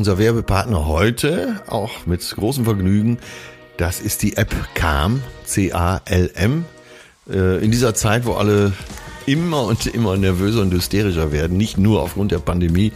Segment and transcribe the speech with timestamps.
[0.00, 3.18] unser Werbepartner heute, auch mit großem Vergnügen.
[3.76, 6.64] Das ist die App Calm, C-A-L-M.
[7.30, 8.72] Äh, in dieser Zeit, wo alle
[9.26, 12.92] immer und immer nervöser und hysterischer werden, nicht nur aufgrund der Pandemie,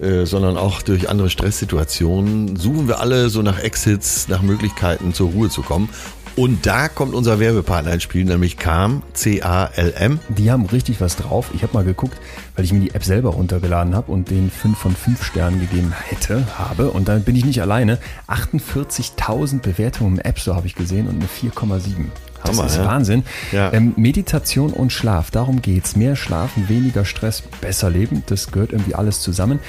[0.00, 5.30] äh, sondern auch durch andere Stresssituationen, suchen wir alle so nach Exits, nach Möglichkeiten zur
[5.30, 5.90] Ruhe zu kommen.
[6.34, 10.18] Und da kommt unser Werbepartner ins Spiel, nämlich CALM, C-A-L-M.
[10.28, 11.50] Die haben richtig was drauf.
[11.54, 12.16] Ich habe mal geguckt,
[12.56, 15.92] weil ich mir die App selber runtergeladen habe und den 5 von 5 Sternen gegeben
[16.08, 16.90] hätte, habe.
[16.90, 17.98] Und dann bin ich nicht alleine.
[18.28, 22.06] 48.000 Bewertungen im App Store habe ich gesehen und eine 4,7.
[22.44, 22.84] Das Hammer, ist ja?
[22.84, 23.22] Wahnsinn.
[23.52, 23.72] Ja.
[23.72, 25.96] Ähm, Meditation und Schlaf, darum geht's.
[25.96, 28.22] Mehr schlafen, weniger Stress, besser leben.
[28.26, 29.60] Das gehört irgendwie alles zusammen.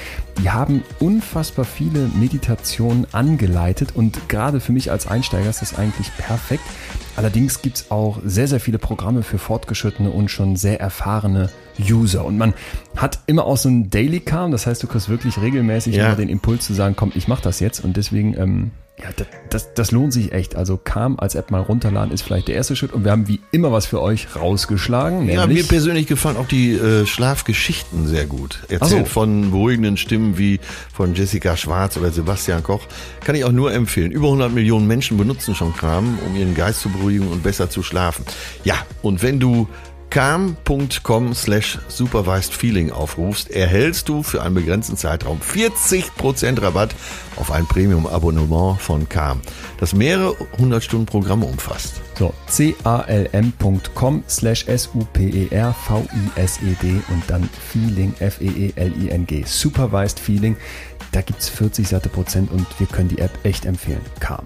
[0.42, 6.10] Die haben unfassbar viele Meditationen angeleitet und gerade für mich als Einsteiger ist das eigentlich
[6.16, 6.64] perfekt.
[7.16, 12.24] Allerdings gibt's auch sehr, sehr viele Programme für fortgeschrittene und schon sehr erfahrene User.
[12.24, 12.54] Und man
[12.96, 16.06] hat immer auch so ein Daily Calm, das heißt, du kriegst wirklich regelmäßig Ja.
[16.06, 17.84] immer den Impuls zu sagen, komm, ich mach das jetzt.
[17.84, 20.54] Und deswegen, ähm, ja, das, das, das lohnt sich echt.
[20.54, 22.92] Also Calm als App mal runterladen ist vielleicht der erste Schritt.
[22.92, 25.28] Und wir haben wie immer was für euch rausgeschlagen.
[25.28, 28.60] Ja, mir persönlich gefallen auch die äh, Schlafgeschichten sehr gut.
[28.68, 29.12] Erzählt so.
[29.12, 30.60] von beruhigenden Stimmen wie
[30.92, 32.82] von Jessica Schwarz oder Sebastian Koch.
[33.24, 34.12] Kann ich auch nur empfehlen.
[34.12, 37.82] Über 100 Millionen Menschen benutzen schon Kram, um ihren Geist zu beruhigen und besser zu
[37.82, 38.24] schlafen.
[38.62, 39.66] Ja, und wenn du
[40.14, 46.94] calm.com slash supervised feeling aufrufst, erhältst du für einen begrenzten Zeitraum 40% Rabatt
[47.34, 49.40] auf ein Premium-Abonnement von Calm,
[49.80, 52.00] das mehrere 100 Stunden Programme umfasst.
[52.16, 52.32] so,
[52.84, 55.02] calm.com slash S-U-P-E-R-V-I-S-E-D
[57.08, 59.42] und dann Feeling, F-E-E-L-I-N-G.
[59.44, 60.56] Supervised Feeling.
[61.10, 64.02] Da gibt's 40 satte Prozent und wir können die App echt empfehlen.
[64.20, 64.44] Calm.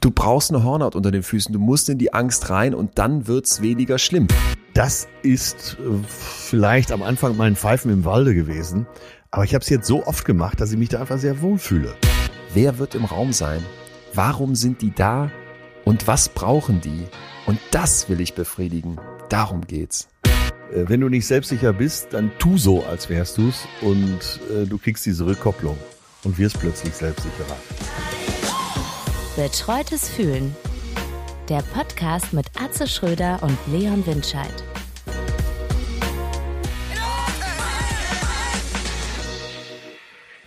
[0.00, 1.52] Du brauchst eine Hornhaut unter den Füßen.
[1.52, 4.28] Du musst in die Angst rein und dann wird's weniger schlimm.
[4.74, 8.86] Das ist äh, vielleicht am Anfang mein Pfeifen im Walde gewesen,
[9.30, 11.58] aber ich habe es jetzt so oft gemacht, dass ich mich da einfach sehr wohl
[11.58, 11.94] fühle.
[12.52, 13.64] Wer wird im Raum sein?
[14.12, 15.30] Warum sind die da?
[15.84, 17.04] Und was brauchen die?
[17.46, 18.98] Und das will ich befriedigen.
[19.28, 20.08] Darum geht's.
[20.72, 24.76] Äh, Wenn du nicht selbstsicher bist, dann tu so, als wärst du's und äh, du
[24.78, 25.78] kriegst diese Rückkopplung
[26.24, 27.56] und wirst plötzlich selbstsicherer.
[29.36, 30.56] Betreutes Fühlen.
[31.50, 34.64] Der Podcast mit Atze Schröder und Leon Windscheid.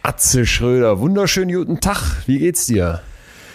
[0.01, 2.01] Atze Schröder, wunderschönen guten Tag.
[2.25, 3.03] Wie geht's dir?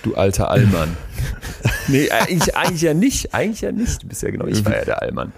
[0.05, 0.97] Du alter Allmann.
[1.89, 3.35] nee, eigentlich, eigentlich ja nicht.
[3.35, 4.05] Eigentlich ja nicht.
[4.05, 5.33] Du bist ja genau, ich war ja der Allmann.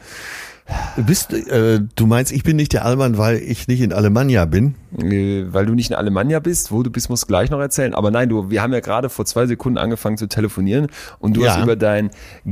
[0.96, 4.46] Du bist, äh, du meinst, ich bin nicht der Allmann, weil ich nicht in Alemannia
[4.46, 4.74] bin?
[4.90, 7.94] Weil du nicht in Alemannia bist, wo du bist, musst du gleich noch erzählen.
[7.94, 10.88] Aber nein, du, wir haben ja gerade vor zwei Sekunden angefangen zu telefonieren
[11.20, 11.54] und du Ja.
[11.54, 12.10] hast über dein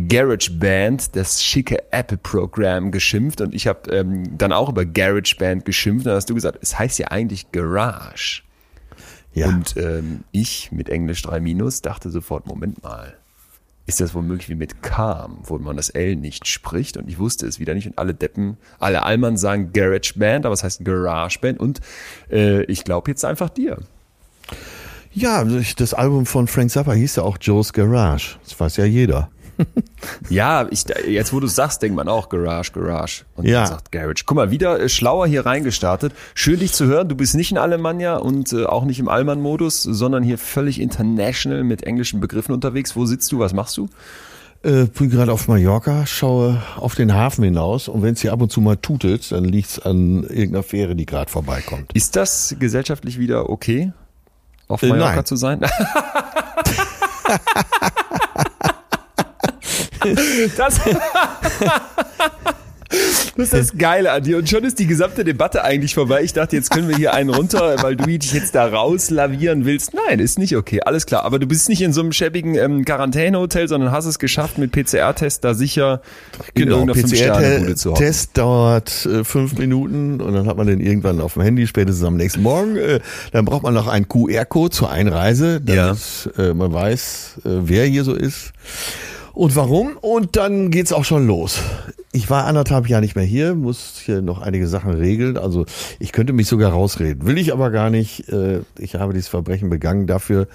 [0.08, 6.06] GarageBand, das schicke Apple-Programm, geschimpft und ich habe ähm, dann auch über GarageBand geschimpft.
[6.06, 8.42] Und dann hast du gesagt, es heißt ja eigentlich Garage.
[9.32, 9.48] Ja.
[9.48, 13.14] Und ähm, ich mit Englisch 3 Minus dachte sofort, Moment mal,
[13.86, 17.46] ist das womöglich wie mit Calm, wo man das L nicht spricht und ich wusste
[17.46, 21.80] es wieder nicht und alle Deppen, alle Allmann sagen GarageBand, aber es heißt GarageBand und
[22.30, 23.78] äh, ich glaube jetzt einfach dir.
[25.12, 28.36] ja, das Album von Frank Zappa hieß ja auch Joe's Garage.
[28.44, 29.30] Das weiß ja jeder.
[30.28, 33.66] Ja, ich, jetzt wo du es sagst, denkt man auch Garage, Garage und Ja.
[33.66, 34.24] sagt Garage.
[34.26, 36.12] Guck mal, wieder äh, schlauer hier reingestartet.
[36.34, 37.08] Schön dich zu hören.
[37.08, 41.64] Du bist nicht in Alemannia und äh, auch nicht im Allmann-Modus, sondern hier völlig international
[41.64, 42.96] mit englischen Begriffen unterwegs.
[42.96, 43.38] Wo sitzt du?
[43.38, 43.88] Was machst du?
[44.62, 48.40] Äh, bin gerade auf Mallorca, schaue auf den Hafen hinaus und wenn es hier ab
[48.40, 51.92] und zu mal tutet, dann liegt's an irgendeiner Fähre, die gerade vorbeikommt.
[51.92, 53.92] Ist das gesellschaftlich wieder okay,
[54.68, 55.24] auf Äh, Mallorca nein.
[55.26, 55.60] zu sein?
[60.56, 60.80] das,
[63.36, 64.38] das ist das Geile an dir.
[64.38, 66.22] Und schon ist die gesamte Debatte eigentlich vorbei.
[66.22, 69.92] Ich dachte, jetzt können wir hier einen runter, weil du dich jetzt da rauslavieren willst.
[69.94, 70.80] Nein, ist nicht okay.
[70.84, 71.24] Alles klar.
[71.24, 74.72] Aber du bist nicht in so einem schäbigen ähm, Quarantänehotel, sondern hast es geschafft, mit
[74.72, 76.02] PCR-Test da sicher
[76.54, 78.04] in Genau, irgendeiner Fünf-Sterne-Bude zu hocken.
[78.04, 82.06] PCR-Test dauert äh, fünf Minuten und dann hat man den irgendwann auf dem Handy, spätestens
[82.06, 82.76] am nächsten Morgen.
[82.76, 83.00] Äh,
[83.32, 88.04] dann braucht man noch einen QR-Code zur Einreise, damit äh, man weiß, äh, wer hier
[88.04, 88.52] so ist
[89.34, 89.96] und warum.
[90.00, 91.58] Und dann geht's auch schon los.
[92.12, 95.36] Ich war anderthalb Jahre nicht mehr hier, muss hier noch einige Sachen regeln.
[95.36, 95.66] Also
[95.98, 97.26] ich könnte mich sogar rausreden.
[97.26, 98.28] Will ich aber gar nicht.
[98.28, 100.06] Äh, Ich habe dieses Verbrechen begangen.
[100.06, 100.46] Dafür,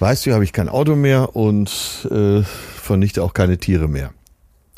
[0.00, 4.10] weißt du, habe ich kein Auto mehr und äh, vernichte auch keine Tiere mehr.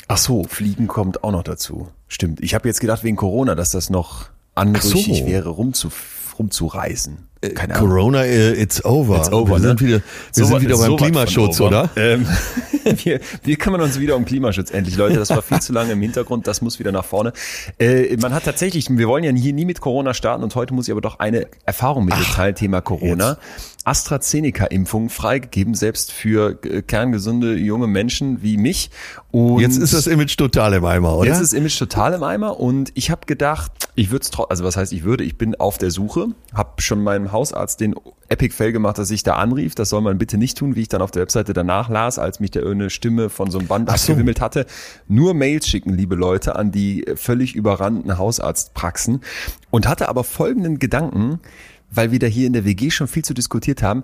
[0.07, 1.89] Ach so, Fliegen kommt auch noch dazu.
[2.07, 2.41] Stimmt.
[2.41, 4.25] Ich habe jetzt gedacht wegen Corona, dass das noch
[4.55, 5.25] anrüchig so.
[5.25, 5.89] wäre, rumzu,
[6.37, 7.27] rumzureisen.
[7.49, 7.89] Keine Ahnung.
[7.89, 9.17] Corona, it's over.
[9.17, 9.67] It's over wir ne?
[9.67, 11.89] sind wieder, wir So sind wieder beim Klimaschutz, oder?
[11.95, 12.25] Ähm,
[13.03, 15.17] wir, wir kümmern uns wieder um Klimaschutz endlich, Leute.
[15.17, 16.47] Das war viel zu lange im Hintergrund.
[16.47, 17.33] Das muss wieder nach vorne.
[17.79, 20.87] Äh, man hat tatsächlich, wir wollen ja hier nie mit Corona starten und heute muss
[20.87, 23.37] ich aber doch eine Erfahrung mit dir teilen, Thema Corona.
[23.85, 28.89] AstraZeneca-Impfung freigegeben, selbst für äh, kerngesunde junge Menschen wie mich.
[29.31, 31.27] Und Jetzt ist das Image total im Eimer, oder?
[31.27, 34.63] Jetzt ist das Image total im Eimer und ich habe gedacht, ich würde es also
[34.63, 37.95] was heißt ich würde, ich bin auf der Suche, habe schon meinem Hausarzt den
[38.29, 40.87] Epic Fail gemacht, dass ich da anrief, das soll man bitte nicht tun, wie ich
[40.87, 43.89] dann auf der Webseite danach las, als mich da irgendeine Stimme von so einem Band
[43.89, 44.13] Ach so.
[44.13, 44.65] abgewimmelt hatte.
[45.07, 49.21] Nur Mails schicken, liebe Leute, an die völlig überrannten Hausarztpraxen
[49.69, 51.39] und hatte aber folgenden Gedanken,
[51.91, 54.03] weil wir da hier in der WG schon viel zu diskutiert haben.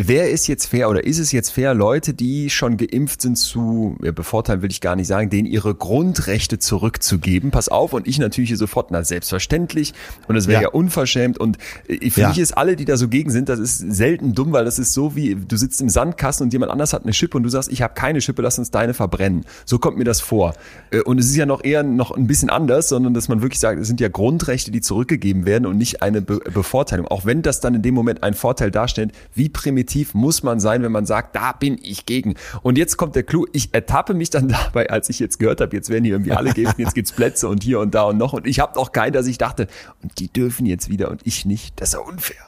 [0.00, 3.96] Wer ist jetzt fair oder ist es jetzt fair, Leute, die schon geimpft sind, zu
[4.00, 7.50] ja, bevorteilen, will ich gar nicht sagen, denen ihre Grundrechte zurückzugeben?
[7.50, 9.94] Pass auf, und ich natürlich hier sofort, na selbstverständlich,
[10.28, 10.68] und das wäre ja.
[10.68, 10.72] Ja.
[10.72, 11.38] unverschämt.
[11.38, 11.58] Und
[11.88, 12.28] äh, für Ja.
[12.28, 14.92] mich ist alle, die da so gegen sind, das ist selten dumm, weil das ist
[14.92, 17.68] so wie, du sitzt im Sandkasten und jemand anders hat eine Schippe und du sagst,
[17.72, 19.46] ich habe keine Schippe, lass uns deine verbrennen.
[19.64, 20.54] So kommt mir das vor.
[20.92, 23.58] Äh, Und es ist ja noch eher noch ein bisschen anders, sondern dass man wirklich
[23.58, 27.08] sagt, es sind ja Grundrechte, die zurückgegeben werden und nicht eine Be Bevorteilung.
[27.08, 30.82] Auch wenn das dann in dem Moment einen Vorteil darstellt, wie primitiv muss man sein,
[30.82, 32.34] wenn man sagt, da bin ich gegen.
[32.62, 35.74] Und jetzt kommt der Clou, ich ertappe mich dann dabei, als ich jetzt gehört habe,
[35.76, 38.32] jetzt werden hier irgendwie alle geimpft, jetzt gibt's Plätze und hier und da und noch.
[38.32, 39.68] Und ich habe auch keinen, dass ich dachte,
[40.02, 41.80] und die dürfen jetzt wieder und ich nicht.
[41.80, 42.47] Das ist ja unfair.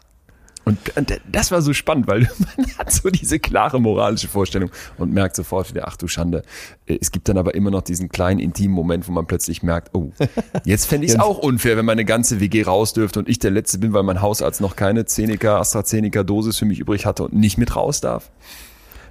[0.65, 2.21] Und und das war so spannend, weil
[2.57, 6.43] man hat so diese klare moralische Vorstellung und merkt sofort wieder, ach du Schande.
[6.87, 9.95] Äh, Es gibt dann aber immer noch diesen kleinen intimen Moment, wo man plötzlich merkt,
[9.95, 10.13] oh,
[10.65, 13.51] jetzt fände ich es auch unfair, wenn meine ganze WG raus dürfte und ich der
[13.51, 17.59] Letzte bin, weil mein Hausarzt noch keine Zeneca, AstraZeneca-Dosis für mich übrig hatte und nicht
[17.59, 18.31] mit raus darf.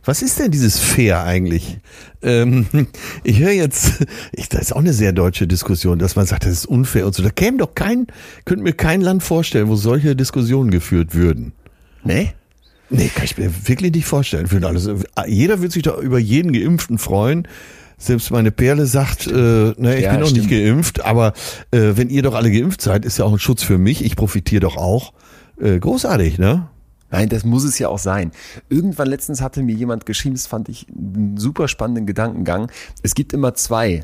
[0.06, 1.78] Was ist denn dieses Fair eigentlich?
[2.22, 2.66] Ähm,
[3.24, 6.52] ich höre jetzt, ich, das ist auch eine sehr deutsche Diskussion, dass man sagt, das
[6.52, 7.24] ist unfair und so.
[7.24, 8.08] Da käme doch kein,
[8.46, 11.54] könnte mir kein Land vorstellen, wo solche Diskussionen geführt würden.
[12.04, 12.34] Nee?
[12.90, 14.48] Nee, kann ich mir wirklich nicht vorstellen.
[14.48, 14.90] Für alles.
[15.28, 17.48] Jeder wird sich doch über jeden Geimpften freuen.
[17.98, 20.50] Selbst meine Perle sagt, äh, ne, ich Ja, bin noch stimmt.
[20.50, 21.34] nicht geimpft, aber
[21.72, 24.04] äh, wenn ihr doch alle geimpft seid, ist ja auch ein Schutz für mich.
[24.06, 25.12] Ich profitiere doch auch.
[25.62, 26.70] Äh, großartig, ne?
[27.12, 28.32] Nein, das muss es ja auch sein.
[28.70, 32.72] Irgendwann letztens hatte mir jemand geschrieben, das fand ich einen super spannenden Gedankengang.
[33.02, 34.04] Es gibt immer zwei,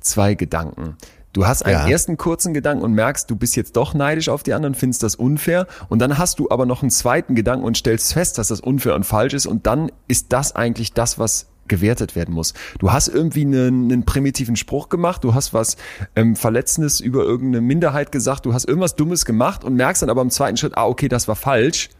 [0.00, 0.96] zwei Gedanken.
[1.32, 1.86] Du hast einen Ja.
[1.88, 5.16] ersten kurzen Gedanken und merkst, du bist jetzt doch neidisch auf die anderen, findest das
[5.16, 5.66] unfair.
[5.90, 8.94] Und dann hast du aber noch einen zweiten Gedanken und stellst fest, dass das unfair
[8.94, 9.46] und falsch ist.
[9.46, 12.54] Und dann ist das eigentlich das, was gewertet werden muss.
[12.78, 15.76] Du hast irgendwie einen, einen primitiven Spruch gemacht, du hast was
[16.14, 20.22] ähm, Verletzendes über irgendeine Minderheit gesagt, du hast irgendwas Dummes gemacht und merkst dann aber
[20.22, 21.90] im zweiten Schritt, ah, okay, das war falsch.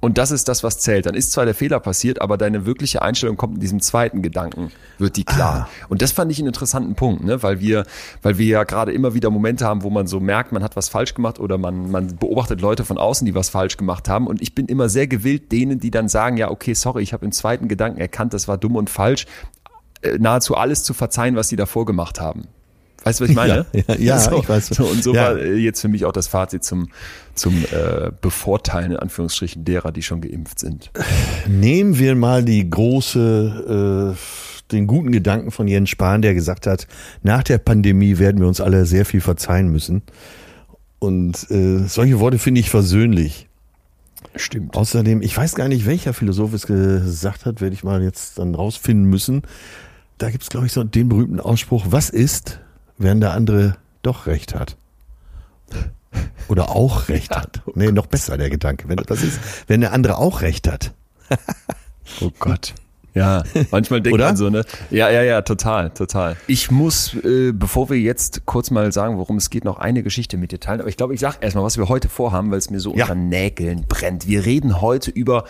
[0.00, 1.06] Und das ist das, was zählt.
[1.06, 4.70] Dann ist zwar der Fehler passiert, aber deine wirkliche Einstellung kommt in diesem zweiten Gedanken,
[4.98, 5.68] wird die klar.
[5.88, 7.42] Und das fand ich einen interessanten Punkt, ne?
[7.42, 7.84] weil wir,
[8.22, 10.88] weil wir ja gerade immer wieder Momente haben, wo man so merkt, man hat was
[10.88, 14.28] falsch gemacht oder man, man beobachtet Leute von außen, die was falsch gemacht haben.
[14.28, 17.24] Und ich bin immer sehr gewillt, denen, die dann sagen, ja, okay, sorry, ich habe
[17.24, 19.26] im zweiten Gedanken erkannt, das war dumm und falsch,
[20.02, 22.46] äh, nahezu alles zu verzeihen, was sie davor gemacht haben.
[23.04, 23.66] Weißt du, was ich meine?
[23.72, 24.68] Ja, ja, ja, so, ich weiß.
[24.68, 25.22] So, und so Ja.
[25.30, 26.88] war äh, jetzt für mich auch das Fazit zum,
[27.34, 30.90] zum äh, Bevorteilen, in Anführungsstrichen, derer, die schon geimpft sind.
[31.46, 36.86] Nehmen wir mal die große, äh, den guten Gedanken von Jens Spahn, der gesagt hat,
[37.22, 40.02] nach der Pandemie werden wir uns alle sehr viel verzeihen müssen.
[40.98, 43.46] Und äh, solche Worte finde ich versöhnlich.
[44.34, 44.76] Stimmt.
[44.76, 48.54] Außerdem, ich weiß gar nicht, welcher Philosoph es gesagt hat, werde ich mal jetzt dann
[48.54, 49.42] rausfinden müssen.
[50.18, 52.58] Da gibt es, glaube ich, so den berühmten Ausspruch, was ist,
[52.98, 54.76] wenn der andere doch recht hat?
[56.48, 57.62] Oder auch recht hat.
[57.74, 58.88] Nee, noch besser der Gedanke.
[58.88, 59.38] Wenn, was ist,
[59.68, 60.92] wenn der andere auch recht hat?
[62.22, 62.72] Oh Gott.
[63.12, 64.64] Ja, manchmal denkt man so, ne?
[64.90, 66.36] Ja, ja, ja, total, total.
[66.46, 70.38] Ich muss, äh, bevor wir jetzt kurz mal sagen, worum es geht, noch eine Geschichte
[70.38, 70.80] mit dir teilen.
[70.80, 73.04] Aber ich glaube, ich sage erstmal, was wir heute vorhaben, weil es mir so Ja.
[73.04, 74.26] unter Nägeln brennt.
[74.26, 75.44] Wir reden heute über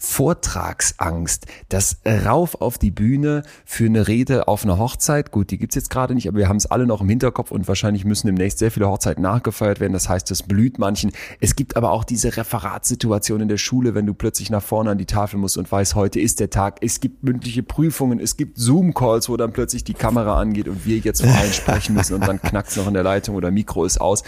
[0.00, 1.46] Vortragsangst.
[1.68, 5.30] Das Rauf auf die Bühne für eine Rede auf einer Hochzeit.
[5.30, 7.68] Gut, die gibt's jetzt gerade nicht, aber wir haben es alle noch im Hinterkopf und
[7.68, 9.92] wahrscheinlich müssen demnächst sehr viele Hochzeiten nachgefeiert werden.
[9.92, 11.12] Das heißt, das blüht manchen.
[11.38, 14.98] Es gibt aber auch diese Referatssituation in der Schule, wenn du plötzlich nach vorne an
[14.98, 16.78] die Tafel musst und weißt, heute ist der Tag.
[16.80, 20.96] Es gibt mündliche Prüfungen, es gibt Zoom-Calls, wo dann plötzlich die Kamera angeht und wir
[20.96, 24.00] jetzt vor allen sprechen müssen und dann knackt's noch in der Leitung oder Mikro ist
[24.00, 24.22] aus.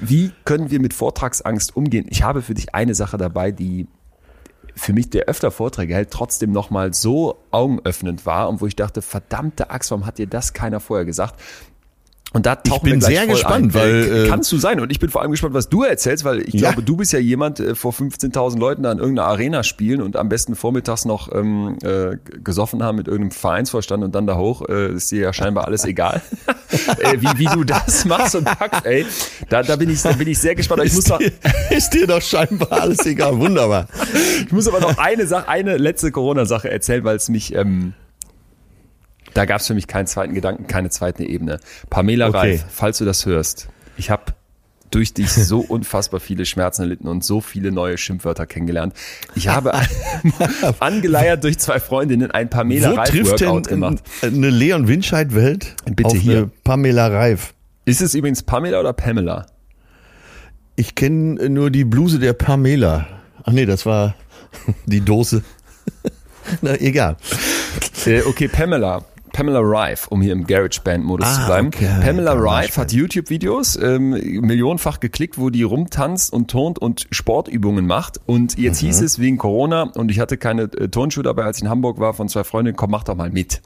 [0.00, 2.06] Wie können wir mit Vortragsangst umgehen?
[2.08, 3.86] Ich habe für dich eine Sache dabei, die
[4.78, 9.02] für mich der öfter Vorträge hält, trotzdem nochmal so augenöffnend war und wo ich dachte,
[9.02, 11.40] verdammte Axt, warum hat dir das keiner vorher gesagt?
[12.34, 13.74] Und da tauchen bin wir gleich sehr gespannt, ein.
[13.74, 16.24] weil, Äh, äh, kannst du sein und ich bin vor allem gespannt, was du erzählst,
[16.24, 16.68] weil ich Ja.
[16.72, 20.14] glaube, du bist ja jemand äh, vor 15.000 Leuten da in irgendeiner Arena spielen und
[20.14, 24.60] am besten vormittags noch ähm, äh, gesoffen haben mit irgendeinem Vereinsvorstand und dann da hoch,
[24.68, 26.20] äh, ist dir ja scheinbar alles egal.
[26.98, 29.06] äh, wie, wie du das machst und packst, ey,
[29.48, 30.82] da, da, bin ich, da bin ich sehr gespannt.
[30.84, 31.32] Ich muss ist, noch, dir,
[31.70, 33.38] ist dir doch scheinbar alles egal.
[33.38, 33.86] Wunderbar.
[34.44, 37.94] Ich muss aber noch eine Sache, eine letzte Corona-Sache erzählen, weil es mich, ähm,
[39.34, 41.60] da gab es für mich keinen zweiten Gedanken, keine zweite Ebene.
[41.90, 42.36] Pamela Okay.
[42.38, 44.34] Reif, falls du das hörst, ich habe
[44.90, 48.94] durch dich so unfassbar viele Schmerzen erlitten und so viele neue Schimpfwörter kennengelernt.
[49.34, 49.72] Ich habe
[50.80, 54.02] angeleiert durch zwei Freundinnen ein Pamela Wo Reif trifft Workout denn gemacht.
[54.22, 56.36] eine Leon Winscheid-Welt Bitte auf hier.
[56.38, 57.54] eine Pamela Reif?
[57.84, 59.46] Ist es übrigens Pamela oder Pamela?
[60.76, 63.06] Ich kenne nur die Bluse der Pamela.
[63.44, 64.14] Ach nee, das war
[64.86, 65.42] die Dose.
[66.62, 67.16] Na, egal.
[68.06, 69.04] Äh, okay, Pamela.
[69.32, 71.66] Pamela Rife, um hier im GarageBand-Modus Ah, zu bleiben.
[71.68, 71.88] okay.
[72.02, 78.20] Pamela Rife hat YouTube-Videos, ähm, millionenfach geklickt, wo die rumtanzt und turnt und Sportübungen macht.
[78.26, 78.86] Und jetzt Mhm.
[78.86, 81.98] hieß es wegen Corona und ich hatte keine äh, Turnschuhe dabei, als ich in Hamburg
[81.98, 83.60] war, von zwei Freundinnen, komm, mach doch mal mit.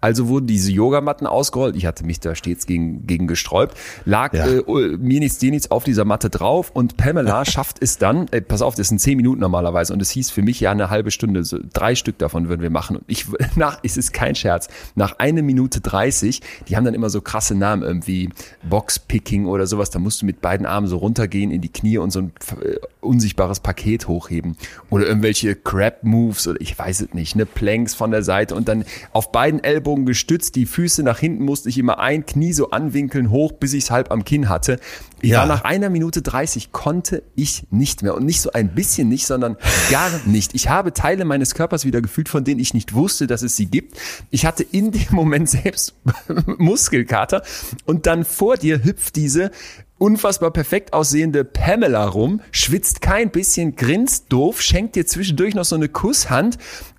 [0.00, 1.76] Also wurden diese Yogamatten ausgerollt.
[1.76, 3.76] Ich hatte mich da stets gegen, gegen gesträubt.
[4.04, 4.46] Lag Ja.
[4.46, 4.62] äh,
[4.98, 8.62] mir nichts, dir nichts auf dieser Matte drauf und Pamela schafft es dann, äh, pass
[8.62, 11.44] auf, das sind zehn Minuten normalerweise und es hieß für mich ja eine halbe Stunde,
[11.44, 15.17] so drei Stück davon würden wir machen und ich, nach, es ist kein Scherz, nach
[15.18, 18.30] einer Minute 30, die haben dann immer so krasse Namen irgendwie
[18.68, 22.10] Boxpicking oder sowas, da musst du mit beiden Armen so runtergehen in die Knie und
[22.10, 22.32] so ein
[22.62, 24.56] äh, unsichtbares Paket hochheben.
[24.90, 27.46] Oder irgendwelche Crab Moves oder ich weiß es nicht, ne?
[27.46, 31.68] Planks von der Seite und dann auf beiden Ellbogen gestützt, die Füße nach hinten musste
[31.68, 34.78] ich immer ein Knie so anwinkeln hoch, bis ich es halb am Kinn hatte.
[35.20, 35.40] Ich Ja.
[35.40, 39.26] war nach einer Minute 30 konnte ich nicht mehr und nicht so ein bisschen nicht,
[39.26, 39.56] sondern
[39.90, 40.54] gar nicht.
[40.54, 43.66] Ich habe Teile meines Körpers wieder gefühlt, von denen ich nicht wusste, dass es sie
[43.66, 43.96] gibt.
[44.30, 45.94] Ich hatte in dem Moment selbst
[46.58, 47.42] Muskelkater
[47.84, 49.50] und dann vor dir hüpft diese
[49.98, 55.74] unfassbar perfekt aussehende Pamela rum, schwitzt kein bisschen, grinst doof, schenkt dir zwischendurch noch so
[55.74, 56.56] eine Kusshand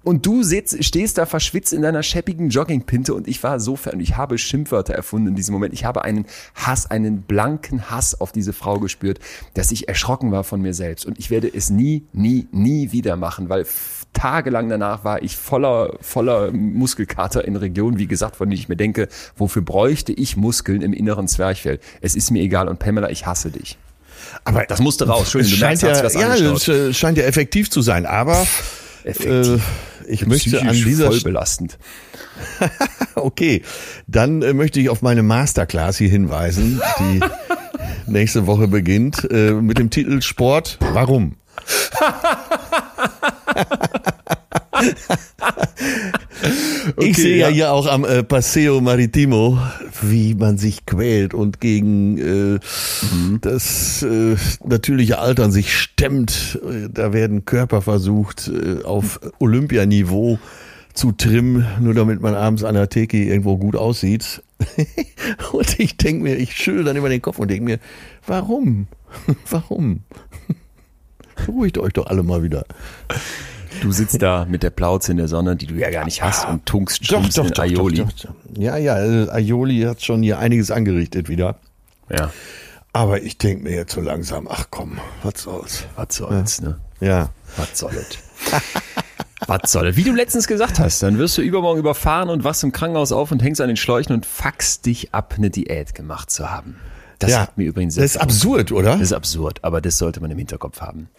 [0.10, 4.00] und du sitzt, stehst da verschwitzt in deiner scheppigen Joggingpinte und ich war so fern,
[4.00, 5.72] ich habe Schimpfwörter erfunden in diesem Moment.
[5.72, 6.26] Ich habe einen
[6.56, 9.20] Hass, einen blanken Hass auf diese Frau gespürt,
[9.54, 13.18] dass ich erschrocken war von mir selbst und ich werde es nie, nie, nie wieder
[13.18, 13.68] machen, weil
[14.14, 18.78] tagelang danach war ich voller, voller Muskelkater in Regionen, wie gesagt, von denen ich mir
[18.78, 21.80] denke, wofür bräuchte ich Muskeln im inneren Zwerchfell?
[22.02, 23.78] Es ist mir egal und Pamela, ich hasse dich.
[24.44, 25.20] Aber Das musste raus.
[25.36, 28.08] Entschuldigung, du scheint merkst, ja, hast du was ja, es scheint ja effektiv zu sein.
[28.08, 28.48] Aber
[29.10, 29.64] äh, Effektiv.
[30.08, 31.78] ich möchte an dieser voll belastend.
[33.16, 33.64] Okay,
[34.08, 37.20] dann äh, möchte ich auf meine Masterclass hier hinweisen, die
[38.10, 40.78] nächste Woche beginnt äh, mit dem Titel Sport.
[40.94, 41.36] Warum?
[46.98, 47.50] ich sehe ja.
[47.50, 47.54] ja.
[47.54, 49.60] hier auch am äh, Paseo Maritimo,
[50.02, 52.60] wie man sich quält und gegen äh,
[53.42, 56.60] das äh, natürliche Altern sich stemmt.
[56.64, 60.40] Äh, Da werden Körper versucht äh, auf Olympianiveau
[60.94, 64.44] zu trimmen, nur damit man abends an der Theke irgendwo gut aussieht.
[65.54, 67.80] und ich denke mir, ich schüttel dann über den Kopf und denke mir,
[68.26, 68.88] warum?
[69.50, 70.02] warum?
[71.46, 72.66] Beruhigt euch doch alle mal wieder.
[73.82, 76.48] Du sitzt da mit der Plauze in der Sonne, die du ja gar nicht hast
[76.48, 77.98] und tunkst stimmst in Aioli.
[77.98, 78.34] doch, doch.
[78.58, 81.56] Ja, ja, äh, Aioli hat schon hier einiges angerichtet wieder.
[82.10, 82.32] Ja,
[82.94, 85.86] Aber ich denke mir jetzt so langsam, ach komm, was soll's.
[85.96, 86.80] was soll's, ne?
[87.00, 87.30] Ja.
[87.56, 88.18] Was soll es?
[89.48, 89.96] Was soll es?
[89.96, 93.32] Wie du letztens gesagt hast, dann wirst du übermorgen überfahren und wachst im Krankenhaus auf
[93.32, 96.76] und hängst an den Schläuchen und fuckst dich ab, eine Diät gemacht zu haben.
[97.20, 97.42] Das ja.
[97.42, 98.94] hat mir übrigens Das ist absurd, oder?
[98.94, 101.10] Das ist absurd, aber das sollte man im Hinterkopf haben.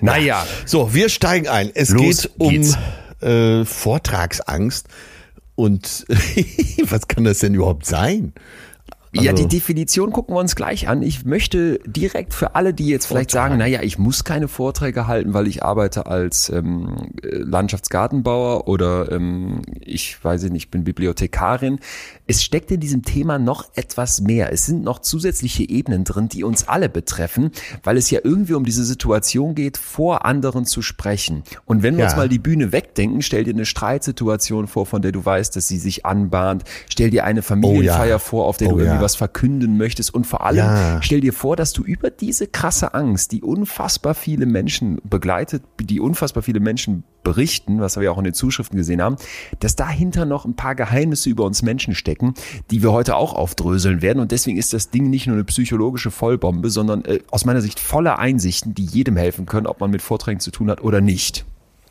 [0.00, 1.70] Naja, So, wir steigen ein.
[1.74, 2.76] Es Los geht um geht's.
[3.20, 4.86] äh, Vortragsangst.
[5.56, 6.04] Und
[6.90, 8.32] was kann das denn überhaupt sein?
[9.14, 11.02] Ja, Also- die Definition gucken wir uns gleich an.
[11.02, 15.34] Ich möchte direkt für alle, die jetzt vielleicht sagen, naja, ich muss keine Vorträge halten,
[15.34, 21.78] weil ich arbeite als ähm, äh, Landschaftsgartenbauer oder ähm, ich weiß nicht, ich bin Bibliothekarin.
[22.26, 24.52] Es steckt in diesem Thema noch etwas mehr.
[24.52, 27.50] Es sind noch zusätzliche Ebenen drin, die uns alle betreffen,
[27.82, 31.42] weil es ja irgendwie um diese Situation geht, vor anderen zu sprechen.
[31.66, 32.10] Und wenn wir Ja.
[32.10, 35.68] uns mal die Bühne wegdenken, stell dir eine Streitsituation vor, von der du weißt, dass
[35.68, 36.64] sie sich anbahnt.
[36.88, 38.84] Stell dir eine Familienfeier vor, auf der du Oh ja.
[39.04, 40.12] Was verkünden möchtest.
[40.12, 41.02] Und vor allem Ja.
[41.02, 46.00] stell dir vor, dass du über diese krasse Angst, die unfassbar viele Menschen begleitet, die
[46.00, 49.16] unfassbar viele Menschen berichten, was wir ja auch in den Zuschriften gesehen haben,
[49.60, 52.34] dass dahinter noch ein paar Geheimnisse über uns Menschen stecken,
[52.70, 54.20] die wir heute auch aufdröseln werden.
[54.20, 57.80] Und deswegen ist das Ding nicht nur eine psychologische Vollbombe, sondern äh, aus meiner Sicht
[57.80, 61.44] voller Einsichten, die jedem helfen können, ob man mit Vorträgen zu tun hat oder nicht.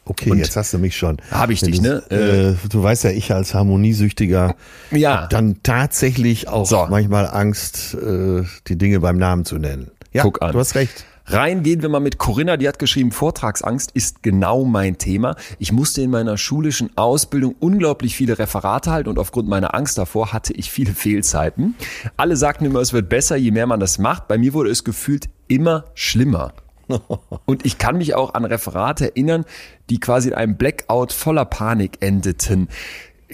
[0.05, 1.17] Okay, Und- jetzt hast du mich schon.
[1.31, 2.11] Hab ich dich, du, ne?
[2.11, 4.55] Äh, du weißt ja, ich als Harmoniesüchtiger
[4.91, 5.27] Ja.
[5.27, 6.87] dann tatsächlich auch So.
[6.89, 9.91] manchmal Angst, äh, die Dinge beim Namen zu nennen.
[10.11, 10.51] Ja, Guck an.
[10.51, 11.05] du hast recht.
[11.25, 15.37] Rein gehen wir mal mit Corinna, die hat geschrieben, Vortragsangst ist genau mein Thema.
[15.57, 20.33] Ich musste in meiner schulischen Ausbildung unglaublich viele Referate halten und aufgrund meiner Angst davor
[20.33, 21.75] hatte ich viele Fehlzeiten.
[22.17, 24.27] Alle sagten immer, es wird besser, je mehr man das macht.
[24.27, 26.51] Bei mir wurde es gefühlt immer schlimmer.
[27.45, 29.45] Und ich kann mich auch an Referate erinnern,
[29.89, 32.69] die quasi in einem Blackout voller Panik endeten.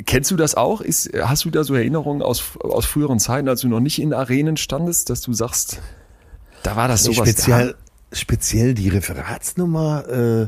[0.05, 0.81] Kennst du das auch?
[0.81, 4.13] Ist, hast du da so Erinnerungen aus, aus früheren Zeiten, als du noch nicht in
[4.13, 5.81] Arenen standest, dass du sagst,
[6.63, 7.29] da war das sowas.
[7.29, 7.75] Speziell,
[8.11, 8.17] da?
[8.17, 10.47] speziell die Referatsnummer äh,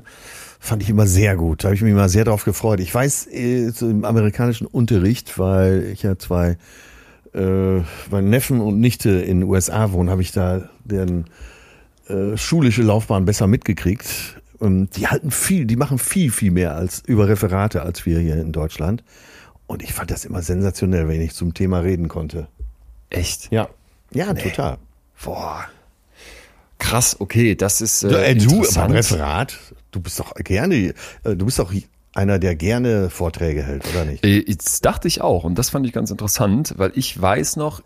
[0.59, 1.63] fand ich immer sehr gut.
[1.63, 2.79] Da habe ich mich immer sehr drauf gefreut.
[2.79, 6.57] Ich weiß, äh, so im amerikanischen Unterricht, weil ich ja zwei
[7.33, 7.79] äh,
[8.09, 11.25] meine Neffen und Nichte in den USA wohnen, habe ich da deren
[12.11, 14.41] äh, schulische Laufbahn besser mitgekriegt.
[14.59, 18.35] Und die halten viel, die machen viel, viel mehr als über Referate als wir hier
[18.35, 19.03] in Deutschland.
[19.65, 22.47] Und ich fand das immer sensationell, wenn ich zum Thema reden konnte.
[23.09, 23.51] Echt?
[23.51, 23.69] Ja.
[24.13, 24.41] Ja, nee.
[24.41, 24.77] total.
[25.23, 25.65] Boah.
[26.77, 28.03] Krass, okay, das ist.
[28.03, 29.57] Äh, du, beim Referat,
[29.91, 31.71] du bist doch gerne, äh, du bist doch
[32.13, 34.25] einer, der gerne Vorträge hält, oder nicht?
[34.25, 35.45] Äh, das dachte ich auch.
[35.45, 37.81] Und das fand ich ganz interessant, weil ich weiß noch,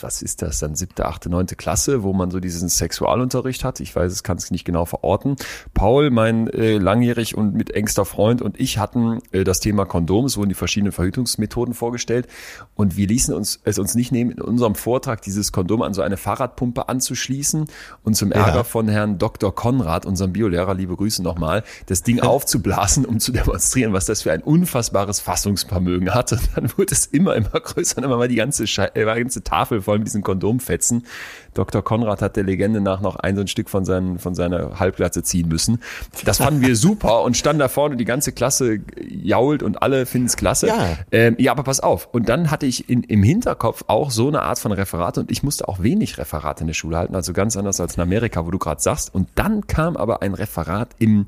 [0.00, 3.80] was ist das dann, siebte, achte, neunte Klasse, wo man so diesen Sexualunterricht hat.
[3.80, 5.36] Ich weiß, es kann es nicht genau verorten.
[5.72, 10.26] Paul, mein äh, langjährig und mit engster Freund und ich hatten äh, das Thema Kondom.
[10.26, 12.28] Es wurden die verschiedenen Verhütungsmethoden vorgestellt.
[12.74, 16.02] Und wir ließen uns es uns nicht nehmen, in unserem Vortrag dieses Kondom an so
[16.02, 17.64] eine Fahrradpumpe anzuschließen
[18.02, 18.64] und zum Ärger ja.
[18.64, 19.54] von Herrn Dr.
[19.54, 24.22] Konrad, unserem Biolehrer, liebe Grüße nochmal, das Ding aufzublasen, um zu der demonstrieren, was das
[24.22, 26.32] für ein unfassbares Fassungsvermögen hat.
[26.32, 29.20] Und dann wurde es immer, immer größer und immer mal die ganze, Sche äh, die
[29.20, 31.06] ganze Tafel voll mit diesen Kondomfetzen.
[31.54, 31.82] Dr.
[31.82, 35.22] Konrad hat der Legende nach noch ein so ein Stück von, seinen, von seiner Halbglatze
[35.22, 35.80] ziehen müssen.
[36.24, 40.26] Das fanden wir super und standen da vorne, die ganze Klasse jault und alle finden
[40.26, 40.68] es klasse.
[40.68, 40.96] Ja.
[41.12, 42.08] Ähm, ja, aber pass auf.
[42.12, 45.42] Und dann hatte ich in, im Hinterkopf auch so eine Art von Referat und ich
[45.42, 48.50] musste auch wenig Referate in der Schule halten, also ganz anders als in Amerika, wo
[48.50, 49.14] du gerade sagst.
[49.14, 51.26] Und dann kam aber ein Referat im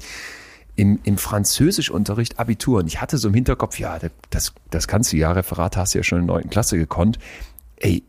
[0.76, 2.80] im, im Französischunterricht Abitur.
[2.80, 3.98] Und ich hatte so im Hinterkopf, ja,
[4.30, 7.18] das, das kannst du ja, Referat hast du ja schon in der neunten Klasse gekonnt.
[7.76, 8.02] Ey,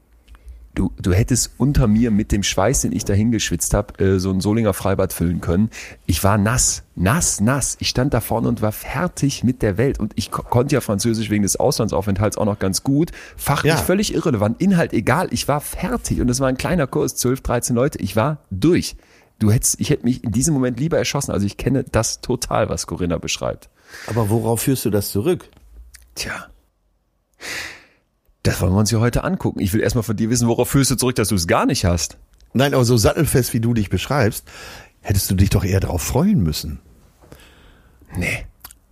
[0.77, 4.31] du, du hättest unter mir mit dem Schweiß, den ich da hingeschwitzt habe, äh, so
[4.31, 5.69] ein Solinger Freibad füllen können.
[6.05, 7.77] Ich war nass, nass, nass.
[7.79, 10.00] Ich stand da vorne und war fertig mit der Welt.
[10.00, 13.12] Und ich ko konnte ja Französisch wegen des Auslandsaufenthalts auch noch ganz gut.
[13.36, 13.77] Fachlich ja.
[13.77, 15.29] völlig irrelevant, Inhalt egal.
[15.31, 16.21] Ich war fertig.
[16.21, 18.00] Und es war ein kleiner Kurs, 12, 13 Leute.
[18.00, 18.95] Ich war durch.
[19.39, 21.32] Du hättest, ich hätte mich in diesem Moment lieber erschossen.
[21.32, 23.69] Also ich kenne das total, was Corinna beschreibt.
[24.08, 25.50] Aber worauf führst du das zurück?
[26.15, 26.47] Tja.
[28.43, 29.60] Das wollen wir uns ja heute angucken.
[29.60, 31.86] Ich will erstmal von dir wissen, worauf führst du zurück, dass du es gar nicht
[31.86, 32.17] hast.
[32.54, 34.45] Nein, aber so sattelfest, wie du dich beschreibst,
[35.02, 36.80] hättest du dich doch eher darauf freuen müssen.
[38.15, 38.45] Nee.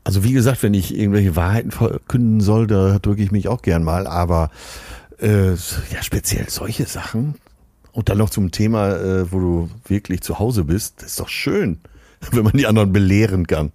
[0.03, 3.83] Also wie gesagt, wenn ich irgendwelche Wahrheiten verkünden soll, da drücke ich mich auch gern
[3.83, 4.05] mal.
[4.05, 4.51] Aber
[5.19, 7.35] äh, ja, speziell solche Sachen,
[7.95, 10.95] und dann noch zum Thema, äh, wo du wirklich zu Hause bist.
[10.97, 11.79] Das ist doch schön,
[12.31, 13.71] wenn man die anderen belehren kann.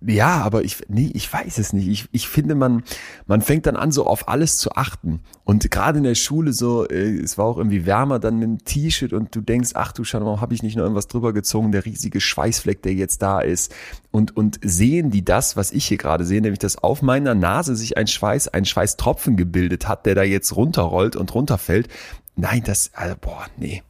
[0.00, 1.88] Ja, aber ich, nee, ich weiß es nicht.
[1.88, 2.84] Ich, ich finde, man,
[3.26, 5.20] man fängt dann an, so auf alles zu achten.
[5.44, 8.64] Und gerade in der Schule so, äh, es war auch irgendwie wärmer dann mit einem
[8.64, 11.70] T-Shirt und du denkst, ach du Schau, warum habe ich nicht noch irgendwas drüber gezogen?
[11.72, 13.74] Der riesige Schweißfleck, der jetzt da ist.
[14.10, 17.76] Und, und sehen die das, was ich hier gerade sehe, nämlich, dass auf meiner Nase
[17.76, 21.88] sich ein Schweiß, ein Schweißtropfen gebildet hat, der da jetzt runterrollt und runterfällt.
[22.36, 23.82] Nein, das, also, boah, nee.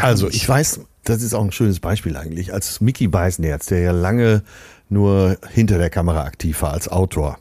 [0.00, 0.36] also, nicht.
[0.36, 4.42] ich weiß, das ist auch ein schönes Beispiel eigentlich, als Mickey Beisenherz, der ja lange
[4.88, 7.38] nur hinter der Kamera aktiv war als Autor.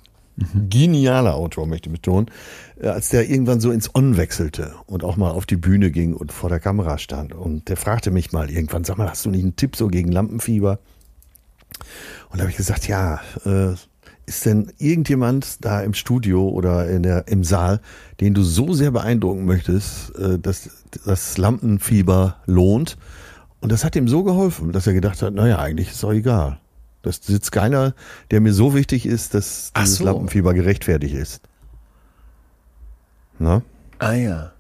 [0.70, 2.28] Genialer Autor, möchte ich betonen.
[2.80, 6.14] Äh, als der irgendwann so ins On wechselte und auch mal auf die Bühne ging
[6.14, 7.34] und vor der Kamera stand.
[7.34, 10.12] Und der fragte mich mal irgendwann, sag mal, hast du nicht einen Tipp so gegen
[10.12, 10.80] Lampenfieber?
[12.30, 13.74] Und da habe ich gesagt, ja, äh,
[14.28, 17.80] ist denn irgendjemand da im Studio oder in der, im Saal,
[18.20, 20.70] den du so sehr beeindrucken möchtest, äh, dass
[21.06, 22.98] das Lampenfieber lohnt?
[23.60, 26.60] Und das hat ihm so geholfen, dass er gedacht hat, naja, eigentlich ist doch egal.
[27.02, 27.94] Das sitzt keiner,
[28.32, 30.04] der mir so wichtig ist, dass dieses so.
[30.04, 31.42] Lampenfieber gerechtfertigt ist.
[33.40, 33.62] Na?
[34.00, 34.52] Ah ja.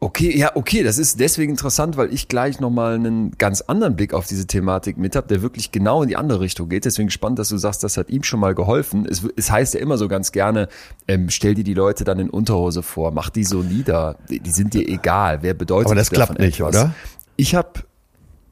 [0.00, 4.14] Okay, ja, okay, das ist deswegen interessant, weil ich gleich nochmal einen ganz anderen Blick
[4.14, 6.84] auf diese Thematik mit habe, der wirklich genau in die andere Richtung geht.
[6.84, 9.06] Deswegen spannend, dass du sagst, das hat ihm schon mal geholfen.
[9.10, 10.68] Es, es heißt ja immer so ganz gerne,
[11.08, 14.50] ähm, stell dir die Leute dann in Unterhose vor, mach die so nieder, die, die
[14.50, 16.76] sind dir egal, wer bedeutet Aber das klappt nicht, etwas?
[16.76, 16.94] oder?
[17.36, 17.80] Ich habe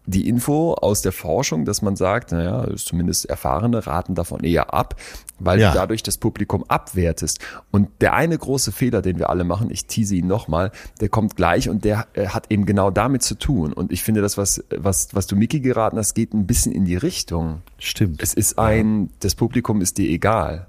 [0.06, 4.94] die Info aus der Forschung, dass man sagt, naja, zumindest Erfahrene raten davon eher ab,
[5.38, 5.70] weil ja.
[5.70, 7.40] du dadurch das Publikum abwertest.
[7.70, 11.36] Und der eine große Fehler, den wir alle machen, ich tease ihn nochmal, der kommt
[11.36, 13.72] gleich und der äh, hat eben genau damit zu tun.
[13.72, 16.84] Und ich finde, das, was, was, was du Miki geraten hast, geht ein bisschen in
[16.84, 17.62] die Richtung.
[17.78, 18.22] Stimmt.
[18.22, 20.68] Es ist ein, das Publikum ist dir egal.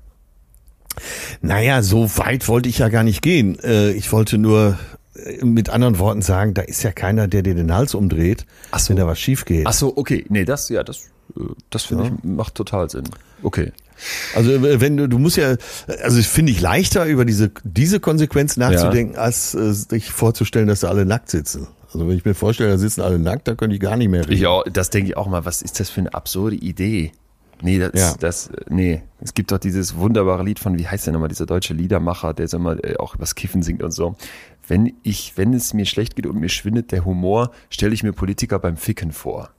[1.42, 3.60] Naja, so weit wollte ich ja gar nicht gehen.
[3.60, 4.80] Äh, ich wollte nur
[5.44, 8.90] mit anderen Worten sagen, da ist ja keiner, der dir den Hals umdreht, so.
[8.90, 9.66] wenn da was schief geht.
[9.68, 10.26] Ach so, okay.
[10.30, 13.06] Nee, das, ja, das, äh, das finde ich, macht total Sinn.
[13.44, 13.72] Okay.
[14.36, 15.56] Also äh, wenn du, du musst ja,
[16.04, 20.90] also finde ich leichter über diese diese Konsequenz nachzudenken, als äh, sich vorzustellen, dass da
[20.90, 21.68] alle nackt sitzen.
[21.88, 24.28] Also wenn ich mir vorstelle, da sitzen alle nackt, da könnte ich gar nicht mehr
[24.28, 24.42] reden.
[24.42, 25.46] Ja, das denke ich auch mal.
[25.46, 27.12] Was ist das für eine absurde Idee?
[27.62, 28.14] Nee, das, Ja.
[28.20, 29.02] das, nee.
[29.20, 32.48] Es gibt doch dieses wunderbare Lied von, wie heißt der nochmal, dieser deutsche Liedermacher, der
[32.48, 34.16] so immer äh, auch übers Kiffen singt und so.
[34.68, 38.14] Wenn ich, wenn es mir schlecht geht und mir schwindet der Humor, stelle ich mir
[38.14, 39.50] Politiker beim Ficken vor.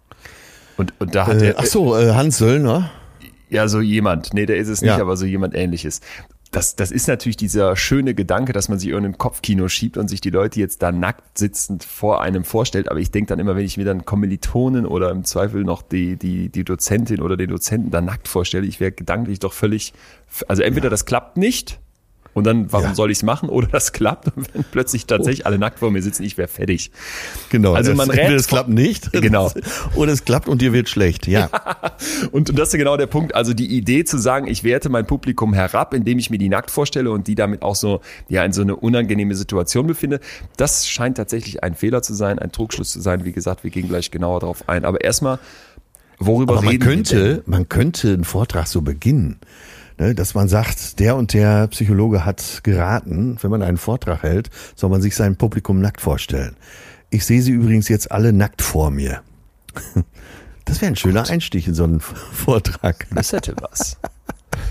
[0.77, 2.91] Und, und da hat Äh, er, ach so, äh, Hans Söllner.
[3.49, 4.33] ja, so jemand.
[4.35, 5.01] Nee, der ist es nicht, Ja.
[5.01, 6.01] aber so jemand ähnliches.
[6.51, 10.23] Das, das ist natürlich dieser schöne Gedanke, dass man sich irgendein Kopfkino schiebt und sich
[10.23, 12.91] die Leute jetzt da nackt sitzend vor einem vorstellt.
[12.91, 16.17] Aber ich denke dann immer, wenn ich mir dann Kommilitonen oder im Zweifel noch die,
[16.17, 19.93] die, die Dozentin oder den Dozenten da nackt vorstelle, ich wäre gedanklich doch völlig,
[20.47, 21.81] also entweder das klappt nicht
[22.39, 22.95] und dann, warum Ja.
[22.95, 23.49] soll ich es machen?
[23.49, 26.91] Oder das klappt und wenn plötzlich tatsächlich alle nackt vor mir sitzen, ich wäre fertig.
[27.51, 27.75] Genau.
[27.75, 29.11] Also man rät es klappt nicht.
[29.19, 29.53] Genau.
[29.97, 31.27] Oder es klappt und dir wird schlecht.
[31.27, 31.51] Ja.
[32.31, 33.35] Und, und das ist genau der Punkt.
[33.35, 36.71] Also die Idee zu sagen, ich werte mein Publikum herab, indem ich mir die nackt
[36.71, 40.21] vorstelle und die damit auch so ja in so eine unangenehme Situation befinde,
[40.57, 43.25] das scheint tatsächlich ein Fehler zu sein, ein Trugschluss zu sein.
[43.25, 44.85] Wie gesagt, wir gehen gleich genauer darauf ein.
[44.85, 45.39] Aber erstmal,
[46.19, 49.39] worüber Aber man reden könnte, man könnte einen Vortrag so beginnen,
[49.99, 54.51] ne, dass man sagt, der und der Psychologe hat geraten, wenn man einen Vortrag hält,
[54.75, 56.57] soll man sich sein Publikum nackt vorstellen.
[57.11, 59.23] Ich sehe sie übrigens jetzt alle nackt vor mir.
[60.65, 62.01] Das wäre ein schöner Einstieg in so einen
[62.33, 63.07] Vortrag.
[63.15, 63.97] Das hätte was.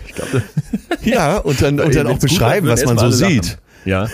[0.06, 0.44] Ich glaube,
[1.02, 3.58] Ja, und dann, und dann auch gut beschreiben, was man so sieht.
[3.84, 4.08] Ja,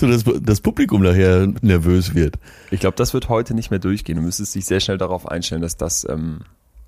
[0.00, 2.34] So dass das Publikum nachher nervös wird.
[2.72, 4.16] ich glaube, das wird heute nicht mehr durchgehen.
[4.16, 6.40] Du müsstest dich sehr schnell darauf einstellen, dass das ähm,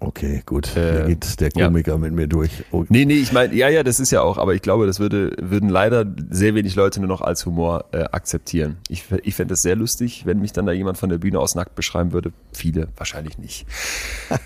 [0.02, 0.74] Okay, gut.
[0.76, 1.66] Äh, da geht der ja.
[1.66, 2.64] Komiker mit mir durch.
[2.70, 4.98] Oh, Nee, nee, ich meine, ja, ja, das ist ja auch, aber ich glaube, das
[4.98, 8.78] würde, würden leider sehr wenig Leute nur noch als Humor äh, akzeptieren.
[8.88, 11.54] Ich, ich fände es sehr lustig, wenn mich dann da jemand von der Bühne aus
[11.54, 12.32] nackt beschreiben würde.
[12.52, 13.66] Viele wahrscheinlich nicht.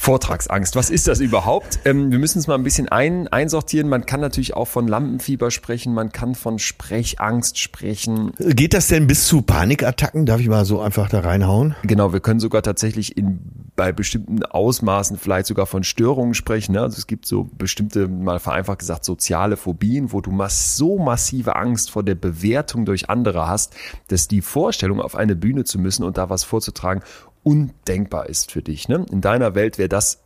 [0.00, 1.80] Vortragsangst, was ist das überhaupt?
[1.84, 3.86] Ähm, wir müssen es mal ein bisschen ein, einsortieren.
[3.86, 8.32] Man kann natürlich auch von Lampenfieber sprechen, man kann von Sprechangst sprechen.
[8.38, 10.24] Geht das denn bis zu Panikattacken?
[10.24, 11.76] Darf ich mal so einfach da reinhauen?
[11.82, 13.40] Genau, wir können sogar tatsächlich in,
[13.80, 16.72] bei bestimmten Ausmaßen vielleicht sogar von Störungen sprechen.
[16.72, 16.82] Ne?
[16.82, 21.56] Also es gibt so bestimmte, mal vereinfacht gesagt, soziale Phobien, wo du mass so massive
[21.56, 23.74] Angst vor der Bewertung durch andere hast,
[24.08, 27.02] dass die Vorstellung, auf eine Bühne zu müssen und da was vorzutragen,
[27.42, 28.86] undenkbar ist für dich.
[28.90, 29.06] Ne?
[29.10, 30.24] In deiner Welt wäre das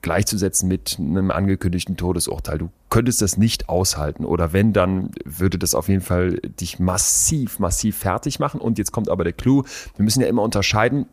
[0.00, 2.56] gleichzusetzen mit einem angekündigten Todesurteil.
[2.56, 7.58] Du könntest das nicht aushalten oder wenn, dann würde das auf jeden Fall dich massiv,
[7.58, 8.62] massiv fertig machen.
[8.62, 9.64] Und jetzt kommt aber der Clou,
[9.94, 11.04] wir müssen ja immer unterscheiden,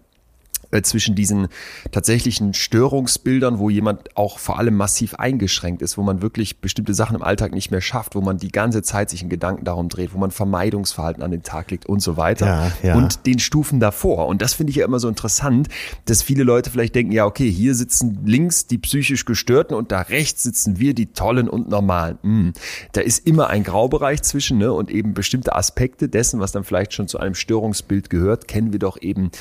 [0.72, 1.48] äh, zwischen diesen
[1.92, 7.16] tatsächlichen Störungsbildern, wo jemand auch vor allem massiv eingeschränkt ist, wo man wirklich bestimmte Sachen
[7.16, 10.14] im Alltag nicht mehr schafft, wo man die ganze Zeit sich einen Gedanken darum dreht,
[10.14, 12.46] wo man Vermeidungsverhalten an den Tag legt und so weiter.
[12.46, 12.96] Ja, ja.
[12.96, 14.28] Und den Stufen davor.
[14.28, 15.68] Und das finde ich ja immer so interessant,
[16.06, 20.02] dass viele Leute vielleicht denken, ja, okay, hier sitzen links die psychisch Gestörten und da
[20.02, 22.18] rechts sitzen wir, die Tollen und Normalen.
[22.24, 22.54] Hm.
[22.94, 24.74] Da ist immer ein Graubereich zwischen ne?
[24.74, 28.80] und eben bestimmte Aspekte dessen, was dann vielleicht schon zu einem Störungsbild gehört, kennen wir
[28.80, 29.32] doch eben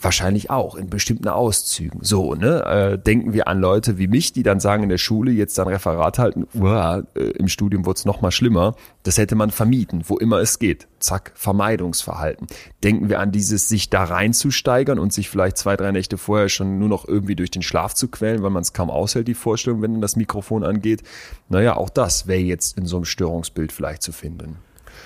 [0.00, 2.00] wahrscheinlich auch in bestimmten Auszügen.
[2.02, 2.64] So, ne?
[2.64, 5.68] Äh, denken wir an Leute wie mich, die dann sagen in der Schule jetzt dann
[5.68, 8.74] Referat halten, uah, äh, im Studium wurde es noch mal schlimmer.
[9.02, 10.86] Das hätte man vermieden, wo immer es geht.
[11.00, 12.46] Zack, Vermeidungsverhalten.
[12.82, 16.78] Denken wir an dieses, sich da reinzusteigern und sich vielleicht zwei, drei Nächte vorher schon
[16.78, 19.82] nur noch irgendwie durch den Schlaf zu quälen, weil man es kaum aushält, die Vorstellung,
[19.82, 21.02] wenn dann das Mikrofon angeht.
[21.48, 24.56] Naja, auch das wäre jetzt in so einem Störungsbild vielleicht zu finden.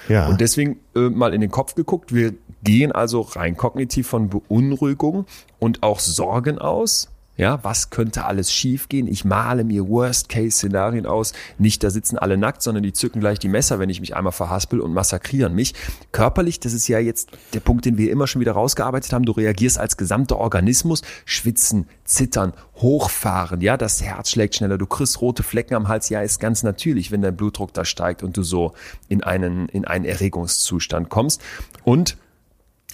[0.08, 0.28] Ja.
[0.28, 2.14] Und deswegen äh, mal in den Kopf geguckt.
[2.14, 5.26] Wir gehen also rein kognitiv von Beunruhigung
[5.58, 7.11] und auch Sorgen aus.
[7.34, 9.06] Ja, was könnte alles schiefgehen?
[9.08, 11.32] Ich male mir Worst-Case-Szenarien aus.
[11.56, 14.32] Nicht, da sitzen alle nackt, sondern die zücken gleich die Messer, wenn ich mich einmal
[14.32, 15.72] verhaspel und massakrieren mich.
[16.12, 19.24] Körperlich, das ist ja jetzt der Punkt, den wir immer schon wieder rausgearbeitet haben.
[19.24, 21.00] Du reagierst als gesamter Organismus.
[21.24, 23.62] Schwitzen, zittern, hochfahren.
[23.62, 24.76] Ja, das Herz schlägt schneller.
[24.76, 26.10] Du kriegst rote Flecken am Hals.
[26.10, 28.74] Ja, ist ganz natürlich, wenn dein Blutdruck da steigt und du so
[29.08, 31.40] in einen, in einen Erregungszustand kommst.
[31.82, 32.18] Und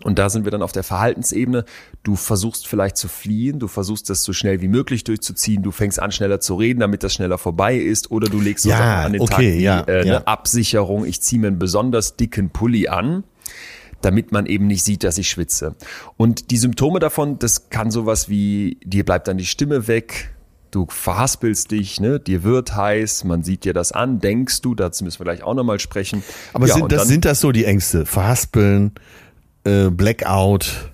[0.04, 1.64] und da sind wir dann auf der Verhaltensebene.
[2.02, 6.00] Du versuchst vielleicht zu fliehen, du versuchst das so schnell wie möglich durchzuziehen, du fängst
[6.00, 9.06] an schneller zu reden, damit das schneller vorbei ist, oder du legst so Ja, Sachen
[9.06, 10.16] an den Tag okay, wie ja, äh, ja.
[10.18, 13.24] eine Absicherung, ich ziehe mir einen besonders dicken Pulli an,
[14.00, 15.74] damit man eben nicht sieht, dass ich schwitze.
[16.16, 20.32] Und die Symptome davon, das kann sowas wie, dir bleibt dann die Stimme weg,
[20.70, 25.02] du verhaspelst dich, ne, dir wird heiß, man sieht dir das an, denkst du, dazu
[25.02, 26.22] müssen wir gleich auch nochmal sprechen.
[26.52, 28.06] Aber Ja, sind, das, dann- sind das so die Ängste?
[28.06, 28.92] Verhaspeln,
[29.64, 30.90] äh, Blackout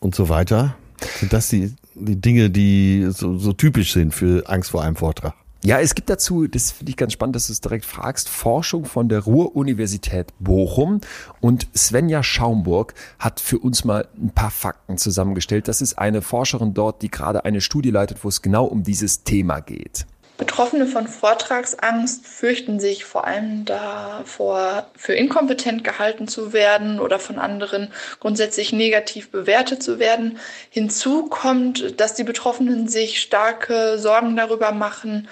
[0.00, 0.76] und so weiter?
[1.18, 5.34] Sind das die, die Dinge, die so, so typisch sind für Angst vor einem Vortrag?
[5.64, 8.84] Ja, es gibt dazu, das finde ich ganz spannend, dass du es direkt fragst, Forschung
[8.84, 11.00] von der Ruhr-Universität Bochum
[11.40, 15.66] und Svenja Schaumburg hat für uns mal ein paar Fakten zusammengestellt.
[15.66, 19.24] Das ist eine Forscherin dort, die gerade eine Studie leitet, wo es genau um dieses
[19.24, 20.04] Thema geht.
[20.36, 27.38] Betroffene von Vortragsangst fürchten sich vor allem davor, für inkompetent gehalten zu werden oder von
[27.38, 30.38] anderen grundsätzlich negativ bewertet zu werden.
[30.70, 35.28] Hinzu kommt, dass die Betroffenen sich starke Sorgen darüber machen,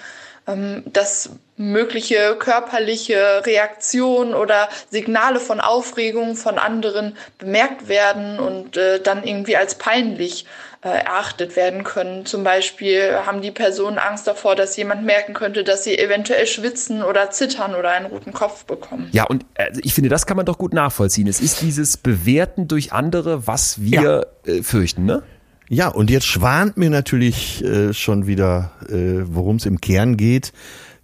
[0.47, 8.99] ähm, dass mögliche körperliche Reaktionen oder Signale von Aufregung von anderen bemerkt werden und äh,
[8.99, 10.45] dann irgendwie als peinlich
[10.83, 12.25] äh, erachtet werden können.
[12.25, 17.03] Zum Beispiel haben die Personen Angst davor, dass jemand merken könnte, dass sie eventuell schwitzen
[17.03, 19.07] oder zittern oder einen roten Kopf bekommen.
[19.11, 21.27] Ja, und also ich finde, das kann man doch gut nachvollziehen.
[21.27, 24.51] Es ist dieses Bewerten durch andere, was wir ja.
[24.51, 25.23] äh, fürchten, ne?
[25.69, 30.51] Ja, und jetzt schwant mir natürlich äh, schon wieder, äh, worum es im Kern geht,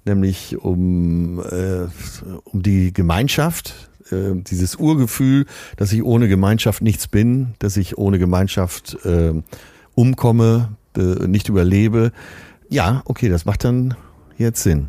[0.05, 1.87] nämlich um, äh,
[2.43, 5.45] um die Gemeinschaft, äh, dieses Urgefühl,
[5.77, 9.33] dass ich ohne Gemeinschaft nichts bin, dass ich ohne Gemeinschaft äh,
[9.95, 12.11] umkomme, äh, nicht überlebe.
[12.69, 13.95] Ja, okay, das macht dann
[14.37, 14.87] jetzt Sinn.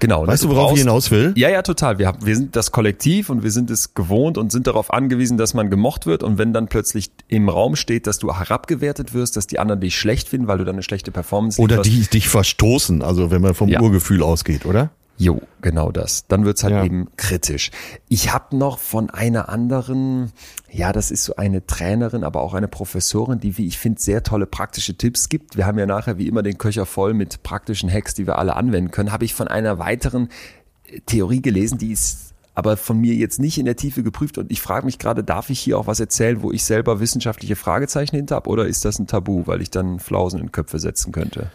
[0.00, 0.22] Genau.
[0.22, 0.28] Ne?
[0.28, 1.32] Weißt du, worauf brauchst, ich hinaus will?
[1.36, 1.98] Ja, ja, total.
[1.98, 5.38] Wir, haben, wir sind das Kollektiv und wir sind es gewohnt und sind darauf angewiesen,
[5.38, 6.22] dass man gemocht wird.
[6.22, 9.98] Und wenn dann plötzlich im Raum steht, dass du herabgewertet wirst, dass die anderen dich
[9.98, 13.54] schlecht finden, weil du dann eine schlechte Performance Oder die dich verstoßen, also wenn man
[13.54, 13.80] vom ja.
[13.80, 14.90] Urgefühl ausgeht, oder?
[15.16, 16.26] Jo, genau das.
[16.26, 16.84] Dann wird's halt ja.
[16.84, 17.70] eben kritisch.
[18.08, 20.32] Ich habe noch von einer anderen,
[20.70, 24.24] ja, das ist so eine Trainerin, aber auch eine Professorin, die, wie ich finde, sehr
[24.24, 25.56] tolle praktische Tipps gibt.
[25.56, 28.56] Wir haben ja nachher wie immer den Köcher voll mit praktischen Hacks, die wir alle
[28.56, 29.12] anwenden können.
[29.12, 30.30] Habe ich von einer weiteren
[30.86, 34.38] äh, Theorie gelesen, die ist aber von mir jetzt nicht in der Tiefe geprüft.
[34.38, 37.56] Und ich frage mich gerade, darf ich hier auch was erzählen, wo ich selber wissenschaftliche
[37.56, 38.48] Fragezeichen hinter habe?
[38.48, 41.50] Oder ist das ein Tabu, weil ich dann Flausen in Köpfe setzen könnte?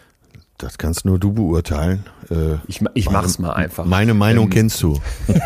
[0.60, 2.04] Das kannst nur du beurteilen.
[2.30, 3.86] Äh, ich ich meine, mach's mal einfach.
[3.86, 4.50] Meine Meinung ähm.
[4.50, 5.00] kennst du.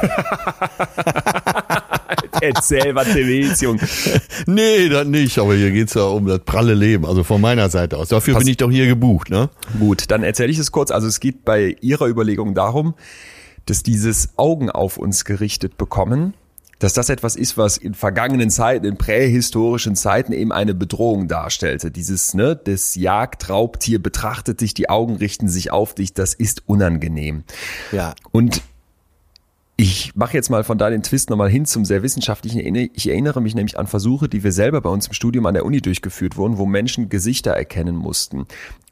[2.41, 3.80] Erzähl, was du willst, Junge.
[4.47, 5.38] Nee, das nicht.
[5.38, 7.06] Aber hier geht's ja um das pralle Leben.
[7.06, 8.10] Also von meiner Seite aus.
[8.10, 9.52] Dafür Pass bin ich doch hier gebucht, ne?
[9.80, 10.89] Gut, dann erzähle ich es kurz.
[10.89, 12.95] Also es geht bei Ihrer Überlegung darum,
[13.67, 16.34] dass dieses Augen auf uns gerichtet bekommen
[16.80, 21.92] dass das etwas ist, was in vergangenen Zeiten, in prähistorischen Zeiten eben eine Bedrohung darstellte.
[21.92, 27.44] Dieses, ne, das Jagdraubtier betrachtet dich, die Augen richten sich auf dich, das ist unangenehm.
[27.92, 28.16] Ja.
[28.32, 28.62] Und
[29.76, 32.60] ich mache jetzt mal von da den Twist nochmal hin zum sehr wissenschaftlichen.
[32.94, 35.66] Ich erinnere mich nämlich an Versuche, die wir selber bei uns im Studium an der
[35.66, 38.46] Uni durchgeführt wurden, wo Menschen Gesichter erkennen mussten.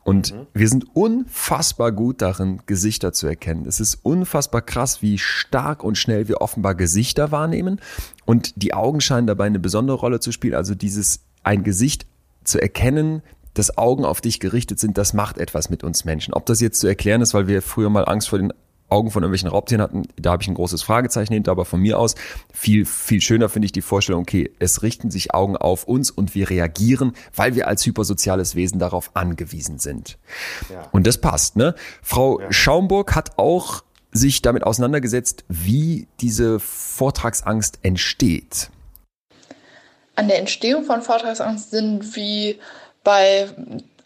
[0.04, 0.48] Und mhm.
[0.54, 3.66] wir sind unfassbar gut darin, Gesichter zu erkennen.
[3.68, 7.80] Es ist unfassbar krass, wie stark und schnell wir offenbar Gesichter wahrnehmen.
[8.26, 10.56] Und die Augen scheinen dabei eine besondere Rolle zu spielen.
[10.56, 12.08] Also dieses, ein Gesicht
[12.44, 13.22] zu erkennen,
[13.54, 16.34] dass Augen auf dich gerichtet sind, das macht etwas mit uns Menschen.
[16.34, 18.54] Ob das jetzt zu erklären ist, weil wir früher mal Angst vor den
[18.92, 21.98] Augen von irgendwelchen Raubtieren hatten, da habe ich ein großes Fragezeichen hinter, aber von mir
[21.98, 22.16] aus
[22.54, 26.36] viel, viel schöner finde ich die Vorstellung, okay, es richten sich Augen auf uns und
[26.36, 30.18] wir reagieren, weil wir als hypersoziales Wesen darauf angewiesen sind.
[30.72, 30.88] Ja.
[30.92, 31.76] Und das passt, ne?
[32.02, 32.52] Frau ja.
[32.52, 38.70] Schaumburg hat auch sich damit auseinandergesetzt, wie diese Vortragsangst entsteht.
[40.16, 42.60] An der Entstehung von Vortragsangst sind wie
[43.04, 43.50] bei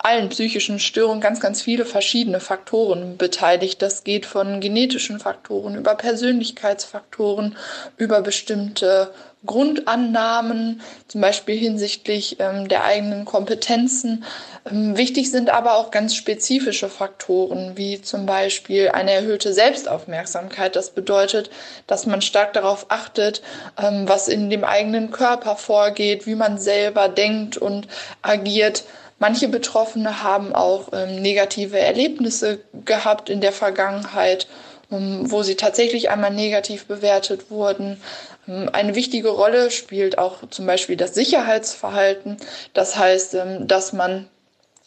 [0.06, 3.82] allen psychischen Störungen ganz, ganz viele verschiedene Faktoren beteiligt.
[3.82, 7.58] Das geht von genetischen Faktoren über Persönlichkeitsfaktoren,
[7.98, 9.12] über bestimmte
[9.48, 14.26] Grundannahmen, zum Beispiel hinsichtlich ähm, der eigenen Kompetenzen.
[14.70, 20.76] Ähm, wichtig sind aber auch ganz spezifische Faktoren, wie zum Beispiel eine erhöhte Selbstaufmerksamkeit.
[20.76, 21.50] Das bedeutet,
[21.88, 23.42] dass man stark darauf achtet,
[23.82, 27.88] ähm, was in dem eigenen Körper vorgeht, wie man selber denkt und
[28.22, 28.84] agiert.
[29.18, 34.48] Manche Betroffene haben auch ähm, negative Erlebnisse gehabt in der Vergangenheit,
[34.92, 38.02] ähm, wo sie tatsächlich einmal negativ bewertet wurden.
[38.48, 42.38] Ähm, eine wichtige Rolle spielt auch zum Beispiel das Sicherheitsverhalten.
[42.74, 44.28] Das heißt, ähm, dass man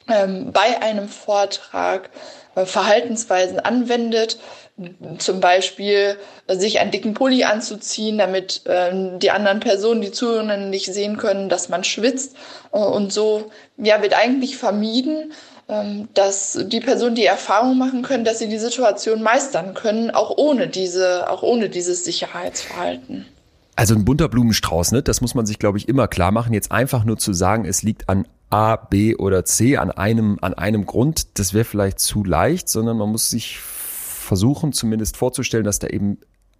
[0.08, 2.10] ähm, bei einem Vortrag
[2.54, 4.38] äh, Verhaltensweisen anwendet,
[5.18, 10.70] zum Beispiel äh, sich einen dicken Pulli anzuziehen, damit ähm, die anderen Personen, die Zuhörenden
[10.70, 12.36] nicht sehen können, dass man schwitzt.
[12.72, 15.32] Äh, und so ja, wird eigentlich vermieden,
[15.68, 20.36] ähm, dass die Personen die Erfahrung machen können, dass sie die Situation meistern können, auch
[20.36, 23.26] ohne diese, auch ohne dieses Sicherheitsverhalten.
[23.76, 25.02] Also ein bunter Blumenstrauß, ne?
[25.02, 26.52] Das muss man sich, glaube ich, immer klar machen.
[26.52, 30.54] Jetzt einfach nur zu sagen, es liegt an A, B oder C, an einem, an
[30.54, 33.58] einem Grund, das wäre vielleicht zu leicht, sondern man muss sich
[34.28, 36.18] versuchen zumindest vorzustellen, dass da eben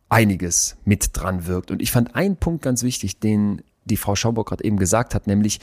[0.09, 1.71] einiges mit dran wirkt.
[1.71, 5.27] Und ich fand einen Punkt ganz wichtig, den die Frau Schaumburg gerade eben gesagt hat,
[5.27, 5.61] nämlich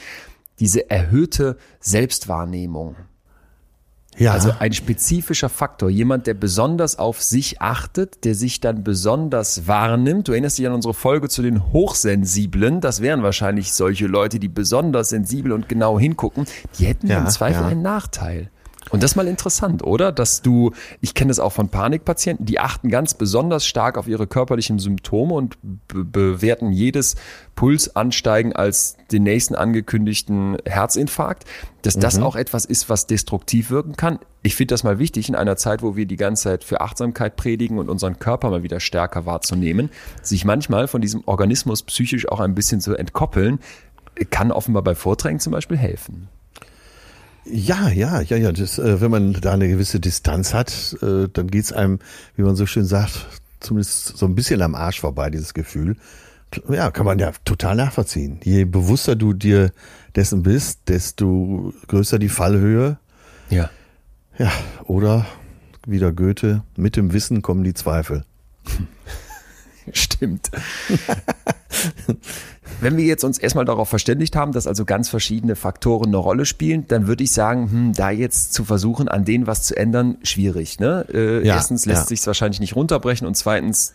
[0.58, 2.96] diese erhöhte Selbstwahrnehmung.
[4.18, 4.32] Ja.
[4.32, 10.28] Also ein spezifischer Faktor, jemand, der besonders auf sich achtet, der sich dann besonders wahrnimmt.
[10.28, 12.80] Du erinnerst dich an unsere Folge zu den Hochsensiblen.
[12.80, 16.46] Das wären wahrscheinlich solche Leute, die besonders sensibel und genau hingucken.
[16.78, 17.68] Die hätten ja, im Zweifel ja.
[17.68, 18.50] einen Nachteil.
[18.90, 20.12] Und das ist mal interessant, oder?
[20.12, 20.70] Dass du,
[21.00, 25.34] ich kenne das auch von Panikpatienten, die achten ganz besonders stark auf ihre körperlichen Symptome
[25.34, 27.16] und be bewerten jedes
[27.56, 31.44] Pulsansteigen als den nächsten angekündigten Herzinfarkt,
[31.82, 32.00] dass mhm.
[32.00, 34.20] das auch etwas ist, was destruktiv wirken kann.
[34.42, 37.34] Ich finde das mal wichtig in einer Zeit, wo wir die ganze Zeit für Achtsamkeit
[37.34, 39.90] predigen und unseren Körper mal wieder stärker wahrzunehmen,
[40.22, 43.58] sich manchmal von diesem Organismus psychisch auch ein bisschen zu entkoppeln,
[44.30, 46.28] kann offenbar bei Vorträgen zum Beispiel helfen.
[47.50, 48.52] Ja, ja, ja, ja.
[48.52, 52.00] Das, äh, wenn man da eine gewisse Distanz hat, äh, dann geht's einem,
[52.36, 53.26] wie man so schön sagt,
[53.60, 55.96] zumindest so ein bisschen am Arsch vorbei, dieses Gefühl.
[56.68, 58.40] Ja, kann man ja total nachvollziehen.
[58.42, 59.72] Je bewusster du dir
[60.14, 62.98] dessen bist, desto größer die Fallhöhe.
[63.50, 63.70] Ja.
[64.38, 64.52] Ja,
[64.84, 65.26] oder
[65.86, 68.24] wieder Goethe, mit dem Wissen kommen die Zweifel.
[69.92, 70.50] Stimmt.
[72.80, 76.44] Wenn wir jetzt uns erstmal darauf verständigt haben, dass also ganz verschiedene Faktoren eine Rolle
[76.44, 80.18] spielen, dann würde ich sagen, hm, da jetzt zu versuchen, an denen was zu ändern,
[80.22, 80.78] schwierig.
[80.78, 81.06] Ne?
[81.12, 82.08] Äh, ja, erstens lässt ja.
[82.08, 83.94] sich es wahrscheinlich nicht runterbrechen und zweitens,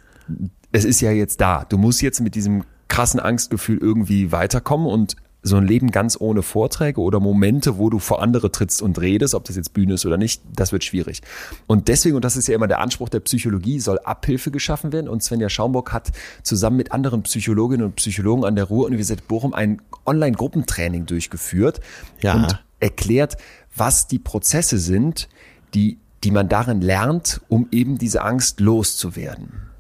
[0.72, 1.66] es ist ja jetzt da.
[1.68, 6.44] Du musst jetzt mit diesem krassen Angstgefühl irgendwie weiterkommen und so ein Leben ganz ohne
[6.44, 10.06] Vorträge oder Momente, wo du vor andere trittst und redest, ob das jetzt Bühne ist
[10.06, 11.22] oder nicht, das wird schwierig.
[11.68, 15.10] Und deswegen, und das ist ja immer der Anspruch der Psychologie, soll Abhilfe geschaffen werden.
[15.10, 16.12] Und Svenja Schaumburg hat
[16.44, 21.82] zusammen mit anderen Psychologinnen und Psychologen an der Ruhr-Universität Bochum ein Online-Gruppentraining durchgeführt
[22.22, 22.36] ja.
[22.36, 23.38] und erklärt,
[23.76, 25.28] was die Prozesse sind,
[25.74, 29.72] die, die man darin lernt, um eben diese Angst loszuwerden.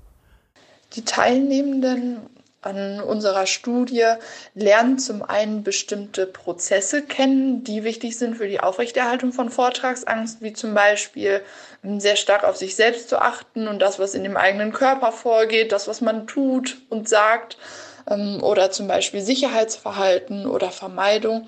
[0.95, 2.17] Die Teilnehmenden
[2.61, 4.05] an unserer Studie
[4.53, 10.53] lernen zum einen bestimmte Prozesse kennen, die wichtig sind für die Aufrechterhaltung von Vortragsangst, wie
[10.53, 11.41] zum Beispiel
[11.83, 15.11] ähm, sehr stark auf sich selbst zu achten und das, was in dem eigenen Körper
[15.11, 17.57] vorgeht, das, was man tut und sagt,
[18.07, 21.47] ähm, oder zum Beispiel Sicherheitsverhalten oder Vermeidung.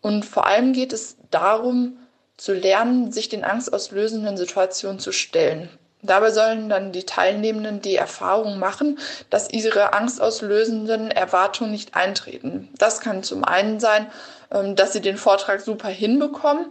[0.00, 1.98] Und vor allem geht es darum,
[2.36, 5.68] zu lernen, sich den angstauslösenden Situationen zu stellen.
[6.02, 12.68] Dabei sollen dann die Teilnehmenden die Erfahrung machen, dass ihre angstauslösenden Erwartungen nicht eintreten.
[12.78, 14.06] Das kann zum einen sein,
[14.50, 16.66] ähm, dass sie den Vortrag super hinbekommen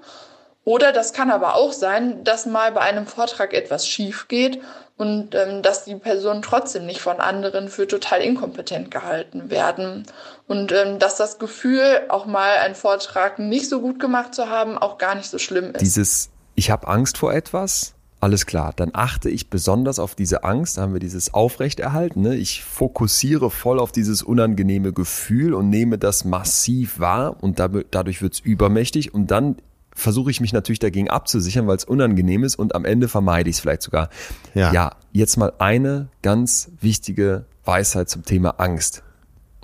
[0.69, 4.61] oder das kann aber auch sein, dass mal bei einem Vortrag etwas schief geht
[4.97, 10.05] und ähm, dass die Personen trotzdem nicht von anderen für total inkompetent gehalten werden.
[10.47, 14.77] Und ähm, dass das Gefühl, auch mal einen Vortrag nicht so gut gemacht zu haben,
[14.77, 15.81] auch gar nicht so schlimm ist.
[15.81, 20.77] Dieses Ich habe Angst vor etwas alles klar, dann achte ich besonders auf diese Angst,
[20.77, 22.21] da haben wir dieses Aufrechterhalten.
[22.21, 22.36] Ne?
[22.36, 28.39] Ich fokussiere voll auf dieses unangenehme Gefühl und nehme das massiv wahr und dadurch wird's
[28.39, 29.55] übermächtig und dann
[29.93, 33.58] versuche ich mich natürlich dagegen abzusichern, weil es unangenehm ist und am Ende vermeide ich
[33.58, 34.10] es vielleicht sogar.
[34.53, 34.73] Ja.
[34.73, 39.03] ja, jetzt mal eine ganz wichtige Weisheit zum Thema Angst.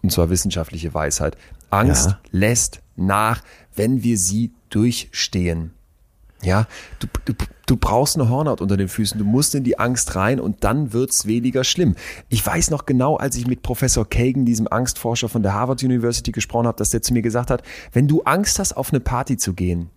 [0.02, 1.38] Und zwar wissenschaftliche Weisheit.
[1.72, 2.20] Angst ja.
[2.32, 3.42] lässt nach,
[3.76, 5.72] wenn wir sie durchstehen.
[6.42, 6.68] Ja,
[7.00, 7.34] du, du,
[7.66, 10.94] du brauchst eine Hornhaut unter den Füßen, du musst in die Angst rein und dann
[10.94, 11.96] wird's weniger schlimm.
[12.30, 16.32] Ich weiß noch genau, als ich mit Professor Kagan, diesem Angstforscher von der Harvard University
[16.32, 19.38] gesprochen habe, dass der zu mir gesagt hat, wenn du Angst hast, auf eine Party
[19.38, 19.90] zu gehen,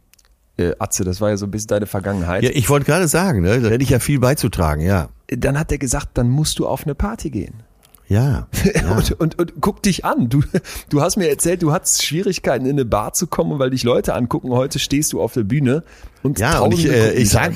[0.58, 2.42] äh, Atze, das war ja so ein bisschen deine Vergangenheit.
[2.42, 5.08] Ja, ich wollte gerade sagen, ne, da hätte ich ja viel beizutragen, ja.
[5.28, 7.62] Dann hat er gesagt, dann musst du auf eine Party gehen.
[8.08, 8.48] Ja.
[8.74, 8.96] ja.
[8.96, 10.28] und, und, und guck dich an.
[10.28, 10.42] Du,
[10.88, 14.14] du hast mir erzählt, du hattest Schwierigkeiten in eine Bar zu kommen, weil dich Leute
[14.14, 14.50] angucken.
[14.50, 15.84] Heute stehst du auf der Bühne
[16.22, 17.52] und ja, und ich, äh, ich sag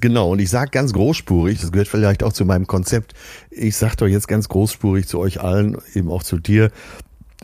[0.00, 1.60] genau und ich sag ganz großspurig.
[1.60, 3.14] Das gehört vielleicht auch zu meinem Konzept.
[3.50, 6.70] Ich sag doch jetzt ganz großspurig zu euch allen, eben auch zu dir.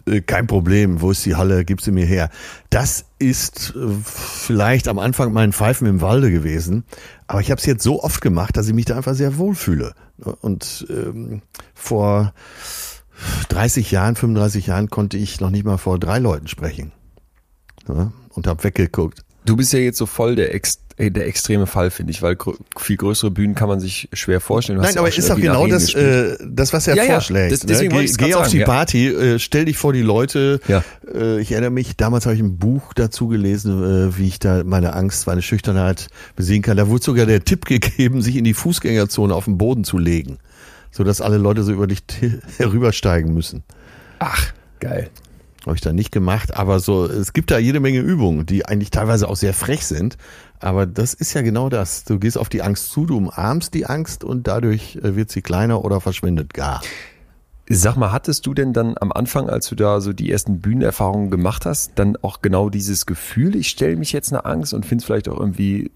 [0.07, 2.31] Äh, kein Problem, wo ist die Halle, gib sie mir her.
[2.71, 6.85] Das ist äh, vielleicht am Anfang mein Pfeifen im Walde gewesen,
[7.27, 9.55] aber ich habe es jetzt so oft gemacht, dass ich mich da einfach sehr wohl
[9.55, 9.95] fühle.
[10.41, 11.43] Und ähm,
[11.75, 12.33] vor
[13.49, 16.93] 30 Jahren, 35 Jahren konnte ich noch nicht mal vor drei Leuten sprechen.
[17.89, 19.25] Ja, und habe weggeguckt.
[19.49, 22.37] Du bist ja jetzt so voll der, Ex äh, der extreme Fall, finde ich, weil
[22.37, 24.79] gr viel größere Bühnen kann man sich schwer vorstellen.
[24.79, 27.53] Nein, aber ist doch genau das, äh, das, was er ja, vorschlägt.
[27.53, 27.89] Ja, das, ne?
[27.89, 28.67] Geh, geh auf sagen, die ja.
[28.67, 30.61] Party, äh, stell dich vor die Leute.
[30.69, 30.85] Ja.
[31.11, 34.65] Äh, ich erinnere mich, damals habe ich ein Buch dazu gelesen, äh, wie ich da
[34.65, 36.77] meine Angst, meine Schüchternheit besiegen kann.
[36.77, 40.37] Da wurde sogar der Tipp gegeben, sich in die Fußgängerzone auf den Boden zu legen,
[40.91, 42.03] sodass alle Leute so über dich
[42.59, 43.63] herübersteigen müssen.
[44.19, 45.09] Ach, geil.
[45.69, 48.91] Habe ich da nicht gemacht, aber so, es gibt da jede Menge Übungen, die eigentlich
[48.91, 50.17] teilweise auch sehr frech sind.
[50.61, 52.05] Aber das ist ja genau das.
[52.05, 55.43] Du gehst auf die Angst zu, du umarmst die Angst und dadurch äh, wird sie
[55.43, 56.81] kleiner oder verschwindet gar.
[57.71, 61.31] Sag mal, hattest du denn dann am Anfang, als du da so die ersten Bühnenerfahrungen
[61.31, 65.03] gemacht hast, dann auch genau dieses Gefühl, ich stelle mich jetzt eine Angst und finde
[65.03, 65.91] es vielleicht auch irgendwie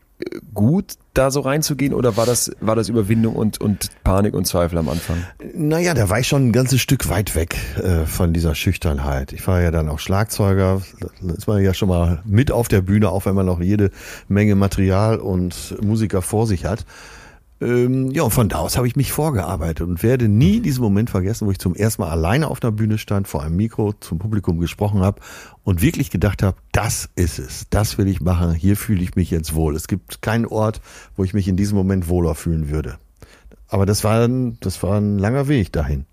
[0.54, 4.78] gut, da so reinzugehen oder war das, war das Überwindung und, und Panik und Zweifel
[4.78, 5.18] am Anfang?
[5.54, 9.32] Naja, da war ich schon ein ganzes Stück weit weg äh, von dieser Schüchternheit.
[9.32, 12.80] Ich war ja dann auch Schlagzeuger, da ist man ja schon mal mit auf der
[12.80, 13.90] Bühne, auch wenn man noch jede
[14.28, 16.84] Menge Material und Musiker vor sich hat.
[17.62, 21.10] Ähm, ja, und von da aus habe ich mich vorgearbeitet und werde nie diesen Moment
[21.10, 24.18] vergessen, wo ich zum ersten Mal alleine auf einer Bühne stand, vor einem Mikro zum
[24.18, 25.20] Publikum gesprochen habe
[25.62, 29.30] und wirklich gedacht habe, das ist es, das will ich machen, hier fühle ich mich
[29.30, 29.76] jetzt wohl.
[29.76, 30.80] Es gibt keinen Ort,
[31.16, 32.98] wo ich mich in diesem Moment wohler fühlen würde.
[33.68, 36.04] Aber das war, das war ein langer Weg dahin.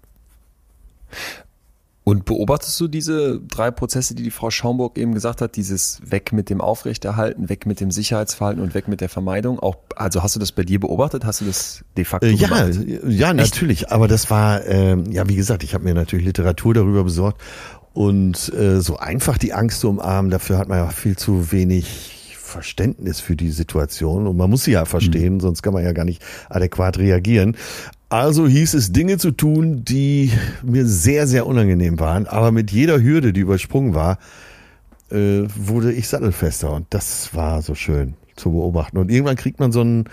[2.04, 6.32] Und beobachtest du diese drei Prozesse, die die Frau Schaumburg eben gesagt hat, dieses weg
[6.32, 9.60] mit dem Aufrechterhalten, weg mit dem Sicherheitsverhalten und weg mit der Vermeidung?
[9.60, 11.26] Auch, also hast du das bei dir beobachtet?
[11.26, 12.80] Hast du das de facto äh, ja, gemacht?
[13.08, 13.92] Ja, natürlich.
[13.92, 17.42] Aber das war, ähm, ja, wie gesagt, ich habe mir natürlich Literatur darüber besorgt
[17.94, 22.19] und äh, so einfach die Angst zu umarmen, dafür hat man ja viel zu wenig
[22.50, 25.40] Verständnis für die Situation und man muss sie ja verstehen, mhm.
[25.40, 27.56] sonst kann man ja gar nicht adäquat reagieren.
[28.10, 30.32] Also hieß es Dinge zu tun, die
[30.64, 34.18] mir sehr, sehr unangenehm waren, aber mit jeder Hürde, die übersprungen war,
[35.12, 38.98] äh, wurde ich sattelfester und das war so schön zu beobachten.
[38.98, 40.06] Und irgendwann kriegt man so einen,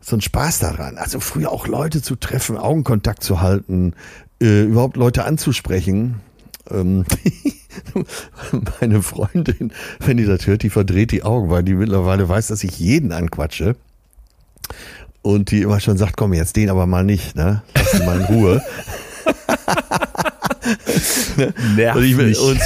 [0.00, 0.98] so einen Spaß daran.
[0.98, 3.94] Also früher auch Leute zu treffen, Augenkontakt zu halten,
[4.40, 6.20] äh, überhaupt Leute anzusprechen.
[6.70, 7.04] Ähm,
[8.80, 12.64] meine Freundin, wenn die das hört, die verdreht die Augen, weil die mittlerweile weiß, dass
[12.64, 13.76] ich jeden anquatsche
[15.22, 17.62] und die immer schon sagt, komm jetzt den aber mal nicht, ne?
[17.74, 18.62] Lass ihn mal in Ruhe.
[21.36, 21.52] ne?
[21.94, 22.60] und ich, will, und,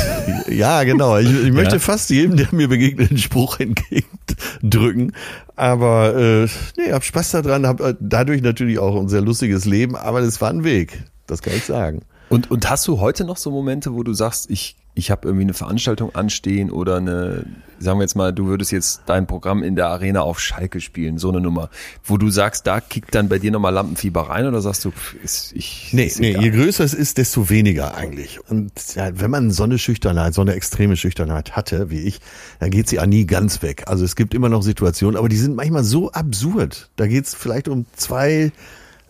[0.48, 1.18] ja, genau.
[1.18, 1.80] Ich, ich möchte ja.
[1.80, 5.12] fast jedem, der mir begegnet, einen Spruch entgegendrücken.
[5.54, 9.96] Aber äh, nee, hab Spaß daran, hab äh, dadurch natürlich auch ein sehr lustiges Leben,
[9.96, 11.02] aber das war ein Weg.
[11.26, 12.02] Das kann ich sagen.
[12.28, 15.44] Und, und hast du heute noch so Momente, wo du sagst, ich ich habe irgendwie
[15.44, 17.44] eine Veranstaltung anstehen oder eine,
[17.78, 21.18] sagen wir jetzt mal, du würdest jetzt dein Programm in der Arena auf Schalke spielen,
[21.18, 21.68] so eine Nummer,
[22.02, 25.52] wo du sagst, da kickt dann bei dir nochmal Lampenfieber rein oder sagst du, ist,
[25.54, 25.90] ich.
[25.92, 28.40] Nee, ist nee, je größer es ist, desto weniger eigentlich.
[28.48, 32.20] Und ja, wenn man so eine Schüchternheit, so eine extreme Schüchternheit hatte, wie ich,
[32.58, 33.84] dann geht sie auch nie ganz weg.
[33.88, 36.88] Also es gibt immer noch Situationen, aber die sind manchmal so absurd.
[36.96, 38.50] Da geht es vielleicht um zwei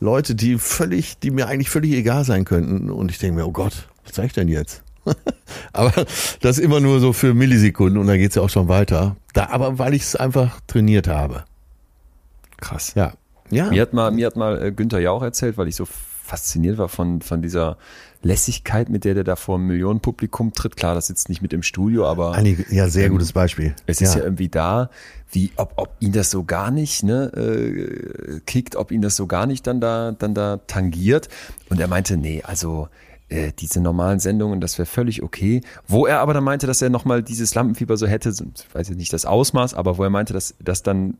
[0.00, 2.90] Leute, die völlig, die mir eigentlich völlig egal sein könnten.
[2.90, 4.82] Und ich denke mir, oh Gott, was sag ich denn jetzt?
[5.72, 5.92] aber
[6.40, 9.16] das immer nur so für Millisekunden und dann geht's ja auch schon weiter.
[9.32, 11.44] Da, aber weil ich es einfach trainiert habe.
[12.58, 12.94] Krass.
[12.94, 13.12] Ja.
[13.50, 13.70] ja.
[13.70, 16.88] Mir hat mal, mir hat mal äh, Günther Jauch erzählt, weil ich so fasziniert war
[16.88, 17.76] von, von dieser
[18.26, 20.76] Lässigkeit, mit der der da vor einem Millionenpublikum tritt.
[20.76, 22.32] Klar, das sitzt nicht mit im Studio, aber.
[22.32, 23.74] Einige, ja, sehr ähm, gutes Beispiel.
[23.86, 24.20] Es ist ja.
[24.20, 24.90] ja irgendwie da,
[25.30, 29.26] wie, ob, ob ihn das so gar nicht, ne, äh, kickt, ob ihn das so
[29.26, 31.28] gar nicht dann da, dann da tangiert.
[31.70, 32.88] Und er meinte, nee, also,
[33.28, 35.62] äh, diese normalen Sendungen, das wäre völlig okay.
[35.86, 38.98] Wo er aber dann meinte, dass er nochmal dieses Lampenfieber so hätte, ich weiß jetzt
[38.98, 41.14] nicht das Ausmaß, aber wo er meinte, dass das dann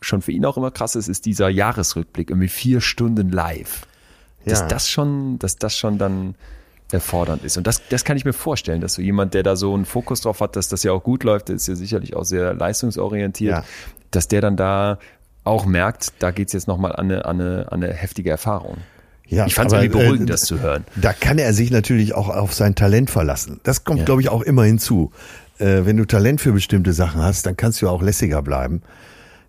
[0.00, 3.86] schon für ihn auch immer krass ist, ist dieser Jahresrückblick, irgendwie vier Stunden live.
[4.44, 4.68] Dass ja.
[4.68, 6.34] das schon, dass das schon dann
[6.92, 7.56] erfordernd ist.
[7.56, 10.22] Und das, das kann ich mir vorstellen, dass so jemand, der da so einen Fokus
[10.22, 13.58] drauf hat, dass das ja auch gut läuft, der ist ja sicherlich auch sehr leistungsorientiert,
[13.58, 13.64] ja.
[14.10, 14.98] dass der dann da
[15.44, 18.78] auch merkt, da geht's jetzt nochmal an eine, an, eine, an eine heftige Erfahrung.
[19.26, 20.84] Ja, ich fand es irgendwie beruhigend, äh, das zu hören.
[20.96, 23.60] Da kann er sich natürlich auch auf sein Talent verlassen.
[23.62, 24.04] Das kommt, ja.
[24.04, 25.12] glaube ich, auch immer hinzu.
[25.58, 28.82] Äh, wenn du Talent für bestimmte Sachen hast, dann kannst du auch lässiger bleiben.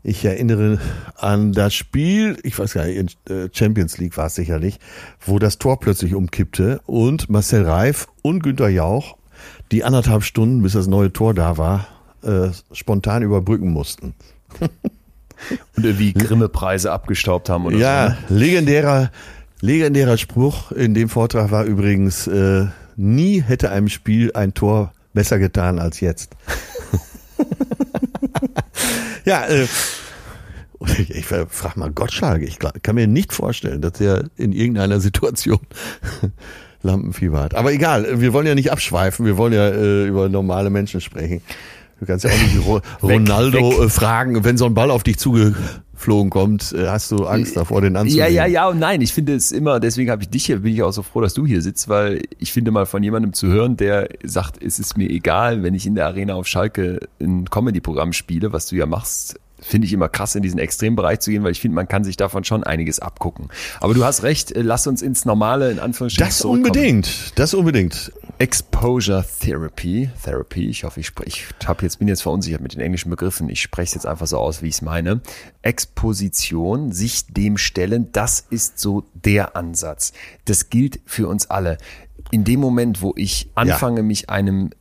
[0.04, 0.80] Ich erinnere
[1.16, 4.80] an das Spiel, ich weiß gar nicht, in äh, Champions League war es sicherlich,
[5.26, 9.18] wo das Tor plötzlich umkippte und Marcel Reif und Günter Jauch
[9.72, 11.88] die anderthalb Stunden, bis das neue Tor da war,
[12.24, 14.14] äh, spontan überbrücken mussten.
[15.76, 18.34] und irgendwie Grimme-Preise abgestaubt haben oder ja, so.
[18.34, 19.12] Ja, legendärer
[19.62, 25.38] Legendärer Spruch in dem Vortrag war übrigens, äh, nie hätte einem Spiel ein Tor besser
[25.38, 26.36] getan als jetzt.
[29.26, 29.67] ja, äh,
[30.97, 35.59] ich, ich frage mal Gottschalk, ich kann mir nicht vorstellen, dass er in irgendeiner Situation
[36.84, 37.55] Lampenfieber hat.
[37.55, 41.41] Aber egal, wir wollen ja nicht abschweifen, wir wollen ja äh, über normale Menschen sprechen.
[41.99, 43.86] Du kannst ja auch nicht Ronaldo weg, weg.
[43.86, 45.19] Äh, fragen, wenn so ein Ball auf dich
[46.02, 48.34] zugeflogen kommt, äh, hast du Angst davor, den anzunehmen?
[48.34, 49.02] Ja, ja, ja und nein.
[49.02, 51.34] Ich finde es immer, deswegen habe ich dich hier, bin ich auch so froh, dass
[51.34, 54.97] du hier sitzt, weil ich finde mal von jemandem zu hören, der sagt, es ist
[54.97, 58.86] mir egal, wenn ich in der Arena auf Schalke ein Comedy-Programm spiele, was du ja
[58.86, 62.03] machst, finde ich immer krass, in diesen Extrembereich zu gehen, weil ich finde, man kann
[62.03, 63.49] sich davon schon einiges abgucken.
[63.80, 66.28] Aber du hast recht, äh, lass uns ins Normale, in Anführungsstrichen.
[66.28, 68.12] Das unbedingt, das unbedingt.
[68.39, 72.82] Exposure Therapy, Therapy, ich hoffe, ich spreche, ich hab jetzt, bin jetzt verunsichert mit den
[72.82, 75.22] englischen Begriffen, ich spreche es jetzt einfach so aus, wie ich es meine.
[75.62, 80.14] Exposition, sich dem stellen, das ist so der Ansatz.
[80.45, 81.78] Das gilt für uns alle.
[82.32, 84.03] In dem Moment, wo ich anfange, ja.
[84.03, 84.72] mich einem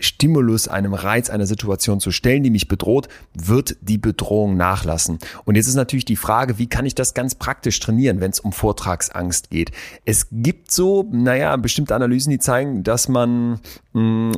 [0.00, 5.18] Stimulus, einem Reiz, einer Situation zu stellen, die mich bedroht, wird die Bedrohung nachlassen.
[5.44, 8.40] Und jetzt ist natürlich die Frage, wie kann ich das ganz praktisch trainieren, wenn es
[8.40, 9.72] um Vortragsangst geht?
[10.04, 13.60] Es gibt so, naja, bestimmte Analysen, die zeigen, dass man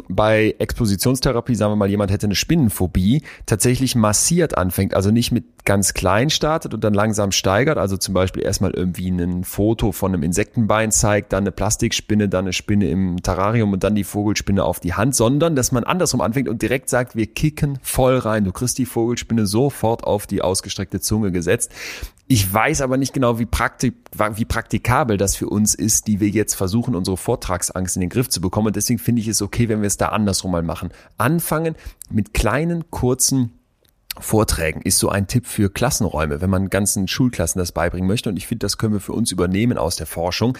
[0.08, 5.64] bei Expositionstherapie, sagen wir mal, jemand hätte eine Spinnenphobie, tatsächlich massiert anfängt, also nicht mit
[5.64, 10.14] ganz klein startet und dann langsam steigert, also zum Beispiel erstmal irgendwie ein Foto von
[10.14, 14.64] einem Insektenbein zeigt, dann eine Plastikspinne, dann eine Spinne im Terrarium und dann die Vogelspinne
[14.64, 18.18] auf die Hand, sondern sondern dass man andersrum anfängt und direkt sagt, wir kicken voll
[18.18, 18.44] rein.
[18.44, 21.72] Du kriegst die Vogelspinne sofort auf die ausgestreckte Zunge gesetzt.
[22.32, 23.96] Ich weiß aber nicht genau, wie, praktik,
[24.36, 28.28] wie praktikabel das für uns ist, die wir jetzt versuchen, unsere Vortragsangst in den Griff
[28.28, 28.68] zu bekommen.
[28.68, 30.90] Und deswegen finde ich es okay, wenn wir es da andersrum mal machen.
[31.18, 31.74] Anfangen
[32.08, 33.59] mit kleinen, kurzen
[34.20, 38.28] Vorträgen ist so ein Tipp für Klassenräume, wenn man ganzen Schulklassen das beibringen möchte.
[38.28, 40.56] Und ich finde, das können wir für uns übernehmen aus der Forschung,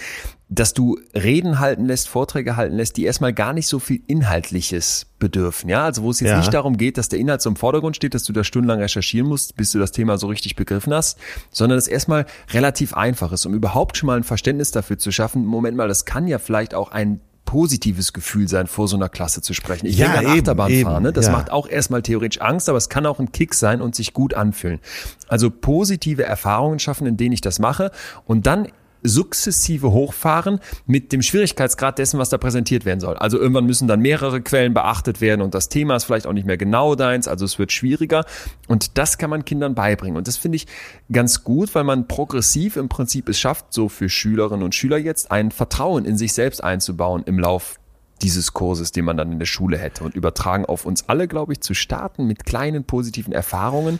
[0.48, 5.06] dass du Reden halten lässt, Vorträge halten lässt, die erstmal gar nicht so viel Inhaltliches
[5.18, 5.70] bedürfen.
[5.70, 6.38] Ja, also wo es jetzt ja.
[6.38, 9.28] nicht darum geht, dass der Inhalt so im Vordergrund steht, dass du da stundenlang recherchieren
[9.28, 11.18] musst, bis du das Thema so richtig begriffen hast,
[11.52, 15.44] sondern es erstmal relativ einfach ist, um überhaupt schon mal ein Verständnis dafür zu schaffen.
[15.44, 17.20] Moment mal, das kann ja vielleicht auch ein
[17.50, 19.86] positives Gefühl sein, vor so einer Klasse zu sprechen.
[19.86, 21.12] Ich ja, denke an eben, fahren, ne?
[21.12, 21.32] das ja.
[21.32, 24.34] macht auch erstmal theoretisch Angst, aber es kann auch ein Kick sein und sich gut
[24.34, 24.78] anfühlen.
[25.26, 27.90] Also positive Erfahrungen schaffen, in denen ich das mache
[28.24, 28.68] und dann
[29.02, 33.16] sukzessive hochfahren mit dem Schwierigkeitsgrad dessen, was da präsentiert werden soll.
[33.16, 36.46] Also irgendwann müssen dann mehrere Quellen beachtet werden und das Thema ist vielleicht auch nicht
[36.46, 38.24] mehr genau deins, also es wird schwieriger
[38.68, 40.66] und das kann man Kindern beibringen und das finde ich
[41.10, 45.30] ganz gut, weil man progressiv im Prinzip es schafft, so für Schülerinnen und Schüler jetzt
[45.30, 47.79] ein Vertrauen in sich selbst einzubauen im Lauf
[48.22, 51.52] dieses Kurses, den man dann in der Schule hätte und übertragen auf uns alle, glaube
[51.52, 53.98] ich, zu starten mit kleinen positiven Erfahrungen,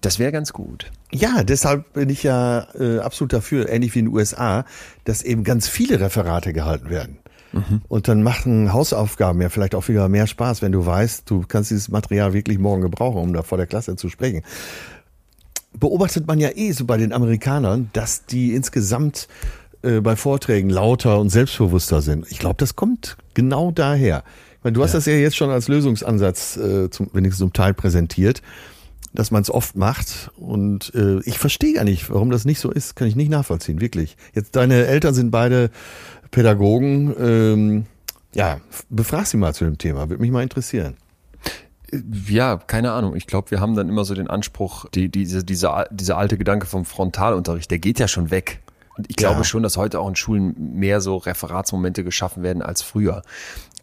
[0.00, 0.90] das wäre ganz gut.
[1.12, 4.64] Ja, deshalb bin ich ja äh, absolut dafür, ähnlich wie in den USA,
[5.04, 7.18] dass eben ganz viele Referate gehalten werden.
[7.52, 7.82] Mhm.
[7.88, 11.70] Und dann machen Hausaufgaben ja vielleicht auch wieder mehr Spaß, wenn du weißt, du kannst
[11.70, 14.42] dieses Material wirklich morgen gebrauchen, um da vor der Klasse zu sprechen.
[15.74, 19.28] Beobachtet man ja eh so bei den Amerikanern, dass die insgesamt
[19.82, 22.26] äh, bei Vorträgen lauter und selbstbewusster sind.
[22.30, 24.24] Ich glaube, das kommt genau daher.
[24.58, 24.98] Ich meine, du hast ja.
[24.98, 28.42] das ja jetzt schon als Lösungsansatz äh, zum, wenigstens zum Teil präsentiert
[29.14, 30.30] dass man es oft macht.
[30.36, 32.96] Und äh, ich verstehe gar nicht, warum das nicht so ist.
[32.96, 34.16] Kann ich nicht nachvollziehen, wirklich.
[34.34, 35.70] Jetzt deine Eltern sind beide
[36.30, 37.14] Pädagogen.
[37.18, 37.86] Ähm,
[38.34, 40.08] ja, befrag sie mal zu dem Thema.
[40.08, 40.96] Würde mich mal interessieren.
[42.26, 43.14] Ja, keine Ahnung.
[43.14, 46.66] Ich glaube, wir haben dann immer so den Anspruch, die, diese, diese, dieser alte Gedanke
[46.66, 48.61] vom Frontalunterricht, der geht ja schon weg.
[48.96, 49.44] Und ich glaube ja.
[49.44, 53.22] schon, dass heute auch in Schulen mehr so Referatsmomente geschaffen werden als früher.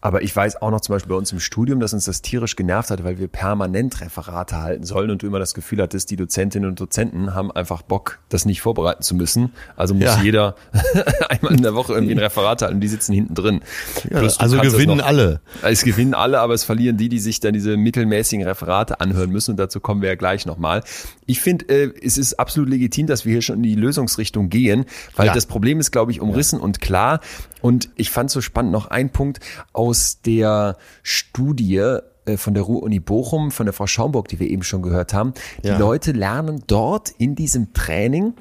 [0.01, 2.55] Aber ich weiß auch noch zum Beispiel bei uns im Studium, dass uns das tierisch
[2.55, 6.16] genervt hat, weil wir permanent Referate halten sollen und du immer das Gefühl hattest, die
[6.16, 9.51] Dozentinnen und Dozenten haben einfach Bock, das nicht vorbereiten zu müssen.
[9.76, 10.22] Also muss ja.
[10.22, 10.55] jeder
[11.30, 12.80] einmal in der Woche irgendwie ein Referat halten.
[12.80, 13.62] Die sitzen hinten drin.
[14.10, 15.41] Ja, also gewinnen alle.
[15.64, 19.51] Es gewinnen alle, aber es verlieren die, die sich dann diese mittelmäßigen Referate anhören müssen.
[19.51, 20.82] Und dazu kommen wir ja gleich nochmal.
[21.30, 24.86] Ich finde, äh, es ist absolut legitim, dass wir hier schon in die Lösungsrichtung gehen,
[25.15, 25.34] weil ja.
[25.34, 27.19] das Problem ist, glaube ich, umrissen und klar.
[27.61, 29.39] Und ich fand so spannend noch ein Punkt
[29.71, 34.63] aus der Studie äh, von der Ruhr-Uni Bochum, von der Frau Schaumburg, die wir eben
[34.63, 35.36] schon gehört haben.
[35.63, 35.77] Die ja.
[35.77, 38.34] Leute lernen dort in diesem Training,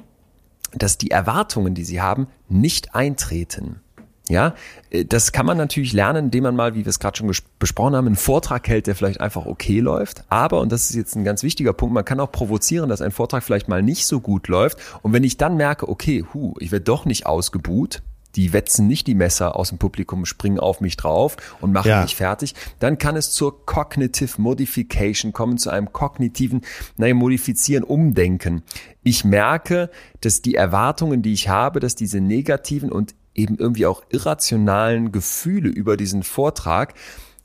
[0.73, 3.81] dass die Erwartungen, die sie haben, nicht eintreten.
[4.29, 4.53] Ja,
[4.91, 7.95] äh, das kann man natürlich lernen, indem man mal, wie wir es gerade schon besprochen
[7.95, 10.23] haben, einen Vortrag hält, der vielleicht einfach okay läuft.
[10.29, 13.11] Aber, und das ist jetzt ein ganz wichtiger Punkt, man kann auch provozieren, dass ein
[13.11, 14.77] Vortrag vielleicht mal nicht so gut läuft.
[15.01, 18.01] Und wenn ich dann merke, okay, hu, ich werde doch nicht ausgebuht,
[18.35, 22.03] die wetzen nicht die Messer aus dem Publikum, springen auf mich drauf und machen ja.
[22.03, 22.53] mich fertig.
[22.77, 26.61] Dann kann es zur Cognitive Modification kommen, zu einem kognitiven,
[26.97, 28.61] naja, modifizieren, umdenken.
[29.01, 29.89] Ich merke,
[30.21, 35.69] dass die Erwartungen, die ich habe, dass diese negativen und eben irgendwie auch irrationalen Gefühle
[35.69, 36.93] über diesen Vortrag,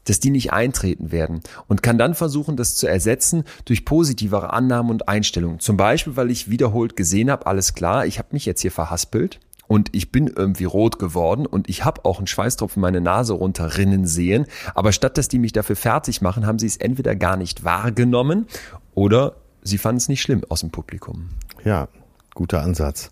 [0.05, 4.91] dass die nicht eintreten werden und kann dann versuchen, das zu ersetzen durch positivere Annahmen
[4.91, 5.61] und Einstellungen.
[5.61, 9.41] Zum Beispiel, weil ich wiederholt gesehen habe, alles klar, ich habe mich jetzt hier verhaspelt
[9.67, 14.07] und ich bin irgendwie rot geworden und ich habe auch einen Schweißtropfen meine Nase runterrinnen
[14.07, 14.47] sehen.
[14.75, 18.47] Aber statt dass die mich dafür fertig machen, haben sie es entweder gar nicht wahrgenommen
[18.95, 21.31] oder sie fanden es nicht schlimm aus dem Publikum.
[21.65, 21.89] Ja,
[22.35, 23.11] guter Ansatz.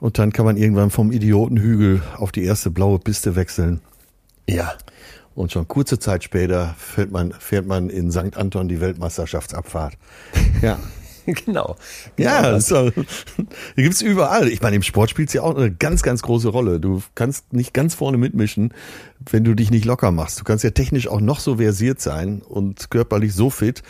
[0.00, 3.80] Und dann kann man irgendwann vom Idiotenhügel auf die erste blaue Piste wechseln.
[4.48, 4.74] Ja.
[5.34, 8.36] Und schon kurze Zeit später fährt man, fährt man in St.
[8.36, 9.94] Anton die Weltmeisterschaftsabfahrt.
[10.62, 10.78] Ja.
[11.26, 11.76] genau.
[12.16, 12.30] genau.
[12.30, 14.48] Ja, so, die gibt's überall.
[14.48, 16.80] Ich meine, im Sport spielt ja auch eine ganz, ganz große Rolle.
[16.80, 18.74] Du kannst nicht ganz vorne mitmischen,
[19.30, 20.40] wenn du dich nicht locker machst.
[20.40, 23.82] Du kannst ja technisch auch noch so versiert sein und körperlich so fit.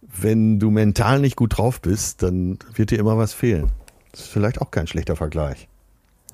[0.00, 3.72] Wenn du mental nicht gut drauf bist, dann wird dir immer was fehlen.
[4.14, 5.66] Das ist vielleicht auch kein schlechter Vergleich.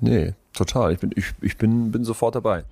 [0.01, 0.93] Nee, total.
[0.93, 2.63] Ich bin, ich, ich bin, bin sofort dabei.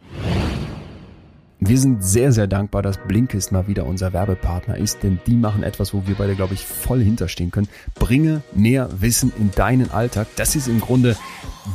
[1.60, 5.64] Wir sind sehr, sehr dankbar, dass Blinkist mal wieder unser Werbepartner ist, denn die machen
[5.64, 7.68] etwas, wo wir beide, glaube ich, voll hinterstehen können.
[7.96, 10.28] Bringe mehr Wissen in deinen Alltag.
[10.36, 11.18] Das ist im Grunde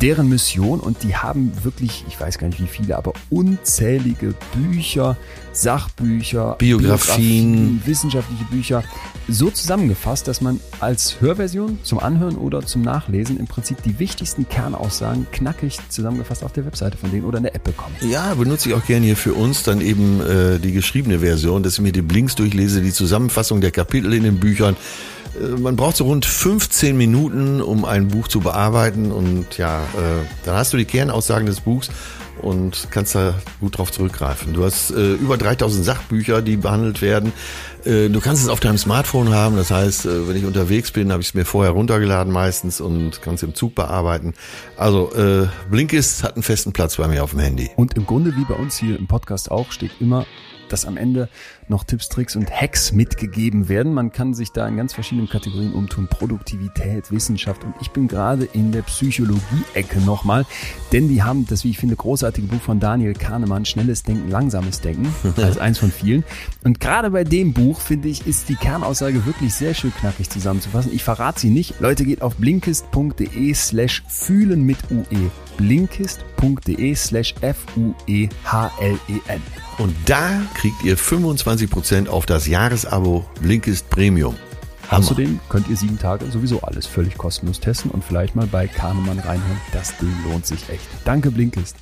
[0.00, 5.16] deren Mission und die haben wirklich, ich weiß gar nicht wie viele, aber unzählige Bücher,
[5.54, 8.84] Sachbücher, Biografien, Biografien wissenschaftliche Bücher
[9.28, 14.48] so zusammengefasst, dass man als Hörversion zum Anhören oder zum Nachlesen im Prinzip die wichtigsten
[14.48, 17.94] Kernaussagen knackig zusammengefasst auf der Webseite von denen oder in der App bekommt.
[18.02, 21.74] Ja, benutze ich auch gerne hier für uns dann eben äh, die geschriebene Version, dass
[21.74, 24.76] ich mir die Blinks durchlese, die Zusammenfassung der Kapitel in den Büchern
[25.40, 30.24] äh, man braucht so rund 15 Minuten, um ein Buch zu bearbeiten und ja, äh,
[30.44, 31.90] dann hast du die Kernaussagen des Buchs
[32.44, 34.52] und kannst da gut drauf zurückgreifen.
[34.52, 37.32] Du hast äh, über 3000 Sachbücher, die behandelt werden.
[37.84, 41.10] Äh, du kannst es auf deinem Smartphone haben, das heißt, äh, wenn ich unterwegs bin,
[41.10, 44.34] habe ich es mir vorher runtergeladen meistens und kann es im Zug bearbeiten.
[44.76, 47.70] Also äh, Blinkist hat einen festen Platz bei mir auf dem Handy.
[47.76, 50.26] Und im Grunde wie bei uns hier im Podcast auch steht immer
[50.68, 51.28] dass am Ende
[51.68, 53.94] noch Tipps, Tricks und Hacks mitgegeben werden.
[53.94, 56.08] Man kann sich da in ganz verschiedenen Kategorien umtun.
[56.08, 60.46] Produktivität, Wissenschaft und ich bin gerade in der Psychologie-Ecke nochmal,
[60.92, 64.80] denn die haben das, wie ich finde, großartige Buch von Daniel Kahnemann, Schnelles Denken, Langsames
[64.80, 66.24] Denken, als eins von vielen.
[66.62, 70.92] Und gerade bei dem Buch, finde ich, ist die Kernaussage wirklich sehr schön knackig zusammenzufassen.
[70.94, 71.80] Ich verrate sie nicht.
[71.80, 75.30] Leute, geht auf blinkist.de slash fühlen mit UE.
[75.56, 79.42] blinkist.de slash F-U-E-H-L-E-N.
[79.78, 81.53] Und da kriegt ihr 25%
[82.08, 84.34] auf das Jahresabo Blinkist Premium.
[84.88, 84.98] Hammer.
[84.98, 89.18] Außerdem könnt ihr sieben Tage sowieso alles völlig kostenlos testen und vielleicht mal bei Kahnemann
[89.18, 89.60] reinhören.
[89.72, 90.86] Das Ding lohnt sich echt.
[91.04, 91.76] Danke Blinkist.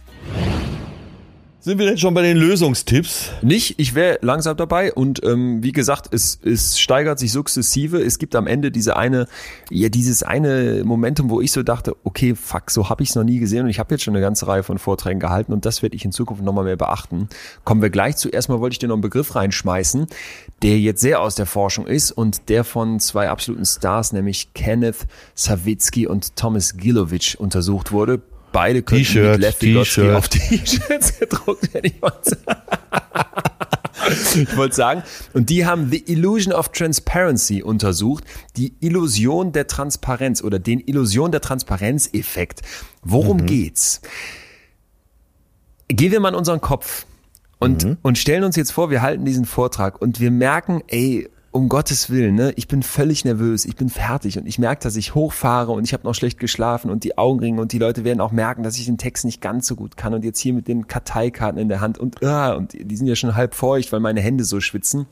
[1.65, 3.31] Sind wir denn schon bei den Lösungstipps?
[3.41, 8.03] Nicht, ich wäre langsam dabei und ähm, wie gesagt, es, es steigert sich sukzessive.
[8.03, 9.29] Es gibt am Ende diese eine,
[9.71, 13.23] ja, dieses eine Momentum, wo ich so dachte, okay, fuck, so habe ich es noch
[13.23, 15.83] nie gesehen und ich habe jetzt schon eine ganze Reihe von Vorträgen gehalten und das
[15.83, 17.29] werde ich in Zukunft nochmal mehr beachten.
[17.63, 18.29] Kommen wir gleich zu.
[18.29, 20.09] Erstmal wollte ich dir noch einen Begriff reinschmeißen,
[20.63, 25.07] der jetzt sehr aus der Forschung ist und der von zwei absoluten Stars, nämlich Kenneth
[25.37, 28.21] Sawicki und Thomas Gilovich untersucht wurde
[28.53, 31.93] beide könnten mit Lefty Gotsky auf T-Shirts gedruckt werden.
[34.35, 38.25] Ich wollte sagen, und die haben The Illusion of Transparency untersucht,
[38.57, 42.63] die Illusion der Transparenz oder den Illusion der Transparenz-Effekt.
[43.03, 43.47] Worum mhm.
[43.47, 44.01] geht's?
[45.89, 47.07] Gehen wir mal in unseren Kopf
[47.59, 47.97] und, mhm.
[48.03, 52.09] und stellen uns jetzt vor, wir halten diesen Vortrag und wir merken, ey, um Gottes
[52.09, 55.73] Willen, ne, ich bin völlig nervös, ich bin fertig und ich merke, dass ich hochfahre
[55.73, 58.63] und ich habe noch schlecht geschlafen und die Augenringe und die Leute werden auch merken,
[58.63, 61.61] dass ich den Text nicht ganz so gut kann und jetzt hier mit den Karteikarten
[61.61, 64.45] in der Hand und, uh, und die sind ja schon halb feucht, weil meine Hände
[64.45, 65.07] so schwitzen.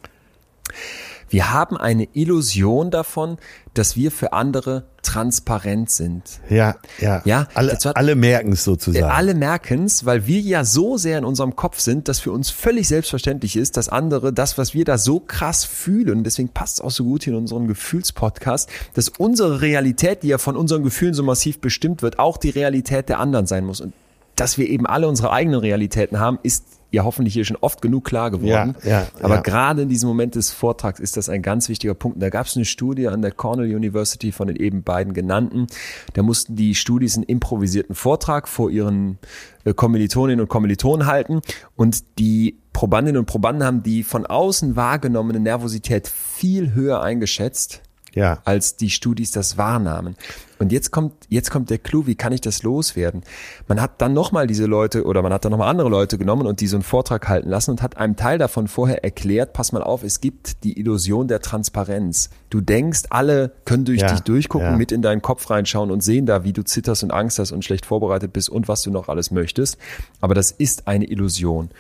[1.31, 3.39] Wir haben eine Illusion davon,
[3.72, 6.41] dass wir für andere transparent sind.
[6.51, 7.22] Ja, ja.
[7.24, 9.05] Ja, alle, hat, alle merken es sozusagen.
[9.05, 12.51] Alle merken es, weil wir ja so sehr in unserem Kopf sind, dass für uns
[12.51, 16.81] völlig selbstverständlich ist, dass andere das, was wir da so krass fühlen, deswegen passt es
[16.81, 21.14] auch so gut hier in unseren Gefühlspodcast, dass unsere Realität, die ja von unseren Gefühlen
[21.14, 23.81] so massiv bestimmt wird, auch die Realität der anderen sein muss.
[23.81, 23.95] Und
[24.35, 28.05] dass wir eben alle unsere eigenen Realitäten haben, ist ja hoffentlich hier schon oft genug
[28.05, 28.76] klar geworden.
[28.82, 29.41] Ja, ja, Aber ja.
[29.41, 32.22] gerade in diesem Moment des Vortrags ist das ein ganz wichtiger Punkt.
[32.22, 35.66] Da gab es eine Studie an der Cornell University von den eben beiden genannten.
[36.14, 39.18] Da mussten die Studis einen improvisierten Vortrag vor ihren
[39.64, 41.41] äh, Kommilitoninnen und Kommilitonen halten
[41.76, 47.82] und die Probandinnen und Probanden haben die von außen wahrgenommene Nervosität viel höher eingeschätzt
[48.15, 48.39] ja.
[48.45, 50.17] als die Studis das wahrnahmen.
[50.59, 53.23] Und jetzt kommt, jetzt kommt der Clou, wie kann ich das loswerden?
[53.67, 56.61] Man hat dann nochmal diese Leute oder man hat dann nochmal andere Leute genommen und
[56.61, 59.83] die so einen Vortrag halten lassen und hat einem Teil davon vorher erklärt, pass mal
[59.83, 62.29] auf, es gibt die Illusion der Transparenz.
[62.51, 64.77] Du denkst, alle können durch ja, dich durchgucken, ja.
[64.77, 67.65] mit in deinen Kopf reinschauen und sehen da, wie du zitterst und Angst hast und
[67.65, 69.79] schlecht vorbereitet bist und was du noch alles möchtest.
[70.21, 71.71] Aber das ist eine Illusion.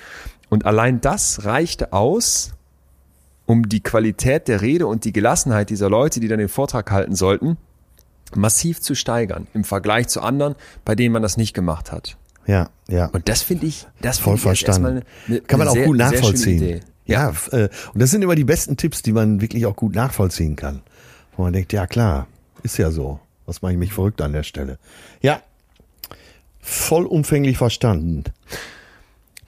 [0.48, 2.52] Und allein das reichte aus,
[3.50, 7.16] um die Qualität der Rede und die Gelassenheit dieser Leute, die dann den Vortrag halten
[7.16, 7.56] sollten,
[8.32, 12.16] massiv zu steigern im Vergleich zu anderen, bei denen man das nicht gemacht hat.
[12.46, 13.06] Ja, ja.
[13.06, 14.86] Und das finde ich, das voll verstanden.
[14.86, 16.80] Eine, eine, Kann man auch sehr, gut nachvollziehen.
[17.06, 19.96] Ja, ja äh, und das sind immer die besten Tipps, die man wirklich auch gut
[19.96, 20.82] nachvollziehen kann.
[21.36, 22.28] Wo man denkt, ja klar,
[22.62, 23.18] ist ja so.
[23.46, 24.78] Was mache ich mich verrückt an der Stelle?
[25.22, 25.42] Ja,
[26.60, 28.22] vollumfänglich verstanden.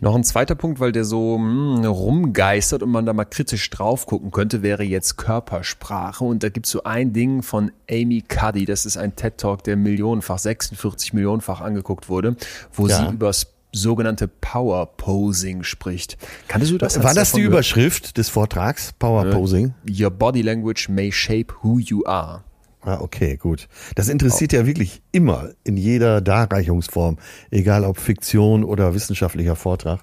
[0.03, 3.71] Noch ein zweiter Punkt, weil der so mh, hm, rumgeistert und man da mal kritisch
[3.71, 6.25] drauf gucken könnte, wäre jetzt Körpersprache.
[6.25, 10.39] Und da gibt's so ein Ding von Amy Cuddy, das ist ein TED-Talk, der millionenfach,
[10.39, 12.35] 46 millionenfach angeguckt wurde,
[12.73, 12.99] wo ja.
[12.99, 16.19] sie übers sogenannte Power Posing spricht.
[16.49, 17.01] Kanntest du das?
[17.01, 17.43] War das die?
[17.43, 18.93] Überschrift des Vortrags?
[18.99, 19.73] Power Posing?
[19.89, 22.43] Your body language may shape who you are.
[22.85, 23.69] Ah, okay, gut.
[23.95, 24.57] Das interessiert oh.
[24.57, 27.19] ja wirklich immer in jeder Darreichungsform,
[27.51, 30.01] egal ob Fiktion oder wissenschaftlicher Vortrag.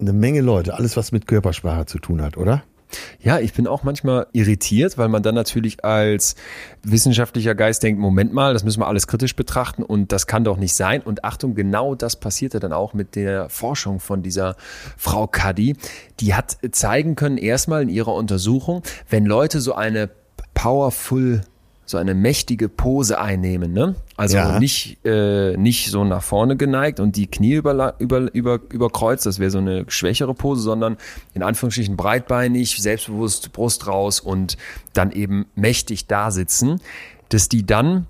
[0.00, 2.64] eine Menge Leute, alles was mit Körpersprache zu tun hat, oder?
[3.20, 6.34] Ja, ich bin auch manchmal irritiert, weil man dann natürlich als
[6.82, 10.56] wissenschaftlicher Geist denkt, Moment mal, das müssen wir alles kritisch betrachten und das kann doch
[10.56, 11.02] nicht sein.
[11.02, 14.56] Und Achtung, genau das passierte dann auch mit der Forschung von dieser
[14.96, 15.76] Frau Cuddy.
[16.20, 20.10] Die hat zeigen können, erstmal in ihrer Untersuchung, wenn Leute so eine
[20.54, 21.42] powerful
[21.90, 23.96] so eine mächtige Pose einnehmen, ne?
[24.16, 24.58] Also ja.
[24.58, 29.38] nicht, äh, nicht so nach vorne geneigt und die Knie über, über, über, überkreuzt, das
[29.38, 30.96] wäre so eine schwächere Pose, sondern
[31.34, 34.56] in Anführungsstrichen breitbeinig, selbstbewusst, Brust raus und
[34.92, 36.80] dann eben mächtig da sitzen,
[37.28, 38.06] dass die dann,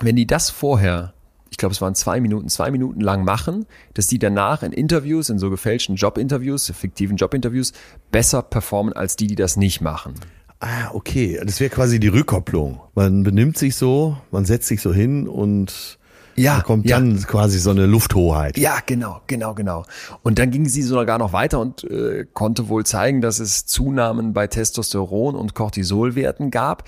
[0.00, 1.14] wenn die das vorher
[1.54, 5.30] ich glaube, es waren zwei Minuten, zwei Minuten lang machen, dass die danach in Interviews,
[5.30, 7.72] in so gefälschten Jobinterviews, fiktiven Jobinterviews,
[8.10, 10.14] besser performen als die, die das nicht machen.
[10.60, 11.40] Ah, okay.
[11.44, 12.80] Das wäre quasi die Rückkopplung.
[12.94, 15.98] Man benimmt sich so, man setzt sich so hin und
[16.36, 16.98] ja, da kommt ja.
[16.98, 18.58] dann quasi so eine Lufthoheit.
[18.58, 19.84] Ja, genau, genau, genau.
[20.22, 24.32] Und dann ging sie sogar noch weiter und äh, konnte wohl zeigen, dass es Zunahmen
[24.32, 26.84] bei Testosteron und Cortisolwerten gab.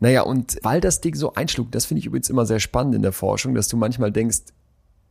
[0.00, 3.02] Naja, und weil das Ding so einschlug, das finde ich übrigens immer sehr spannend in
[3.02, 4.38] der Forschung, dass du manchmal denkst,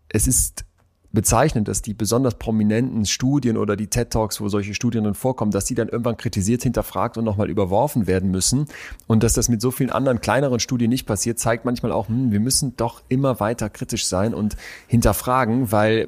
[0.10, 0.66] es ist
[1.12, 5.52] bezeichnend, dass die besonders prominenten Studien oder die TED Talks, wo solche Studien dann vorkommen,
[5.52, 8.66] dass die dann irgendwann kritisiert, hinterfragt und nochmal überworfen werden müssen.
[9.08, 12.32] Und dass das mit so vielen anderen kleineren Studien nicht passiert, zeigt manchmal auch, hm,
[12.32, 16.08] wir müssen doch immer weiter kritisch sein und hinterfragen, weil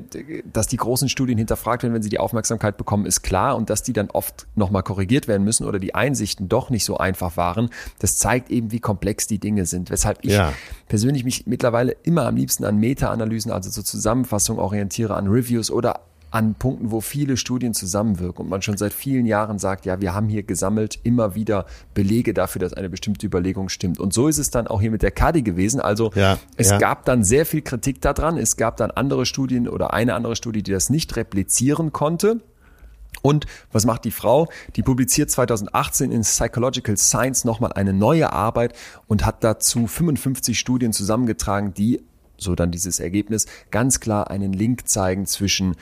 [0.52, 3.56] dass die großen Studien hinterfragt werden, wenn sie die Aufmerksamkeit bekommen, ist klar.
[3.56, 6.98] Und dass die dann oft nochmal korrigiert werden müssen oder die Einsichten doch nicht so
[6.98, 7.70] einfach waren,
[8.00, 9.90] das zeigt eben, wie komplex die Dinge sind.
[9.90, 10.54] Weshalb ich ja.
[10.88, 15.72] persönlich mich mittlerweile immer am liebsten an Meta-Analysen, also zur Zusammenfassung orientiere orientiere an Reviews
[15.72, 20.00] oder an Punkten, wo viele Studien zusammenwirken und man schon seit vielen Jahren sagt, ja,
[20.00, 24.00] wir haben hier gesammelt immer wieder Belege dafür, dass eine bestimmte Überlegung stimmt.
[24.00, 25.82] Und so ist es dann auch hier mit der Kadi gewesen.
[25.82, 26.78] Also ja, es ja.
[26.78, 28.38] gab dann sehr viel Kritik daran.
[28.38, 32.42] Es gab dann andere Studien oder eine andere Studie, die das nicht replizieren konnte.
[33.24, 34.48] Und was macht die Frau?
[34.76, 38.74] Die publiziert 2018 in Psychological Science nochmal eine neue Arbeit
[39.08, 42.04] und hat dazu 55 Studien zusammengetragen, die
[42.40, 45.76] so dann dieses Ergebnis, ganz klar einen Link zeigen zwischen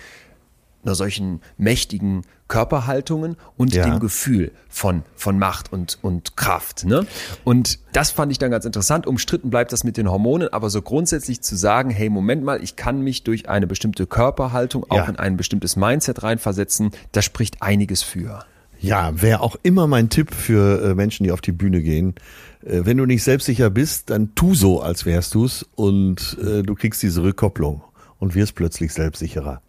[0.83, 3.83] einer solchen mächtigen Körperhaltungen und ja.
[3.83, 6.85] dem Gefühl von, von Macht und, und Kraft.
[6.85, 7.05] Ne?
[7.43, 9.05] Und das fand ich dann ganz interessant.
[9.05, 12.77] Umstritten bleibt das mit den Hormonen, aber so grundsätzlich zu sagen, hey, Moment mal, ich
[12.77, 15.05] kann mich durch eine bestimmte Körperhaltung auch ja.
[15.05, 18.45] in ein bestimmtes Mindset reinversetzen, da spricht einiges für.
[18.79, 22.15] Ja, wäre auch immer mein Tipp für äh, Menschen, die auf die Bühne gehen.
[22.63, 26.75] Äh, wenn du nicht selbstsicher bist, dann tu so, als wärst du's und äh, du
[26.75, 27.81] kriegst diese Rückkopplung
[28.19, 29.61] und wirst plötzlich selbstsicherer.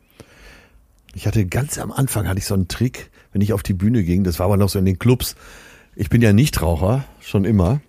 [1.15, 4.05] Ich hatte ganz am Anfang hatte ich so einen Trick, wenn ich auf die Bühne
[4.05, 5.37] ging, das war aber noch so in den Clubs.
[5.97, 7.81] Ich bin ja Nichtraucher, schon immer.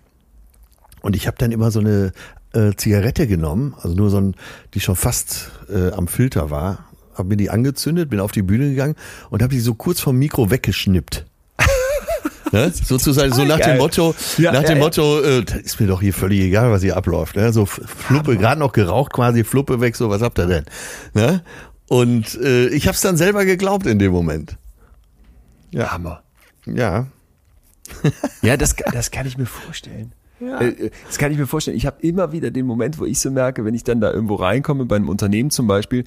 [1.02, 2.12] Und ich habe dann immer so eine
[2.52, 4.34] äh, Zigarette genommen, also nur so ein,
[4.74, 6.89] die schon fast äh, am Filter war,
[7.20, 8.96] habe mir die angezündet, bin auf die Bühne gegangen
[9.30, 11.26] und habe die so kurz vom Mikro weggeschnippt.
[12.52, 12.72] Ne?
[12.72, 16.12] Sozusagen so nach dem Motto, ja, nach dem ja, Motto, äh, ist mir doch hier
[16.12, 17.36] völlig egal, was hier abläuft.
[17.36, 17.52] Ne?
[17.52, 20.64] So Fluppe, gerade noch geraucht, quasi Fluppe weg, so was habt ihr denn?
[21.14, 21.44] Ne?
[21.88, 24.56] Und äh, ich habe es dann selber geglaubt in dem Moment.
[25.70, 25.92] Ja.
[25.92, 26.24] Hammer.
[26.66, 27.06] Ja.
[28.42, 30.12] ja, das, das kann ich mir vorstellen.
[30.40, 30.60] Ja.
[30.60, 31.76] Äh, äh, das kann ich mir vorstellen.
[31.76, 34.36] Ich habe immer wieder den Moment, wo ich so merke, wenn ich dann da irgendwo
[34.36, 36.04] reinkomme, bei einem Unternehmen zum Beispiel,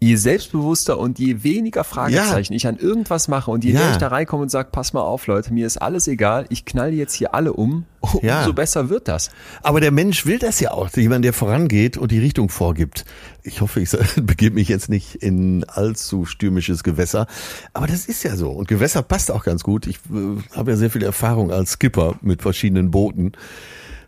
[0.00, 2.56] je selbstbewusster und je weniger Fragezeichen ja.
[2.56, 3.80] ich an irgendwas mache und je ja.
[3.80, 6.64] mehr ich da reinkomme und sage, pass mal auf, Leute, mir ist alles egal, ich
[6.64, 8.50] knall jetzt hier alle um, umso ja.
[8.52, 9.30] besser wird das.
[9.62, 13.04] Aber der Mensch will das ja auch, jemand, der vorangeht und die Richtung vorgibt.
[13.42, 17.26] Ich hoffe, ich begebe mich jetzt nicht in allzu stürmisches Gewässer,
[17.72, 18.50] aber das ist ja so.
[18.50, 19.88] Und Gewässer passt auch ganz gut.
[19.88, 23.32] Ich äh, habe ja sehr viel Erfahrung als Skipper mit verschiedenen Booten.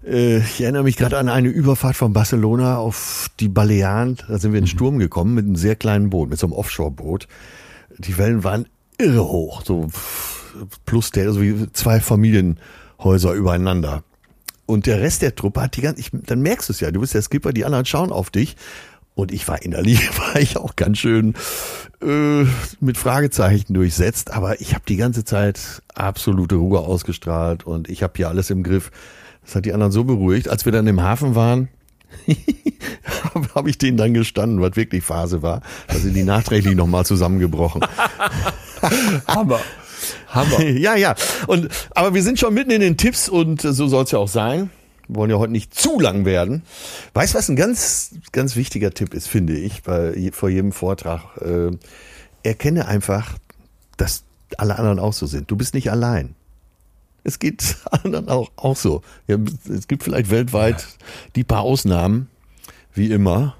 [0.04, 4.18] Äh, ich erinnere mich gerade an eine Überfahrt von Barcelona auf die Balearen.
[4.28, 4.76] Da sind wir in den mhm.
[4.76, 7.28] Sturm gekommen mit einem sehr kleinen Boot, mit so einem Offshore-Boot.
[7.98, 8.66] Die Wellen waren
[8.98, 9.88] irre hoch, so
[10.84, 14.02] plus der, also wie zwei Familienhäuser übereinander.
[14.66, 17.00] Und der Rest der Truppe hat die ganze, ich, dann merkst du es ja, du
[17.00, 18.56] bist der Skipper, die anderen schauen auf dich.
[19.16, 21.34] Und ich war innerlich, war ich auch ganz schön
[22.00, 22.44] äh,
[22.80, 28.12] mit Fragezeichen durchsetzt, aber ich habe die ganze Zeit absolute Ruhe ausgestrahlt und ich habe
[28.16, 28.90] hier alles im Griff.
[29.44, 30.48] Das hat die anderen so beruhigt.
[30.48, 31.68] Als wir dann im Hafen waren,
[33.54, 35.62] habe ich denen dann gestanden, was wirklich Phase war.
[35.88, 37.82] Da sind die nachträglich nochmal zusammengebrochen.
[39.26, 39.60] Hammer.
[40.28, 40.60] Hammer.
[40.60, 41.14] Ja, ja.
[41.46, 44.28] Und, aber wir sind schon mitten in den Tipps und so soll es ja auch
[44.28, 44.70] sein.
[45.08, 46.62] Wir wollen ja heute nicht zu lang werden.
[47.14, 51.22] Weißt du, was ein ganz, ganz wichtiger Tipp ist, finde ich, bei, vor jedem Vortrag?
[51.40, 51.76] Äh,
[52.42, 53.36] erkenne einfach,
[53.96, 54.24] dass
[54.56, 55.50] alle anderen auch so sind.
[55.50, 56.34] Du bist nicht allein.
[57.24, 59.02] Es geht anderen auch, auch so.
[59.26, 59.36] Ja,
[59.68, 60.86] es gibt vielleicht weltweit
[61.36, 62.28] die paar Ausnahmen,
[62.94, 63.54] wie immer.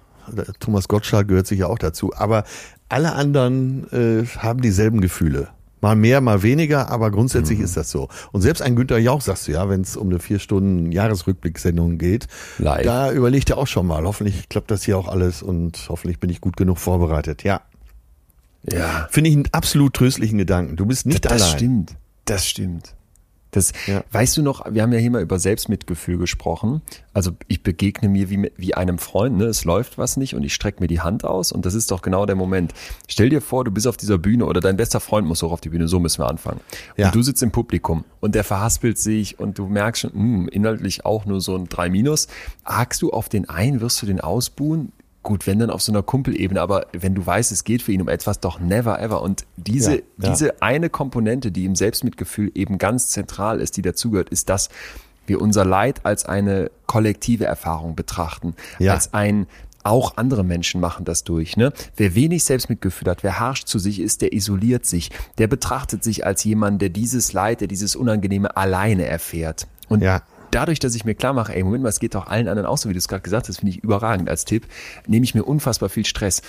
[0.60, 2.12] Thomas Gottschalk gehört sicher auch dazu.
[2.14, 2.44] Aber
[2.88, 5.48] alle anderen äh, haben dieselben Gefühle.
[5.82, 7.64] Mal mehr, mal weniger, aber grundsätzlich Mhm.
[7.64, 8.08] ist das so.
[8.32, 11.96] Und selbst ein Günther Jauch, sagst du ja, wenn es um eine vier Stunden Jahresrückblicksendung
[11.96, 12.26] geht,
[12.58, 12.84] Live.
[12.84, 14.04] da überlegt er auch schon mal.
[14.04, 17.44] Hoffentlich klappt das hier auch alles und hoffentlich bin ich gut genug vorbereitet.
[17.44, 17.62] Ja,
[18.70, 19.08] Ja.
[19.10, 20.76] finde ich einen absolut tröstlichen Gedanken.
[20.76, 21.56] Du bist nicht das allein.
[21.56, 21.96] stimmt.
[22.26, 22.94] Das stimmt.
[23.50, 24.04] Das, Ja.
[24.12, 26.82] weißt du noch, wir haben ja hier mal über Selbstmitgefühl gesprochen.
[27.12, 29.44] Also ich begegne mir wie, wie einem Freund, ne?
[29.46, 32.02] es läuft was nicht und ich strecke mir die Hand aus und das ist doch
[32.02, 32.72] genau der Moment.
[33.08, 35.60] Stell dir vor, du bist auf dieser Bühne oder dein bester Freund muss hoch auf
[35.60, 36.60] die Bühne, so müssen wir anfangen.
[36.96, 37.06] Ja.
[37.06, 41.04] Und du sitzt im Publikum und der verhaspelt sich und du merkst schon, hm, inhaltlich
[41.04, 42.28] auch nur so ein 3 Minus.
[42.64, 44.92] Hakst du auf den ein, wirst du den ausbuhen?
[45.22, 48.00] Gut, wenn dann auf so einer Kumpelebene, aber wenn du weißt, es geht für ihn
[48.00, 49.20] um etwas, doch never ever.
[49.20, 50.30] Und diese, Ja, ja.
[50.30, 54.70] diese eine Komponente, die im Selbstmitgefühl eben ganz zentral ist, die dazugehört, ist, dass
[55.26, 58.94] wir unser Leid als eine kollektive Erfahrung betrachten, Ja.
[58.94, 59.46] als ein
[59.82, 61.56] auch andere Menschen machen das durch.
[61.56, 61.72] Ne?
[61.96, 65.10] Wer wenig Selbstmitgefühl hat, wer harsch zu sich ist, der isoliert sich.
[65.38, 69.66] Der betrachtet sich als jemand, der dieses Leid, der dieses Unangenehme alleine erfährt.
[69.88, 70.22] Und Ja.
[70.50, 72.78] Dadurch, dass ich mir klar mache, ey, Moment mal, es geht doch allen anderen auch
[72.78, 74.66] so, wie du es gerade gesagt hast, finde ich überragend als Tipp,
[75.06, 76.42] nehme ich mir unfassbar viel Stress.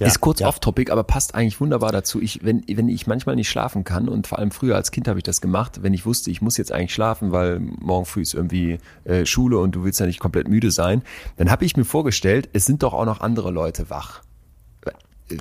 [0.00, 0.48] Ja, ist kurz ja.
[0.48, 2.20] off-topic, aber passt eigentlich wunderbar dazu.
[2.20, 5.20] Ich, wenn, wenn ich manchmal nicht schlafen kann und vor allem früher als Kind habe
[5.20, 8.34] ich das gemacht, wenn ich wusste, ich muss jetzt eigentlich schlafen, weil morgen früh ist
[8.34, 11.02] irgendwie äh, Schule und du willst ja nicht komplett müde sein,
[11.36, 14.22] dann habe ich mir vorgestellt, es sind doch auch noch andere Leute wach.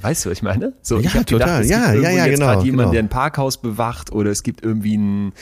[0.02, 0.74] Weißt du, was ich meine?
[0.82, 1.62] So, Ja, ich hab total.
[1.62, 2.92] es Ja, gibt ja, ja, jetzt genau, gerade jemand, genau.
[2.94, 5.34] der ein Parkhaus bewacht oder es gibt irgendwie einen,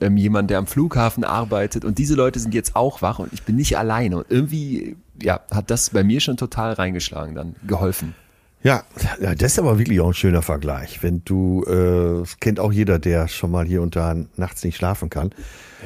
[0.00, 3.42] ähm, jemand, der am Flughafen arbeitet und diese Leute sind jetzt auch wach und ich
[3.42, 8.14] bin nicht alleine und irgendwie, ja, hat das bei mir schon total reingeschlagen dann, geholfen.
[8.62, 8.82] Ja,
[9.22, 11.02] ja, das ist aber wirklich auch ein schöner Vergleich.
[11.02, 14.76] Wenn du, äh, das kennt auch jeder, der schon mal hier und da nachts nicht
[14.76, 15.30] schlafen kann.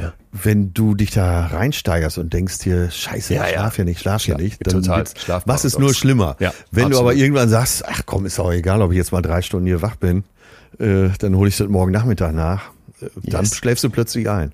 [0.00, 0.12] Ja.
[0.32, 3.58] Wenn du dich da reinsteigerst und denkst hier, scheiße, Ja, ich ja.
[3.60, 4.98] schlaf hier nicht, schlaf hier Schla- nicht, total.
[4.98, 5.46] wird's- Schlafparadox.
[5.46, 6.34] was ist nur schlimmer.
[6.40, 7.22] Ja, Wenn du aber absolut.
[7.22, 9.94] irgendwann sagst, ach komm, ist auch egal, ob ich jetzt mal drei Stunden hier wach
[9.94, 10.24] bin,
[10.80, 12.70] äh, dann hole ich das morgen Nachmittag nach,
[13.00, 13.54] äh, dann Yes.
[13.56, 14.50] schläfst du plötzlich ein.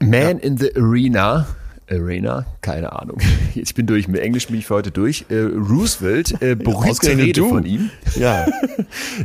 [0.00, 1.46] Man in the Arena.
[1.90, 2.46] Arena?
[2.60, 3.18] Keine Ahnung.
[3.54, 4.06] Ich bin durch.
[4.06, 5.24] Mit Englisch bin ich für heute durch.
[5.30, 7.48] Äh, Roosevelt, äh, berühmte Rede du.
[7.48, 8.46] von ihm, Ja,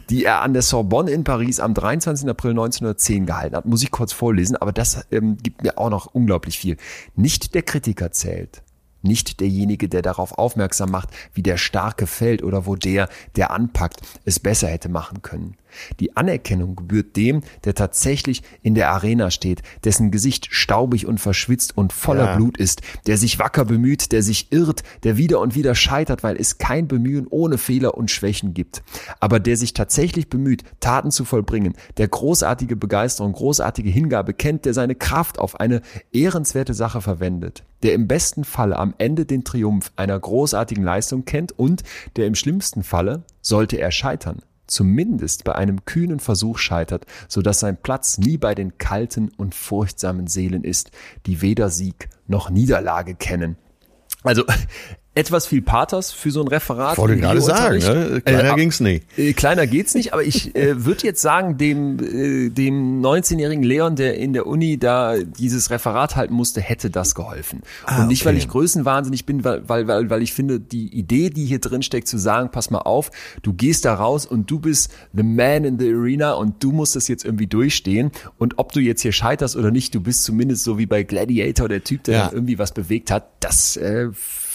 [0.10, 2.30] die er an der Sorbonne in Paris am 23.
[2.30, 3.66] April 1910 gehalten hat.
[3.66, 6.78] Muss ich kurz vorlesen, aber das ähm, gibt mir auch noch unglaublich viel.
[7.16, 8.62] Nicht der Kritiker zählt.
[9.02, 14.02] Nicht derjenige, der darauf aufmerksam macht, wie der Starke fällt oder wo der, der anpackt,
[14.26, 15.56] es besser hätte machen können.
[16.00, 21.78] Die Anerkennung gebührt dem, der tatsächlich in der Arena steht, dessen Gesicht staubig und verschwitzt
[21.78, 22.36] und voller Ja.
[22.36, 26.36] Blut ist, der sich wacker bemüht, der sich irrt, der wieder und wieder scheitert, weil
[26.38, 28.84] es kein Bemühen ohne Fehler und Schwächen gibt,
[29.20, 34.74] aber der sich tatsächlich bemüht, Taten zu vollbringen, der großartige Begeisterung, großartige Hingabe kennt, der
[34.74, 39.92] seine Kraft auf eine ehrenswerte Sache verwendet, der im besten Falle am Ende den Triumph
[39.96, 41.84] einer großartigen Leistung kennt und
[42.16, 44.42] der im schlimmsten Falle, sollte er scheitern,
[44.72, 49.54] zumindest bei einem kühnen Versuch scheitert, so dass sein Platz nie bei den kalten und
[49.54, 50.92] furchtsamen Seelen ist,
[51.26, 53.58] die weder Sieg noch Niederlage kennen.
[54.24, 54.44] Also
[55.14, 56.98] etwas viel Pathos für so ein Referat.
[56.98, 58.22] wollte gerade sagen, ne?
[58.24, 59.06] kleiner Äh, ging's nicht.
[59.18, 63.98] äh, kleiner geht's nicht, aber ich äh, würde jetzt sagen, dem, äh, dem 19-jährigen Leon,
[63.98, 67.62] der in der Uni da dieses Referat halten musste, hätte das geholfen.
[67.98, 68.44] Und nicht, weil okay.
[68.44, 72.08] ich größenwahnsinnig bin, weil, weil, weil, weil ich finde, die Idee, die hier drin steckt,
[72.08, 75.78] zu sagen, pass mal auf, du gehst da raus und du bist the man in
[75.78, 78.12] the arena und du musst das jetzt irgendwie durchstehen.
[78.38, 81.68] Und ob du jetzt hier scheiterst oder nicht, du bist zumindest so wie bei Gladiator
[81.68, 82.30] der Typ, der Ja.
[82.32, 83.28] irgendwie was bewegt hat.
[83.42, 84.08] Das äh,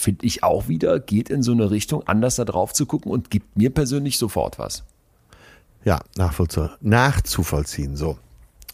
[0.07, 3.29] finde ich auch wieder, geht in so eine Richtung, anders da drauf zu gucken und
[3.29, 4.85] gibt mir persönlich sofort was.
[5.85, 6.71] Ja, nachvollziehen.
[6.81, 8.17] Nachzuvollziehen, so.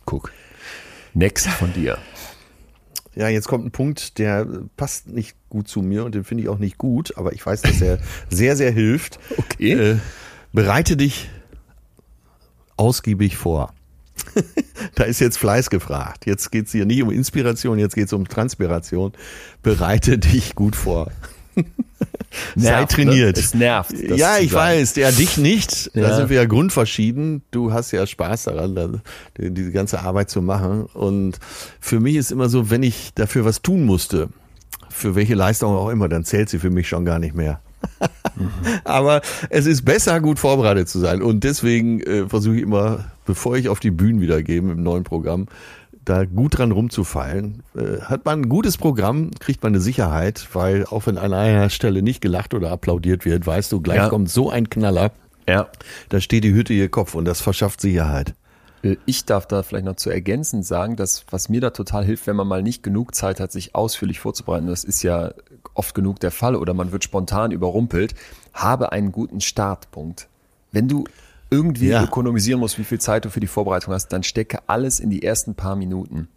[0.05, 0.31] Guck.
[1.15, 1.97] Next von dir.
[3.15, 6.51] Ja, jetzt kommt ein Punkt, der passt nicht gut zu mir und den finde ich
[6.51, 9.19] auch nicht gut, aber ich weiß, dass er sehr, sehr hilft.
[9.39, 9.73] Okay.
[9.73, 9.99] Äh,
[10.53, 11.31] bereite dich
[12.77, 13.73] ausgiebig vor.
[14.95, 16.27] da ist jetzt Fleiß gefragt.
[16.27, 19.13] Jetzt geht es hier nicht um Inspiration, jetzt geht es um Transpiration.
[19.63, 21.11] Bereite dich gut vor.
[22.57, 23.37] Sei Nervt, trainiert.
[23.37, 23.43] Ne?
[23.43, 23.93] Es nervt.
[24.17, 25.91] ja, ich weiß, ja, dich nicht.
[25.95, 26.17] Da Ja.
[26.17, 27.43] sind wir ja grundverschieden.
[27.51, 28.89] Du hast ja Spaß daran, da,
[29.39, 30.85] die, diese ganze Arbeit zu machen.
[30.95, 31.39] Und
[31.79, 34.31] für mich ist immer so, wenn ich dafür was tun musste,
[34.89, 37.61] für welche Leistung auch immer, dann zählt sie für mich schon gar nicht mehr.
[38.85, 39.21] Aber
[39.51, 41.23] es ist besser, gut vorbereitet zu sein.
[41.23, 45.05] Und deswegen äh, versuche ich immer, bevor ich auf die Bühnen wieder gehe im neuen
[45.05, 45.47] Programm,
[46.05, 47.63] da gut dran rumzufallen.
[47.77, 51.71] Äh, hat man ein gutes Programm, kriegt man eine Sicherheit, weil auch wenn an einer
[51.71, 54.09] Stelle nicht gelacht oder applaudiert wird, weißt du, gleich Ja.
[54.09, 55.13] kommt so ein Knaller,
[55.49, 55.69] Ja.
[56.09, 58.35] da steht die Hütte ihr Kopf und das verschafft Sicherheit.
[58.83, 62.27] Äh, ich darf da vielleicht noch zu ergänzen sagen, dass was mir da total hilft,
[62.27, 65.33] wenn man mal nicht genug Zeit hat, sich ausführlich vorzubereiten, das ist ja
[65.75, 68.15] oft genug der Fall oder man wird spontan überrumpelt,
[68.53, 70.29] habe einen guten Startpunkt.
[70.71, 71.05] Wenn du
[71.51, 72.03] irgendwie ja.
[72.03, 75.23] ökonomisieren musst, wie viel Zeit du für die Vorbereitung hast, dann stecke alles in die
[75.23, 76.29] ersten paar Minuten.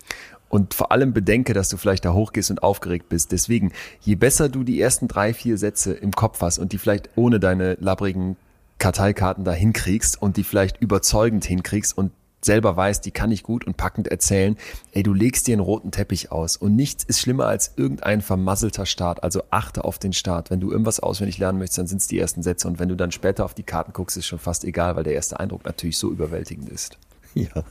[0.49, 3.31] Und vor allem bedenke, dass du vielleicht da hochgehst und aufgeregt bist.
[3.31, 3.71] Deswegen,
[4.01, 7.39] je besser du die ersten drei, vier Sätze im Kopf hast und die vielleicht ohne
[7.39, 8.37] deine labbrigen
[8.77, 12.11] Karteikarten da hinkriegst und die vielleicht überzeugend hinkriegst und
[12.45, 14.57] selber weißt, die kann ich gut und packend erzählen,
[14.91, 18.85] ey, du legst dir einen roten Teppich aus und nichts ist schlimmer als irgendein vermasselter
[18.85, 19.23] Start.
[19.23, 20.51] Also achte auf den Start.
[20.51, 22.95] Wenn du irgendwas auswendig lernen möchtest, dann sind es die ersten Sätze und wenn du
[22.95, 25.97] dann später auf die Karten guckst, ist schon fast egal, weil der erste Eindruck natürlich
[25.97, 26.97] so überwältigend ist.
[27.35, 27.65] Ja.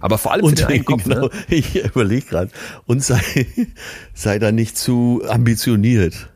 [0.00, 1.30] Aber vor allem und, für den Kopf, genau, ne?
[1.48, 2.52] Ich überlege gerade,
[2.86, 3.20] und sei,
[4.14, 6.30] sei da nicht zu ambitioniert.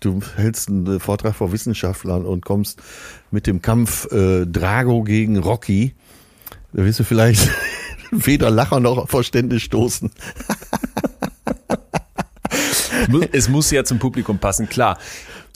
[0.00, 2.82] Du hältst einen Vortrag vor Wissenschaftlern und kommst
[3.30, 5.94] mit dem Kampf äh, Drago gegen Rocky
[6.74, 7.48] da wirst du vielleicht
[8.10, 10.10] weder Lacher noch Verständnis stoßen.
[13.32, 14.98] es muss ja zum Publikum passen, klar.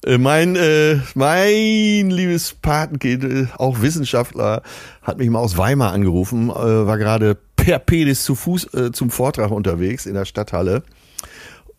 [0.04, 4.62] Äh, mein, äh, mein liebes Patenkind, äh, auch Wissenschaftler,
[5.02, 9.10] hat mich mal aus Weimar angerufen, äh, war gerade per Pedis zu Fuß äh, zum
[9.10, 10.84] Vortrag unterwegs in der Stadthalle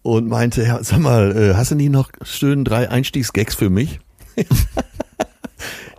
[0.01, 4.01] und meinte, ja, sag mal, äh, hast du nicht noch schön drei Einstiegsgags für mich?
[4.35, 4.47] ich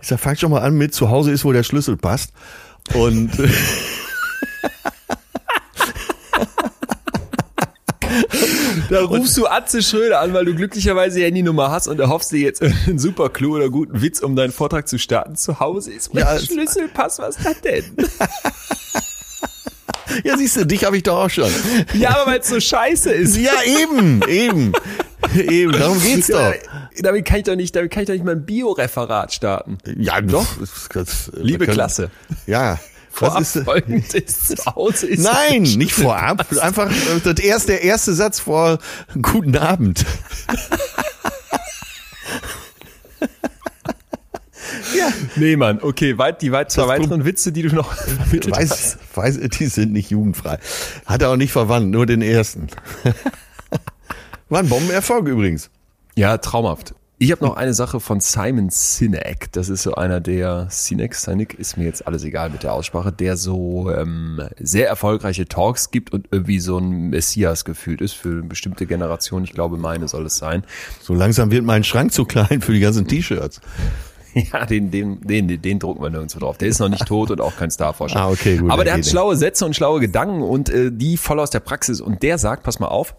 [0.01, 2.33] sag, fang schon mal an mit, zu Hause ist, wo der Schlüssel passt.
[2.93, 3.31] Und
[8.89, 12.39] Da rufst du Atze Schröder an, weil du glücklicherweise die Handynummer hast und erhoffst dir
[12.39, 15.37] jetzt einen super Clou oder guten Witz, um deinen Vortrag zu starten.
[15.37, 17.85] Zu Hause ist mein ja, Schlüsselpass, was ist das denn?
[20.25, 21.49] Ja, siehst du, dich habe ich doch auch schon.
[21.93, 23.37] Ja, aber weil es so scheiße ist.
[23.37, 24.73] Ja, eben, eben.
[25.35, 26.53] Eben, darum geht's doch.
[26.99, 29.77] Damit kann ich doch nicht, damit kann ich doch nicht mein Bio-Referat starten.
[29.97, 30.47] Ja, doch.
[30.93, 32.11] Das, Liebe können, Klasse.
[32.47, 32.79] Ja.
[33.11, 36.45] Vorab ist, folgendes zu Hause ist Nein, nicht vorab.
[36.61, 36.89] Einfach
[37.25, 38.79] das erste, der erste Satz vor
[39.21, 40.05] Guten Abend.
[44.95, 45.09] ja.
[45.35, 48.97] Nee, Mann, okay, weit, die weit, zwei weiteren Witze, die du noch vermittelt weiß, hast.
[49.13, 50.59] Weiß, die sind nicht jugendfrei.
[51.05, 52.67] Hat er auch nicht verwandt, nur den ersten.
[54.51, 55.69] War ein Bombenerfolg übrigens.
[56.13, 56.93] Ja, traumhaft.
[57.19, 59.49] Ich habe noch eine Sache von Simon Sinek.
[59.53, 63.13] Das ist so einer der Sinek, Sinek ist mir jetzt alles egal mit der Aussprache,
[63.13, 68.27] der so ähm, sehr erfolgreiche Talks gibt und irgendwie so ein Messias gefühlt ist für
[68.27, 69.45] eine bestimmte Generation.
[69.45, 70.65] Ich glaube, meine soll es sein.
[70.99, 73.61] So langsam wird mein Schrank zu klein für die ganzen T-Shirts.
[74.33, 76.57] Ja, den, den, den, den drucken wir nirgendwo drauf.
[76.57, 78.15] Der ist noch nicht tot und auch kein Starforscher.
[78.15, 78.71] Ah, okay, gut.
[78.71, 81.99] Aber der hat schlaue Sätze und schlaue Gedanken und äh, die voll aus der Praxis.
[81.99, 83.13] Und der sagt, pass mal auf,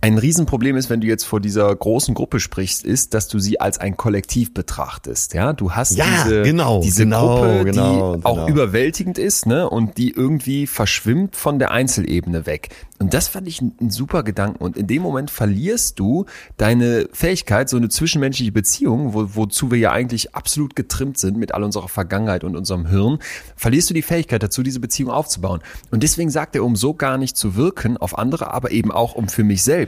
[0.00, 3.60] ein Riesenproblem ist, wenn du jetzt vor dieser großen Gruppe sprichst, ist, dass du sie
[3.60, 5.34] als ein Kollektiv betrachtest.
[5.34, 8.48] Ja, du hast ja, diese, genau, diese genau, Gruppe, genau, die auch genau.
[8.48, 12.68] überwältigend ist, ne, und die irgendwie verschwimmt von der Einzelebene weg.
[13.00, 14.62] Und das fand ich ein, super Gedanken.
[14.62, 16.26] Und in dem Moment verlierst du
[16.56, 21.54] deine Fähigkeit, so eine zwischenmenschliche Beziehung, wo, wozu wir ja eigentlich absolut getrimmt sind mit
[21.54, 23.18] all unserer Vergangenheit und unserem Hirn,
[23.56, 25.60] verlierst du die Fähigkeit dazu, diese Beziehung aufzubauen.
[25.90, 29.14] Und deswegen sagt er, um so gar nicht zu wirken auf andere, aber eben auch
[29.14, 29.87] um für mich selbst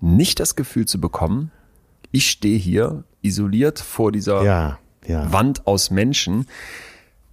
[0.00, 1.50] nicht das Gefühl zu bekommen,
[2.10, 5.32] ich stehe hier isoliert vor dieser ja, ja.
[5.32, 6.46] Wand aus Menschen,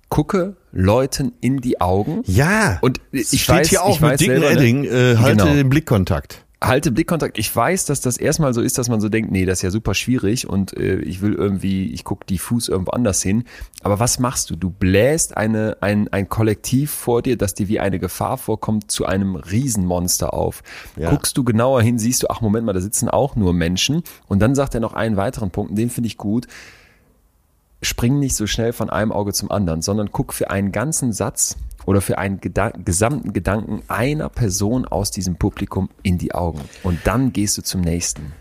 [0.09, 2.23] gucke Leuten in die Augen.
[2.25, 2.77] Ja.
[2.81, 4.51] Und ich steht weiß, hier auch ich mit dicken selber?
[4.51, 5.53] Edding, äh, halte genau.
[5.55, 6.42] den Blickkontakt.
[6.63, 7.37] Halte Blickkontakt.
[7.37, 9.71] Ich weiß, dass das erstmal so ist, dass man so denkt, nee, das ist ja
[9.71, 13.43] super schwierig und äh, ich will irgendwie, ich gucke diffus irgendwo anders hin.
[13.81, 14.55] Aber was machst du?
[14.55, 19.05] Du bläst eine, ein, ein Kollektiv vor dir, das dir wie eine Gefahr vorkommt, zu
[19.05, 20.63] einem Riesenmonster auf.
[20.95, 21.09] Ja.
[21.09, 24.01] Guckst du genauer hin, siehst du, ach Moment mal, da sitzen auch nur Menschen.
[24.29, 26.47] Und dann sagt er noch einen weiteren Punkt, den finde ich gut
[27.83, 31.57] spring nicht so schnell von einem Auge zum anderen, sondern guck für einen ganzen Satz
[31.85, 36.61] oder für einen Geda gesamten Gedanken einer Person aus diesem Publikum in die Augen.
[36.83, 38.33] Und dann gehst du zum nächsten.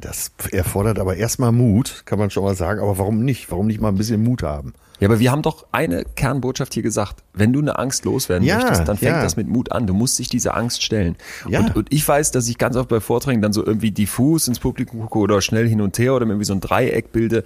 [0.00, 2.80] Das erfordert aber erstmal Mut, kann man schon mal sagen.
[2.80, 3.50] Aber warum nicht?
[3.50, 4.74] Warum nicht mal ein bisschen Mut haben?
[4.98, 7.22] Ja, aber wir haben doch eine Kernbotschaft hier gesagt.
[7.34, 9.22] Wenn du eine Angst loswerden ja, möchtest, dann fängt ja.
[9.22, 9.86] das mit Mut an.
[9.86, 11.16] Du musst dich dieser Angst stellen.
[11.48, 11.60] Ja.
[11.60, 14.58] Und, und, ich weiß, dass ich ganz oft bei Vorträgen dann so irgendwie diffus ins
[14.58, 17.44] Publikum gucke oder schnell hin und her oder irgendwie so ein Dreieck bilde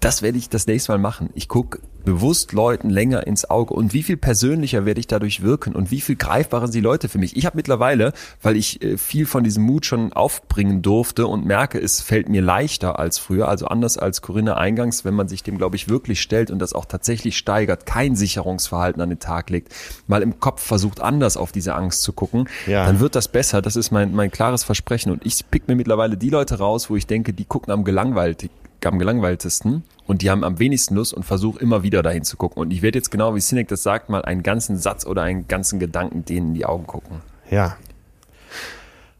[0.00, 1.30] das werde ich das nächste Mal machen.
[1.34, 5.74] Ich gucke bewusst Leuten länger ins Auge und wie viel persönlicher werde ich dadurch wirken
[5.74, 7.36] und wie viel greifbarer sind die Leute für mich.
[7.36, 11.78] Ich habe mittlerweile, weil ich äh, viel von diesem Mut schon aufbringen durfte und merke,
[11.78, 15.58] es fällt mir leichter als früher, also anders als Corinna eingangs, wenn man sich dem,
[15.58, 19.74] glaube ich, wirklich stellt und das auch tatsächlich steigert, kein Sicherungsverhalten an den Tag legt,
[20.06, 22.86] mal im Kopf versucht, anders auf diese Angst zu gucken, ja.
[22.86, 23.60] dann wird das besser.
[23.60, 26.96] Das ist mein, mein klares Versprechen und ich pick mir mittlerweile die Leute raus, wo
[26.96, 28.48] ich denke, die gucken am gelangweilt
[28.88, 32.60] am gelangweiltesten und die haben am wenigsten Lust und versuche immer wieder dahin zu gucken.
[32.60, 35.48] Und ich werde jetzt genau, wie Sinek das sagt, mal einen ganzen Satz oder einen
[35.48, 37.20] ganzen Gedanken denen in die Augen gucken.
[37.50, 37.76] Ja.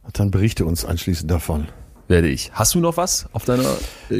[0.03, 1.69] Und dann berichte uns anschließend davon.
[2.09, 2.51] Werde ich.
[2.55, 3.77] Hast du noch was auf deiner
[4.09, 4.15] äh?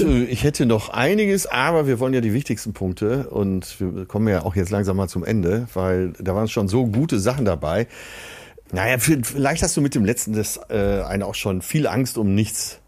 [0.00, 4.28] Äh, ich hätte noch einiges, aber wir wollen ja die wichtigsten Punkte und wir kommen
[4.28, 7.88] ja auch jetzt langsam mal zum Ende, weil da waren schon so gute Sachen dabei.
[8.70, 12.36] Naja, vielleicht hast du mit dem letzten das äh, eine auch schon viel Angst um
[12.36, 12.80] nichts,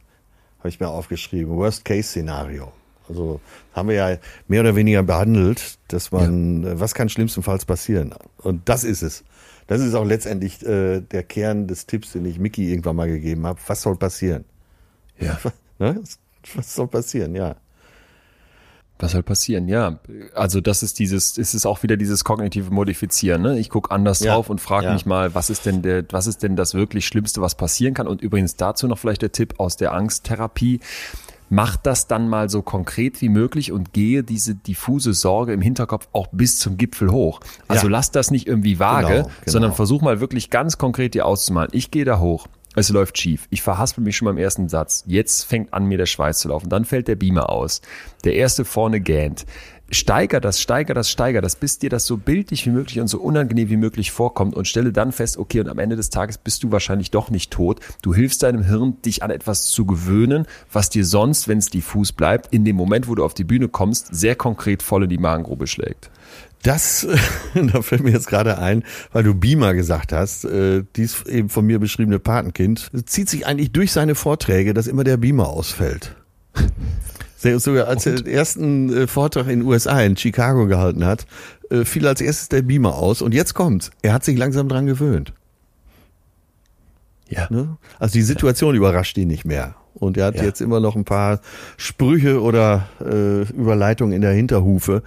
[0.67, 1.57] habe ich mir aufgeschrieben.
[1.57, 2.73] Worst-Case-Szenario.
[3.09, 3.41] Also
[3.73, 6.73] haben wir ja mehr oder weniger behandelt, dass man, ja.
[6.73, 8.13] Äh, was kann schlimmstenfalls passieren?
[8.39, 9.23] Und das ist es.
[9.69, 13.47] Das ist auch letztendlich äh, der Kern des Tipps, den ich Mickey irgendwann mal gegeben
[13.47, 13.61] habe.
[13.69, 14.45] Was soll passieren?
[15.21, 15.39] Ja.
[15.79, 16.03] ne?
[16.55, 17.55] Was soll passieren, ja.
[18.99, 19.69] Was soll passieren?
[19.69, 19.99] Ja,
[20.35, 23.43] also das ist dieses, ist es auch wieder dieses kognitive Modifizieren.
[23.43, 23.59] Ne?
[23.59, 24.95] Ich gucke anders ja, drauf und frage ja.
[24.95, 28.07] mich mal, was ist denn der, was ist denn das wirklich Schlimmste, was passieren kann?
[28.07, 30.81] Und übrigens dazu noch vielleicht der Tipp aus der Angsttherapie
[31.49, 36.09] mach das dann mal so konkret wie möglich und gehe diese diffuse Sorge im Hinterkopf
[36.13, 37.41] auch bis zum Gipfel hoch.
[37.69, 37.93] Also ja.
[37.93, 39.33] lass das nicht irgendwie vage, genau, genau.
[39.45, 41.71] sondern versuch mal wirklich ganz konkret dir auszumalen.
[41.73, 42.47] Ich gehe da hoch.
[42.79, 43.47] Es läuft schief.
[43.49, 45.03] Ich verhaspel mich schon beim ersten Satz.
[45.07, 46.69] Jetzt fängt an, mir der Schweiß zu laufen.
[46.69, 47.81] Dann fällt der Beamer aus.
[48.25, 49.47] Der erste vorne gähnt
[49.91, 53.21] steiger das, steiger das, steiger das, bis dir das so bildlich wie möglich und so
[53.21, 56.63] unangenehm wie möglich vorkommt und stelle dann fest, okay, und am Ende des Tages bist
[56.63, 57.81] du wahrscheinlich doch nicht tot.
[58.03, 62.13] Du hilfst deinem Hirn, dich an etwas zu gewöhnen, was dir sonst, wenn es diffus
[62.13, 65.19] bleibt, in dem Moment, wo du auf die Bühne kommst, sehr konkret voll in die
[65.19, 66.11] Magengrube schlägt.
[66.63, 67.07] Das,
[67.55, 71.65] da fällt mir jetzt gerade ein, weil du Beamer gesagt hast, äh, dies eben von
[71.65, 76.17] mir beschriebene Patenkind, zieht sich eigentlich durch seine Vorträge, dass immer der Beamer ausfällt.
[77.39, 81.27] Sogar als er den ersten äh, Vortrag in den USA, in Chicago gehalten hat,
[81.71, 83.23] äh, fiel als erstes der Beamer aus.
[83.23, 83.91] Und jetzt kommt's.
[84.03, 85.33] Er hat sich langsam dran gewöhnt.
[87.29, 87.47] Ja.
[87.51, 87.77] Ne?
[87.99, 88.79] Also die Situation ja.
[88.79, 89.77] überrascht ihn nicht mehr.
[89.99, 90.45] Und er hat ja.
[90.45, 91.41] jetzt immer noch ein paar
[91.77, 95.03] Sprüche oder äh, Überleitungen in der Hinterhufe,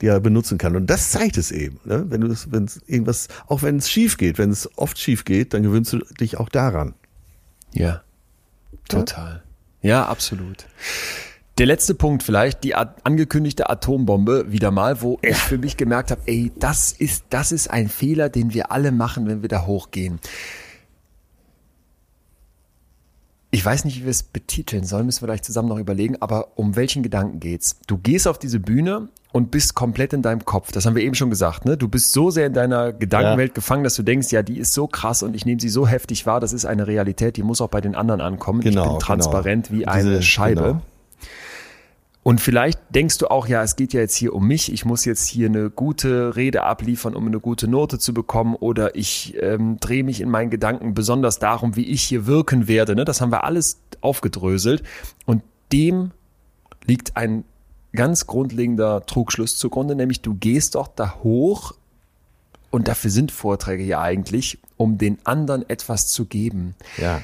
[0.00, 0.76] die er benutzen kann.
[0.76, 1.80] Und das zeigt es eben.
[1.84, 2.04] Ne?
[2.08, 5.24] Wenn du das, wenn es irgendwas, auch wenn es schief geht, wenn es oft schief
[5.24, 6.94] geht, dann gewöhnst du dich auch daran.
[7.72, 8.02] Ja.
[8.88, 9.42] Total.
[9.80, 10.66] Ja, ja absolut.
[11.58, 16.20] Der letzte Punkt vielleicht, die angekündigte Atombombe wieder mal, wo ich für mich gemerkt habe,
[16.26, 20.18] ey, das ist, das ist ein Fehler, den wir alle machen, wenn wir da hochgehen.
[23.54, 26.58] Ich weiß nicht, wie wir es betiteln sollen, müssen wir vielleicht zusammen noch überlegen, aber
[26.58, 27.78] um welchen Gedanken geht's?
[27.86, 30.72] Du gehst auf diese Bühne und bist komplett in deinem Kopf.
[30.72, 31.76] Das haben wir eben schon gesagt, ne?
[31.76, 33.54] Du bist so sehr in deiner Gedankenwelt ja.
[33.54, 36.26] gefangen, dass du denkst, ja, die ist so krass und ich nehme sie so heftig
[36.26, 38.60] wahr, das ist eine Realität, die muss auch bei den anderen ankommen.
[38.60, 38.98] Genau, ich bin genau.
[38.98, 39.78] transparent genau.
[39.78, 40.60] wie eine Diese, Scheibe.
[40.60, 40.82] Genau.
[42.24, 45.04] Und vielleicht denkst du auch, ja, es geht ja jetzt hier um mich, ich muss
[45.04, 49.78] jetzt hier eine gute Rede abliefern, um eine gute Note zu bekommen, oder ich ähm,
[49.78, 52.96] drehe mich in meinen Gedanken besonders darum, wie ich hier wirken werde.
[52.96, 53.04] Ne?
[53.04, 54.82] Das haben wir alles aufgedröselt.
[55.26, 56.12] Und dem
[56.86, 57.44] liegt ein
[57.92, 61.74] ganz grundlegender Trugschluss zugrunde, nämlich du gehst doch da hoch,
[62.70, 66.74] und dafür sind Vorträge ja eigentlich, um den anderen etwas zu geben.
[66.96, 67.20] Ja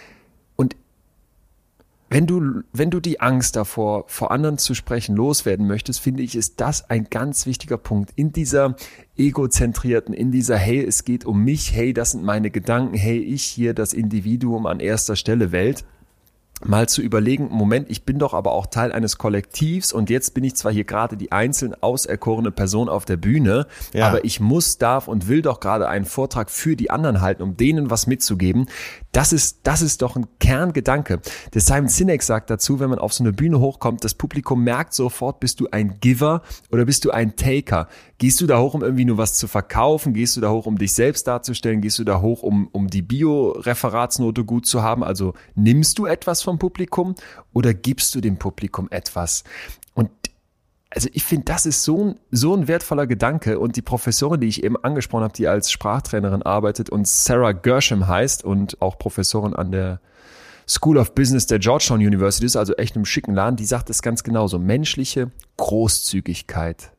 [2.10, 6.34] wenn du, wenn du die Angst davor, vor anderen zu sprechen, loswerden möchtest, finde ich,
[6.34, 8.74] ist das ein ganz wichtiger Punkt in dieser
[9.16, 13.44] egozentrierten, in dieser, hey, es geht um mich, hey, das sind meine Gedanken, hey, ich
[13.44, 15.84] hier das Individuum an erster Stelle Welt
[16.64, 20.44] mal zu überlegen, Moment, ich bin doch aber auch Teil eines Kollektivs und jetzt bin
[20.44, 24.08] ich zwar hier gerade die einzeln auserkorene Person auf der Bühne, ja.
[24.08, 27.56] aber ich muss, darf und will doch gerade einen Vortrag für die anderen halten, um
[27.56, 28.66] denen was mitzugeben.
[29.12, 31.20] Das ist, das ist doch ein Kerngedanke.
[31.52, 34.94] Der Simon Sinek sagt dazu, wenn man auf so eine Bühne hochkommt, das Publikum merkt
[34.94, 37.88] sofort, bist du ein Giver oder bist du ein Taker.
[38.18, 40.14] Gehst du da hoch, um irgendwie nur was zu verkaufen?
[40.14, 41.80] Gehst du da hoch, um dich selbst darzustellen?
[41.80, 45.02] Gehst du da hoch, um, um die Bio-Referatsnote gut zu haben?
[45.02, 47.16] Also nimmst du etwas vom Publikum
[47.52, 49.42] oder gibst du dem Publikum etwas?
[49.94, 50.10] Und
[50.90, 53.58] also ich finde, das ist so ein, so ein wertvoller Gedanke.
[53.58, 58.08] Und die Professorin, die ich eben angesprochen habe, die als Sprachtrainerin arbeitet und Sarah Gershom
[58.08, 60.00] heißt und auch Professorin an der
[60.68, 64.02] School of Business der Georgetown University ist, also echt einem schicken Laden, die sagt es
[64.02, 64.58] ganz genauso.
[64.58, 66.92] Menschliche Großzügigkeit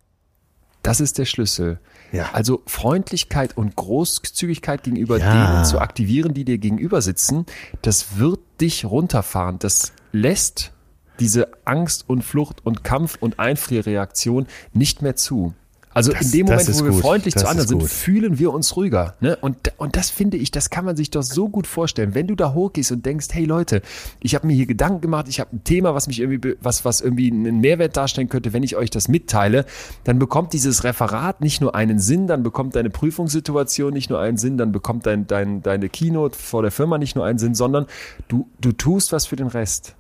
[0.84, 1.80] das ist der Schlüssel.
[2.12, 2.30] Ja.
[2.34, 5.54] Also Freundlichkeit und Großzügigkeit gegenüber ja.
[5.54, 7.46] denen zu aktivieren, die dir gegenüber sitzen,
[7.82, 9.60] das wird dich runterfahren.
[9.60, 10.72] Das lässt
[11.20, 15.54] diese Angst und Flucht und Kampf und Einfrierreaktion nicht mehr zu.
[15.94, 17.02] Also das, in dem Moment, wo wir gut.
[17.02, 19.16] freundlich das zu anderen sind, fühlen wir uns ruhiger.
[19.20, 19.36] Ne?
[19.42, 22.16] Und, und das finde ich, das kann man sich doch so gut vorstellen.
[22.16, 23.82] Wenn du da hochgehst und denkst, hey Leute,
[24.22, 27.02] ich habe mir hier Gedanken gemacht, ich habe ein Thema, was mich irgendwie, was, was
[27.02, 29.66] irgendwie einen Mehrwert darstellen könnte, wenn ich euch das mitteile,
[30.06, 34.38] dann bekommt dieses Referat nicht nur einen Sinn, dann bekommt deine Prüfungssituation nicht nur einen
[34.38, 37.86] Sinn, dann bekommt dein, dein, deine Keynote vor der Firma nicht nur einen Sinn, sondern
[38.30, 39.96] du, du tust was für den Rest.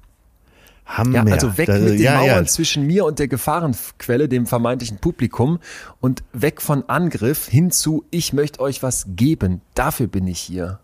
[0.85, 1.25] Hammer.
[1.25, 2.45] Ja, also weg Da- mit den ja, Mauern ja.
[2.45, 5.59] zwischen mir und der Gefahrenquelle, dem vermeintlichen Publikum
[6.01, 9.61] und weg von Angriff hin zu, ich möchte euch was geben.
[9.73, 10.79] Dafür bin ich hier.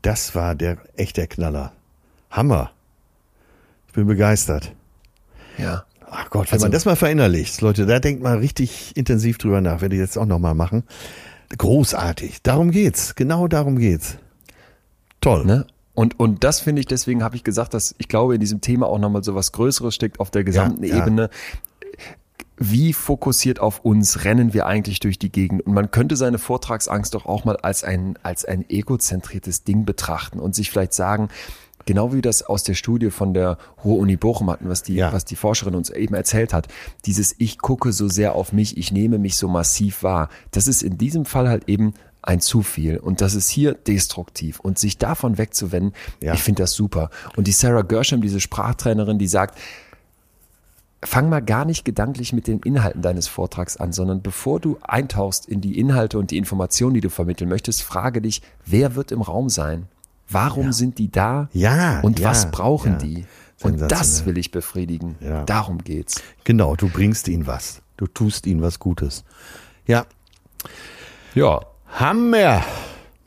[0.00, 1.72] Das war der echte Knaller.
[2.30, 2.70] Hammer.
[3.88, 4.72] Ich bin begeistert.
[5.58, 5.84] Ja.
[6.10, 9.60] Ach Gott, wenn Also- man das mal verinnerlicht, Leute, da denkt man richtig intensiv drüber
[9.60, 9.80] nach.
[9.82, 10.84] Werde ich jetzt auch nochmal machen.
[11.58, 12.42] Großartig.
[12.42, 13.14] Darum geht's.
[13.14, 14.16] Genau darum geht's.
[15.20, 15.44] Toll.
[15.44, 15.66] Ne?
[15.94, 18.86] Und, und das finde ich, deswegen habe ich gesagt, dass ich glaube, in diesem Thema
[18.86, 21.02] auch nochmal so was Größeres steckt auf der gesamten Ja, ja.
[21.02, 21.30] Ebene.
[22.58, 25.62] Wie fokussiert auf uns rennen wir eigentlich durch die Gegend?
[25.66, 30.38] Und man könnte seine Vortragsangst doch auch mal als ein, als ein egozentriertes Ding betrachten
[30.38, 31.28] und sich vielleicht sagen,
[31.86, 35.12] genau wie wir das aus der Studie von der Ruhr-Uni Bochum hatten, was die, Ja.
[35.12, 36.68] was die Forscherin uns eben erzählt hat,
[37.04, 40.82] dieses Ich gucke so sehr auf mich, ich nehme mich so massiv wahr, das ist
[40.82, 44.96] in diesem Fall halt eben ein zu viel und das ist hier destruktiv und sich
[44.98, 45.92] davon wegzuwenden,
[46.22, 46.34] Ja.
[46.34, 47.10] ich finde das super.
[47.36, 49.58] Und die Sarah Gershom, diese Sprachtrainerin, die sagt,
[51.04, 55.46] fang mal gar nicht gedanklich mit den Inhalten deines Vortrags an, sondern bevor du eintauchst
[55.46, 59.20] in die Inhalte und die Informationen, die du vermitteln möchtest, frage dich, wer wird im
[59.20, 59.88] Raum sein?
[60.28, 61.48] Warum sind die da?
[61.52, 62.98] Ja, Und ja, was brauchen ja.
[62.98, 63.24] die?
[63.62, 65.16] Und das will ich befriedigen.
[65.20, 65.44] Ja.
[65.44, 66.22] Darum geht's.
[66.44, 67.82] Genau, du bringst ihnen was.
[67.96, 69.24] Du tust ihnen was Gutes.
[69.86, 70.06] Ja.
[71.34, 71.60] Ja,
[71.92, 72.64] Hammer.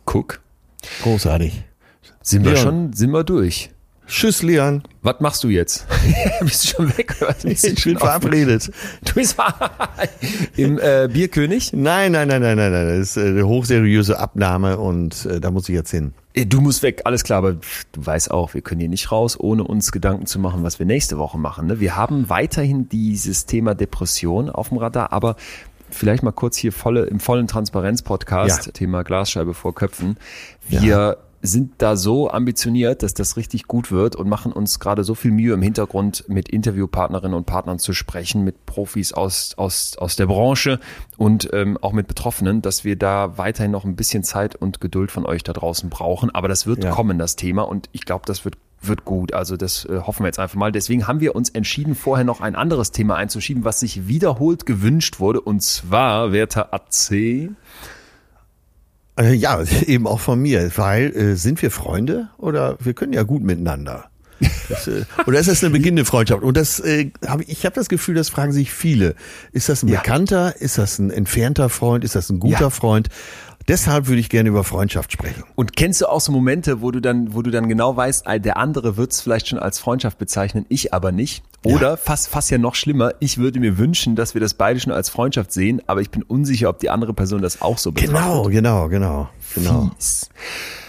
[0.06, 0.40] guck.
[1.04, 1.64] Großartig.
[2.22, 2.64] Sind wir Leon.
[2.64, 3.70] schon, sind wir durch.
[4.08, 4.84] Tschüss, Leon.
[5.02, 5.88] Was machst du jetzt?
[6.42, 7.16] Bist du schon weg?
[7.22, 7.34] Oder?
[7.44, 8.72] Bist Ich schon bin verabredet.
[9.04, 9.36] Du bist
[10.58, 11.74] im äh, Bierkönig.
[11.74, 12.88] Nein, nein, nein, nein, nein, nein.
[12.88, 16.14] Das ist äh, eine hochseriöse Abnahme und äh, da muss ich jetzt hin.
[16.36, 19.40] Äh, Du musst weg, alles klar, aber du weißt auch, wir können hier nicht raus,
[19.40, 21.66] ohne uns Gedanken zu machen, was wir nächste Woche machen.
[21.66, 21.80] Ne?
[21.80, 25.36] Wir haben weiterhin dieses Thema Depression auf dem Radar, aber
[25.96, 28.72] vielleicht mal kurz hier volle, im vollen Transparenz-Podcast, Ja.
[28.72, 30.18] Thema Glasscheibe vor Köpfen.
[30.68, 35.14] Wir sind da so ambitioniert, dass das richtig gut wird und machen uns gerade so
[35.14, 40.16] viel Mühe im Hintergrund mit Interviewpartnerinnen und Partnern zu sprechen, mit Profis aus, aus, aus
[40.16, 40.80] der Branche
[41.18, 45.12] und ähm, auch mit Betroffenen, dass wir da weiterhin noch ein bisschen Zeit und Geduld
[45.12, 46.32] von euch da draußen brauchen.
[46.34, 46.90] Aber das wird Ja.
[46.90, 47.62] kommen, das Thema.
[47.62, 48.56] Und ich glaube, das wird
[48.88, 49.34] wird gut.
[49.34, 50.72] Also das äh, hoffen wir jetzt einfach mal.
[50.72, 55.20] Deswegen haben wir uns entschieden, vorher noch ein anderes Thema einzuschieben, was sich wiederholt gewünscht
[55.20, 55.42] wurde.
[55.42, 57.50] Und zwar, werter AC,
[59.18, 63.24] Äh, ja, eben auch von mir, weil äh, sind wir Freunde oder wir können ja
[63.24, 64.06] gut miteinander.
[64.68, 66.44] Das, äh, oder ist das eine beginnende Freundschaft?
[66.44, 69.16] Und das äh, hab, ich ich habe das Gefühl, das fragen sich viele.
[69.54, 70.02] Ist das ein Ja.
[70.02, 70.60] Bekannter?
[70.60, 72.04] Ist das ein entfernter Freund?
[72.04, 72.70] Ist das ein guter Ja.
[72.70, 73.08] Freund?
[73.68, 75.44] Deshalb würde ich gerne über Freundschaft sprechen.
[75.56, 78.38] Und kennst du auch so Momente, wo du dann, wo du dann genau weißt, ah,
[78.38, 81.44] der andere wird es vielleicht schon als Freundschaft bezeichnen, ich aber nicht?
[81.64, 84.94] Oder fast, fast ja noch schlimmer, ich würde mir wünschen, dass wir das beide schon
[84.94, 88.16] als Freundschaft sehen, aber ich bin unsicher, ob die andere Person das auch so betrachtet.
[88.16, 89.92] Genau, genau, genau, genau.
[89.96, 90.30] Fies.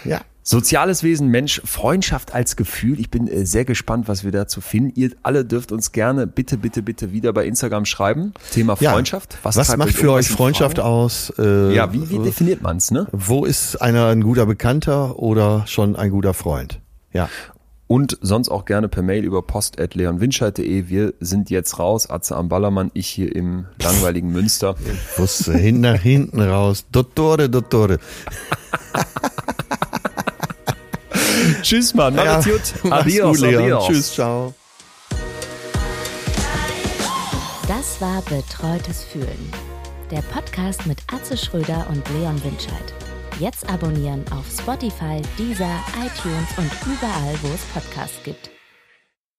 [0.05, 0.21] Ja.
[0.49, 3.01] Soziales Wesen, Mensch, Freundschaft als Gefühl.
[3.01, 4.93] Ich bin äh, sehr gespannt, was wir dazu finden.
[4.95, 8.31] Ihr alle dürft uns gerne bitte, bitte, bitte wieder bei Instagram schreiben.
[8.51, 8.93] Thema Ja.
[8.93, 9.37] Freundschaft.
[9.43, 10.87] Was, treibt macht für euch Freundschaft Frage?
[10.87, 11.33] aus?
[11.37, 13.07] Äh, Ja, wie, wie definiert man's, ne?
[13.11, 16.79] Wo ist einer ein guter Bekannter oder schon ein guter Freund?
[17.11, 17.27] Ja.
[17.87, 20.87] Und sonst auch gerne per Mail über post.leonwinscheid.de.
[20.87, 22.09] Wir sind jetzt raus.
[22.09, 24.75] Atze am Ballermann, ich hier im langweiligen Münster.
[25.17, 26.85] Wusste hin nach hinten raus.
[26.89, 27.99] Dottore, Dottore.
[31.61, 32.15] Tschüss, Mann.
[32.15, 32.61] Macht's gut.
[32.83, 33.63] Mach's Adios, gut, Leon.
[33.63, 33.87] adios.
[33.87, 34.53] Tschüss, ciao.
[37.67, 39.51] Das war Betreutes Fühlen.
[40.09, 42.93] Der Podcast mit Atze Schröder und Leon Winscheid.
[43.39, 48.56] Jetzt abonnieren auf Spotify, Deezer, iTunes und überall, wo es Podcasts gibt.